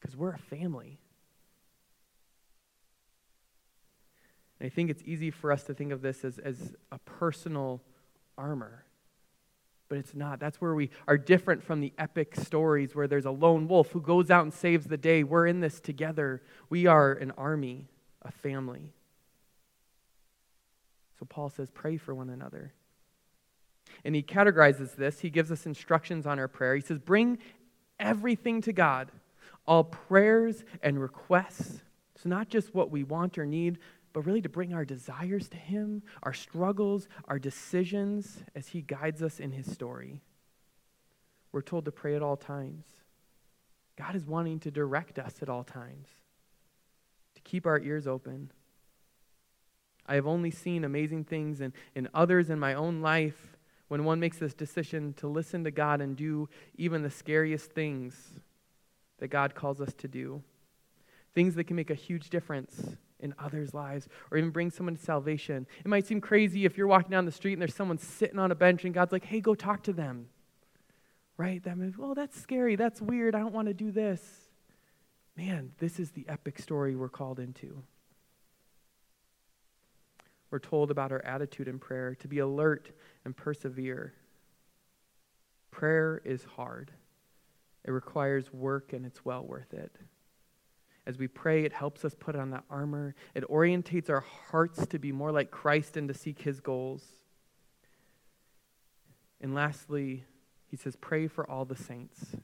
Because 0.00 0.16
we're 0.16 0.32
a 0.32 0.38
family. 0.38 1.00
And 4.48 4.49
I 4.60 4.68
think 4.68 4.90
it's 4.90 5.02
easy 5.06 5.30
for 5.30 5.52
us 5.52 5.64
to 5.64 5.74
think 5.74 5.92
of 5.92 6.02
this 6.02 6.24
as, 6.24 6.38
as 6.38 6.74
a 6.92 6.98
personal 6.98 7.80
armor. 8.36 8.84
But 9.88 9.98
it's 9.98 10.14
not. 10.14 10.38
That's 10.38 10.60
where 10.60 10.74
we 10.74 10.90
are 11.08 11.18
different 11.18 11.62
from 11.62 11.80
the 11.80 11.92
epic 11.98 12.36
stories 12.36 12.94
where 12.94 13.08
there's 13.08 13.24
a 13.24 13.30
lone 13.30 13.66
wolf 13.66 13.90
who 13.90 14.00
goes 14.00 14.30
out 14.30 14.44
and 14.44 14.52
saves 14.52 14.86
the 14.86 14.96
day. 14.96 15.24
We're 15.24 15.46
in 15.46 15.60
this 15.60 15.80
together. 15.80 16.42
We 16.68 16.86
are 16.86 17.12
an 17.12 17.32
army, 17.32 17.88
a 18.22 18.30
family. 18.30 18.92
So 21.18 21.26
Paul 21.28 21.50
says, 21.50 21.70
pray 21.70 21.96
for 21.96 22.14
one 22.14 22.30
another. 22.30 22.72
And 24.04 24.14
he 24.14 24.22
categorizes 24.22 24.94
this. 24.94 25.20
He 25.20 25.30
gives 25.30 25.50
us 25.50 25.66
instructions 25.66 26.26
on 26.26 26.38
our 26.38 26.48
prayer. 26.48 26.74
He 26.74 26.80
says, 26.80 26.98
bring 26.98 27.38
everything 27.98 28.62
to 28.62 28.72
God, 28.72 29.10
all 29.66 29.84
prayers 29.84 30.64
and 30.82 31.00
requests. 31.00 31.82
So, 32.16 32.28
not 32.28 32.48
just 32.48 32.74
what 32.74 32.90
we 32.90 33.02
want 33.02 33.38
or 33.38 33.46
need, 33.46 33.78
but 34.12 34.22
really 34.22 34.42
to 34.42 34.48
bring 34.48 34.74
our 34.74 34.84
desires 34.84 35.48
to 35.48 35.56
Him, 35.56 36.02
our 36.22 36.32
struggles, 36.32 37.08
our 37.26 37.38
decisions 37.38 38.38
as 38.54 38.68
He 38.68 38.82
guides 38.82 39.22
us 39.22 39.40
in 39.40 39.52
His 39.52 39.70
story. 39.70 40.20
We're 41.52 41.62
told 41.62 41.84
to 41.84 41.92
pray 41.92 42.16
at 42.16 42.22
all 42.22 42.36
times. 42.36 42.84
God 43.96 44.16
is 44.16 44.26
wanting 44.26 44.60
to 44.60 44.70
direct 44.70 45.18
us 45.18 45.36
at 45.42 45.48
all 45.48 45.64
times, 45.64 46.08
to 47.34 47.40
keep 47.42 47.66
our 47.66 47.78
ears 47.78 48.06
open. 48.06 48.50
I 50.06 50.14
have 50.14 50.26
only 50.26 50.50
seen 50.50 50.84
amazing 50.84 51.24
things 51.24 51.60
in, 51.60 51.72
in 51.94 52.08
others 52.14 52.50
in 52.50 52.58
my 52.58 52.74
own 52.74 53.00
life 53.02 53.56
when 53.88 54.04
one 54.04 54.20
makes 54.20 54.38
this 54.38 54.54
decision 54.54 55.12
to 55.14 55.28
listen 55.28 55.64
to 55.64 55.70
God 55.70 56.00
and 56.00 56.16
do 56.16 56.48
even 56.76 57.02
the 57.02 57.10
scariest 57.10 57.72
things 57.72 58.40
that 59.18 59.28
God 59.28 59.54
calls 59.54 59.80
us 59.80 59.92
to 59.94 60.08
do. 60.08 60.42
Things 61.34 61.54
that 61.54 61.64
can 61.64 61.76
make 61.76 61.90
a 61.90 61.94
huge 61.94 62.30
difference 62.30 62.96
in 63.20 63.34
others' 63.38 63.72
lives 63.72 64.08
or 64.30 64.38
even 64.38 64.50
bring 64.50 64.70
someone 64.70 64.96
to 64.96 65.02
salvation. 65.02 65.66
It 65.84 65.88
might 65.88 66.06
seem 66.06 66.20
crazy 66.20 66.64
if 66.64 66.76
you're 66.76 66.86
walking 66.86 67.10
down 67.10 67.24
the 67.24 67.32
street 67.32 67.54
and 67.54 67.62
there's 67.62 67.74
someone 67.74 67.98
sitting 67.98 68.38
on 68.38 68.50
a 68.50 68.54
bench 68.54 68.84
and 68.84 68.92
God's 68.92 69.12
like, 69.12 69.24
hey, 69.24 69.40
go 69.40 69.54
talk 69.54 69.82
to 69.84 69.92
them. 69.92 70.26
Right? 71.36 71.62
That 71.62 71.78
means, 71.78 71.96
well, 71.96 72.14
that's 72.14 72.38
scary. 72.38 72.76
That's 72.76 73.00
weird. 73.00 73.34
I 73.34 73.38
don't 73.38 73.54
want 73.54 73.68
to 73.68 73.74
do 73.74 73.90
this. 73.90 74.20
Man, 75.36 75.72
this 75.78 75.98
is 75.98 76.10
the 76.10 76.26
epic 76.28 76.58
story 76.58 76.96
we're 76.96 77.08
called 77.08 77.38
into. 77.38 77.82
We're 80.50 80.58
told 80.58 80.90
about 80.90 81.12
our 81.12 81.24
attitude 81.24 81.68
in 81.68 81.78
prayer 81.78 82.14
to 82.16 82.28
be 82.28 82.40
alert 82.40 82.90
and 83.24 83.36
persevere. 83.36 84.12
Prayer 85.70 86.20
is 86.24 86.44
hard, 86.56 86.90
it 87.84 87.90
requires 87.92 88.52
work, 88.52 88.92
and 88.92 89.06
it's 89.06 89.24
well 89.24 89.44
worth 89.44 89.72
it. 89.72 89.94
As 91.10 91.18
we 91.18 91.26
pray, 91.26 91.64
it 91.64 91.72
helps 91.72 92.04
us 92.04 92.14
put 92.14 92.36
on 92.36 92.50
that 92.50 92.62
armor. 92.70 93.16
It 93.34 93.42
orientates 93.50 94.08
our 94.08 94.20
hearts 94.20 94.86
to 94.86 94.96
be 94.96 95.10
more 95.10 95.32
like 95.32 95.50
Christ 95.50 95.96
and 95.96 96.06
to 96.06 96.14
seek 96.14 96.42
his 96.42 96.60
goals. 96.60 97.04
And 99.40 99.52
lastly, 99.52 100.22
he 100.68 100.76
says, 100.76 100.94
pray 100.94 101.26
for 101.26 101.50
all 101.50 101.64
the 101.64 101.74
saints, 101.74 102.36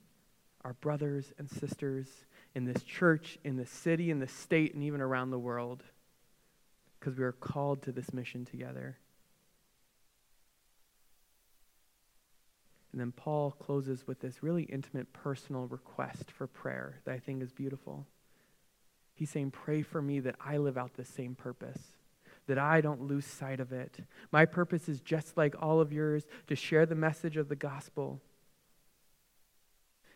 our 0.65 0.73
brothers 0.73 1.33
and 1.39 1.49
sisters 1.49 2.09
in 2.57 2.65
this 2.65 2.83
church, 2.83 3.39
in 3.45 3.57
this 3.57 3.71
city, 3.71 4.11
in 4.11 4.19
this 4.19 4.33
state, 4.33 4.75
and 4.75 4.83
even 4.83 5.01
around 5.01 5.31
the 5.31 5.39
world, 5.39 5.85
because 6.99 7.17
we 7.17 7.23
are 7.23 7.31
called 7.31 7.83
to 7.83 7.93
this 7.93 8.13
mission 8.13 8.45
together. 8.45 8.97
And 12.91 13.01
then 13.01 13.13
Paul 13.13 13.53
closes 13.53 14.09
with 14.09 14.19
this 14.19 14.43
really 14.43 14.65
intimate 14.65 15.13
personal 15.13 15.69
request 15.69 16.33
for 16.33 16.49
prayer 16.49 16.97
that 17.05 17.13
I 17.13 17.21
think 17.21 17.45
is 17.45 17.53
beautiful. 17.53 18.09
He's 19.17 19.31
saying, 19.31 19.51
Pray 19.51 19.83
for 19.83 20.01
me 20.01 20.21
that 20.21 20.37
I 20.39 20.59
live 20.59 20.79
out 20.79 20.95
the 20.95 21.05
same 21.05 21.35
purpose. 21.35 21.91
that 22.47 22.59
I 22.59 22.81
don't 22.81 23.01
lose 23.01 23.27
sight 23.27 23.59
of 23.59 23.73
it. 23.73 23.99
My 24.31 24.45
purpose 24.45 24.89
is 24.89 25.01
just 25.01 25.37
like 25.37 25.57
all 25.61 25.81
of 25.81 25.93
yours 25.93 26.29
to 26.47 26.55
share 26.55 26.87
the 26.87 26.95
message 26.95 27.37
of 27.37 27.49
the 27.49 27.57
gospel. 27.57 28.21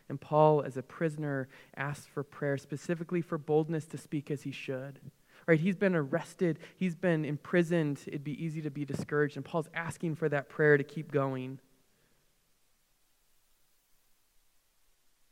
And 0.07 0.19
Paul, 0.19 0.61
as 0.61 0.77
a 0.77 0.81
prisoner, 0.81 1.49
asks 1.75 2.05
for 2.05 2.23
prayer, 2.23 2.57
specifically 2.57 3.21
for 3.21 3.37
boldness 3.37 3.85
to 3.87 3.97
speak 3.97 4.31
as 4.31 4.43
he 4.43 4.51
should. 4.51 5.01
Right? 5.45 5.59
He's 5.59 5.75
been 5.75 5.95
arrested, 5.95 6.59
he's 6.77 6.95
been 6.95 7.25
imprisoned. 7.25 7.99
It'd 8.07 8.23
be 8.23 8.41
easy 8.41 8.61
to 8.61 8.69
be 8.69 8.85
discouraged. 8.85 9.35
And 9.35 9.43
Paul's 9.43 9.69
asking 9.73 10.15
for 10.15 10.29
that 10.29 10.47
prayer 10.47 10.77
to 10.77 10.83
keep 10.85 11.11
going. 11.11 11.59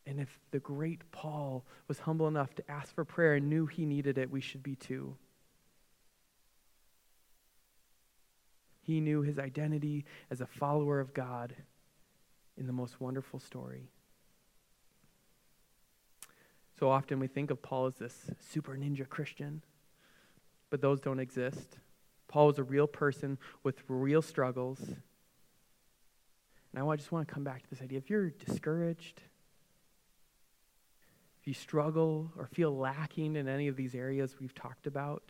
And 0.10 0.20
if 0.20 0.40
the 0.50 0.58
great 0.58 1.02
Paul 1.12 1.64
was 1.88 2.00
humble 2.00 2.28
enough 2.28 2.56
to 2.56 2.72
ask 2.72 2.96
for 2.96 3.06
prayer 3.06 3.36
and 3.36 3.48
knew 3.48 3.68
he 3.68 3.86
needed 3.86 4.18
it, 4.18 4.32
we 4.32 4.42
should 4.42 4.64
be 4.64 4.76
too. 4.76 5.16
He 8.82 9.02
knew 9.02 9.22
his 9.22 9.38
identity 9.38 10.06
as 10.32 10.42
a 10.42 10.48
follower 10.48 11.00
of 11.00 11.14
God 11.14 11.54
in 12.58 12.66
the 12.66 12.74
most 12.74 13.00
wonderful 13.00 13.40
story. 13.40 13.92
So 16.80 16.90
often 16.90 17.20
we 17.20 17.28
think 17.28 17.52
of 17.52 17.62
Paul 17.62 17.86
as 17.86 17.94
this 17.94 18.32
super 18.40 18.76
ninja 18.76 19.08
Christian, 19.08 19.62
but 20.72 20.82
those 20.82 21.00
don't 21.00 21.20
exist. 21.20 21.78
Paul 22.28 22.48
was 22.48 22.58
a 22.58 22.64
real 22.64 22.88
person 22.88 23.38
with 23.62 23.84
real 23.88 24.24
struggles. 24.24 24.80
And 26.74 26.90
I 26.90 26.96
just 26.96 27.12
want 27.12 27.28
to 27.28 27.32
come 27.32 27.44
back 27.44 27.62
to 27.62 27.70
this 27.70 27.84
idea. 27.84 28.00
If 28.00 28.10
you're 28.10 28.32
discouraged, 28.32 29.22
you 31.50 31.54
struggle 31.56 32.32
or 32.38 32.46
feel 32.46 32.78
lacking 32.78 33.36
in 33.36 33.50
any 33.50 33.68
of 33.68 33.76
these 33.76 33.96
areas 33.96 34.36
we've 34.40 34.54
talked 34.54 34.86
about, 34.86 35.24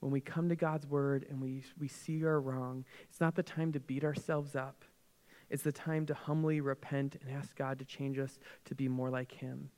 when 0.00 0.10
we 0.10 0.20
come 0.20 0.48
to 0.48 0.56
God's 0.56 0.86
word 0.88 1.24
and 1.30 1.40
we, 1.40 1.62
we 1.78 1.86
see 1.86 2.24
our 2.24 2.40
wrong, 2.40 2.84
it's 3.08 3.20
not 3.20 3.36
the 3.36 3.44
time 3.44 3.70
to 3.72 3.80
beat 3.80 4.02
ourselves 4.02 4.56
up. 4.56 4.84
It's 5.48 5.62
the 5.62 5.70
time 5.70 6.04
to 6.06 6.14
humbly 6.14 6.60
repent 6.60 7.16
and 7.22 7.32
ask 7.32 7.54
God 7.54 7.78
to 7.78 7.84
change 7.84 8.18
us 8.18 8.40
to 8.64 8.74
be 8.74 8.88
more 8.88 9.08
like 9.08 9.30
Him. 9.30 9.70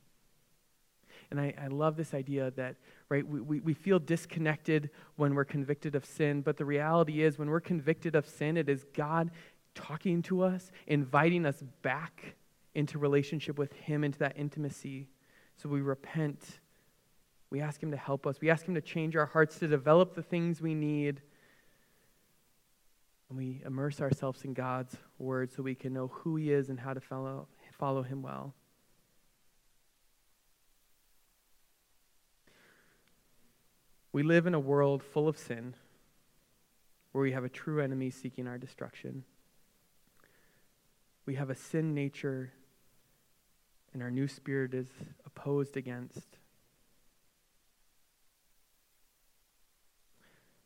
And 1.29 1.39
I, 1.39 1.53
I 1.61 1.67
love 1.67 1.95
this 1.95 2.15
idea 2.15 2.49
that, 2.55 2.77
right, 3.09 3.27
we, 3.27 3.41
we, 3.41 3.59
we 3.59 3.73
feel 3.75 3.99
disconnected 3.99 4.89
when 5.17 5.35
we're 5.35 5.45
convicted 5.45 5.93
of 5.93 6.03
sin, 6.03 6.41
but 6.41 6.57
the 6.57 6.65
reality 6.65 7.21
is 7.21 7.37
when 7.37 7.49
we're 7.49 7.59
convicted 7.59 8.15
of 8.15 8.27
sin, 8.27 8.57
it 8.57 8.69
is 8.69 8.85
God 8.95 9.29
talking 9.75 10.23
to 10.23 10.41
us, 10.41 10.71
inviting 10.87 11.45
us 11.45 11.63
back 11.83 12.35
into 12.75 12.99
relationship 12.99 13.57
with 13.57 13.73
Him, 13.73 14.03
into 14.03 14.19
that 14.19 14.37
intimacy. 14.37 15.09
So 15.57 15.69
we 15.69 15.81
repent 15.81 16.59
we 17.49 17.61
ask 17.61 17.81
Him 17.81 17.91
to 17.91 17.97
help 17.97 18.27
us. 18.27 18.41
We 18.41 18.49
ask 18.49 18.67
Him 18.67 18.75
to 18.75 18.81
change 18.81 19.15
our 19.15 19.27
hearts, 19.27 19.59
to 19.59 19.67
develop 19.67 20.13
the 20.13 20.21
things 20.21 20.61
we 20.61 20.73
need. 20.73 21.21
And 23.29 23.37
we 23.37 23.61
immerse 23.65 24.01
ourselves 24.01 24.43
in 24.43 24.53
God's 24.53 24.97
Word 25.19 25.53
so 25.53 25.63
we 25.63 25.75
can 25.75 25.93
know 25.93 26.07
who 26.07 26.35
He 26.35 26.51
is 26.51 26.69
and 26.69 26.79
how 26.79 26.93
to 26.93 26.99
follow, 26.99 27.47
follow 27.71 28.03
Him 28.03 28.21
well. 28.21 28.53
We 34.11 34.23
live 34.23 34.47
in 34.47 34.53
a 34.53 34.59
world 34.59 35.03
full 35.03 35.27
of 35.27 35.37
sin 35.37 35.75
where 37.11 37.21
we 37.21 37.31
have 37.31 37.43
a 37.43 37.49
true 37.49 37.81
enemy 37.81 38.09
seeking 38.09 38.47
our 38.47 38.57
destruction. 38.57 39.23
We 41.25 41.35
have 41.35 41.49
a 41.49 41.55
sin 41.55 41.93
nature, 41.93 42.51
and 43.95 44.03
our 44.03 44.11
new 44.11 44.27
spirit 44.27 44.73
is 44.73 44.89
opposed 45.25 45.77
against. 45.77 46.37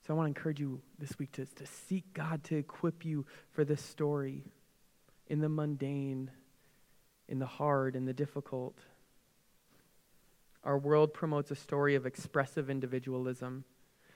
So 0.02 0.16
I 0.16 0.18
want 0.18 0.26
to 0.26 0.30
encourage 0.30 0.60
you 0.60 0.82
this 0.98 1.20
week 1.20 1.32
to, 1.34 1.46
to 1.46 1.66
seek 1.68 2.12
God 2.16 2.44
to 2.46 2.56
equip 2.56 3.06
you 3.06 3.28
for 3.52 3.64
this 3.64 3.84
story 3.84 4.46
in 5.28 5.42
the 5.42 5.48
mundane, 5.48 6.32
in 7.28 7.38
the 7.38 7.46
hard, 7.46 7.96
in 7.96 8.06
the 8.06 8.14
difficult. 8.14 8.80
Our 10.64 10.80
world 10.80 11.14
promotes 11.14 11.52
a 11.52 11.56
story 11.56 11.94
of 11.94 12.08
expressive 12.08 12.68
individualism. 12.68 13.64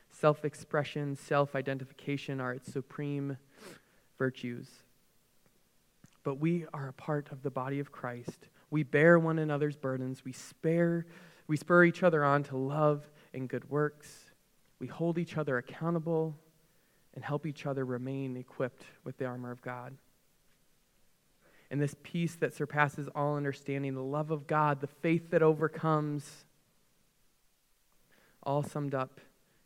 Self 0.09 0.43
expression, 0.43 1.15
self 1.15 1.55
identification 1.55 2.41
are 2.41 2.53
its 2.53 2.73
supreme 2.73 3.37
virtues. 4.17 4.69
But 6.23 6.39
we 6.39 6.65
are 6.73 6.87
a 6.87 6.93
part 6.93 7.31
of 7.31 7.43
the 7.43 7.51
body 7.51 7.77
of 7.77 7.91
Christ. 7.91 8.47
We 8.73 8.81
bear 8.81 9.19
one 9.19 9.37
another's 9.37 9.75
burdens. 9.75 10.25
We, 10.25 10.31
spare, 10.31 11.05
we 11.45 11.57
spur 11.57 11.83
each 11.83 12.01
other 12.01 12.23
on 12.23 12.41
to 12.45 12.57
love 12.57 13.07
and 13.31 13.47
good 13.47 13.69
works. 13.69 14.31
We 14.79 14.87
hold 14.87 15.19
each 15.19 15.37
other 15.37 15.59
accountable 15.59 16.35
and 17.13 17.23
help 17.23 17.45
each 17.45 17.67
other 17.67 17.85
remain 17.85 18.35
equipped 18.35 18.83
with 19.03 19.15
the 19.19 19.25
armor 19.25 19.51
of 19.51 19.61
God. 19.61 19.95
And 21.69 21.79
this 21.79 21.95
peace 22.01 22.35
that 22.37 22.55
surpasses 22.55 23.07
all 23.13 23.37
understanding, 23.37 23.93
the 23.93 24.01
love 24.01 24.31
of 24.31 24.47
God, 24.47 24.81
the 24.81 24.87
faith 24.87 25.29
that 25.29 25.43
overcomes, 25.43 26.27
all 28.41 28.63
summed 28.63 28.95
up 28.95 29.21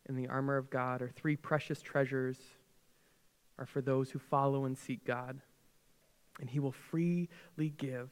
in 0.09 0.17
the 0.17 0.27
armor 0.27 0.57
of 0.57 0.69
God 0.69 1.01
are 1.01 1.11
three 1.15 1.37
precious 1.37 1.81
treasures 1.81 2.39
are 3.57 3.65
for 3.65 3.79
those 3.79 4.11
who 4.11 4.19
follow 4.19 4.65
and 4.65 4.77
seek 4.77 5.05
God. 5.05 5.39
And 6.41 6.49
he 6.49 6.59
will 6.59 6.73
freely 6.73 7.69
give. 7.77 8.09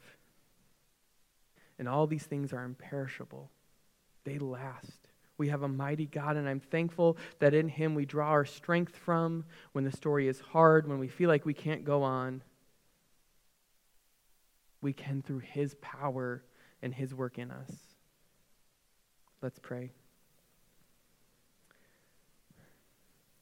And 1.78 1.90
all 1.90 2.08
these 2.08 2.24
things 2.24 2.54
are 2.54 2.64
imperishable. 2.64 3.52
They 4.24 4.40
last. 4.40 5.08
We 5.38 5.50
have 5.50 5.64
a 5.64 5.68
mighty 5.68 6.06
God, 6.06 6.38
and 6.38 6.48
I'm 6.48 6.62
thankful 6.62 7.18
that 7.40 7.54
in 7.54 7.68
Him 7.68 7.94
we 7.94 8.06
draw 8.06 8.30
our 8.30 8.46
strength 8.46 8.96
from 8.96 9.44
when 9.74 9.84
the 9.84 9.92
story 9.92 10.28
is 10.28 10.40
hard, 10.40 10.88
when 10.88 11.00
we 11.00 11.10
feel 11.10 11.30
like 11.30 11.46
we 11.46 11.54
can't 11.54 11.84
go 11.84 12.04
on. 12.04 12.42
We 14.82 14.94
can 14.94 15.22
through 15.22 15.40
His 15.40 15.76
power 15.82 16.44
and 16.82 16.94
His 16.94 17.14
work 17.14 17.38
in 17.38 17.52
us. 17.52 17.72
Let's 19.42 19.60
pray. 19.60 19.92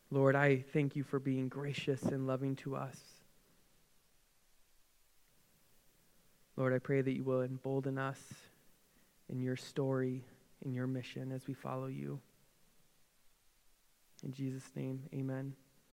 Lord, 0.09 0.35
I 0.35 0.63
thank 0.73 0.95
you 0.95 1.03
for 1.03 1.19
being 1.19 1.47
gracious 1.47 2.01
and 2.03 2.27
loving 2.27 2.55
to 2.57 2.75
us. 2.75 3.12
Lord, 6.55 6.73
I 6.73 6.79
pray 6.79 7.01
that 7.01 7.15
you 7.15 7.23
will 7.23 7.41
embolden 7.41 7.97
us 7.97 8.19
in 9.29 9.41
your 9.41 9.55
story 9.55 10.23
in 10.63 10.73
your 10.73 10.87
mission 10.87 11.31
as 11.31 11.47
we 11.47 11.53
follow 11.53 11.87
you. 11.87 12.19
In 14.23 14.33
Jesus' 14.33 14.69
name, 14.75 15.01
amen. 15.13 15.53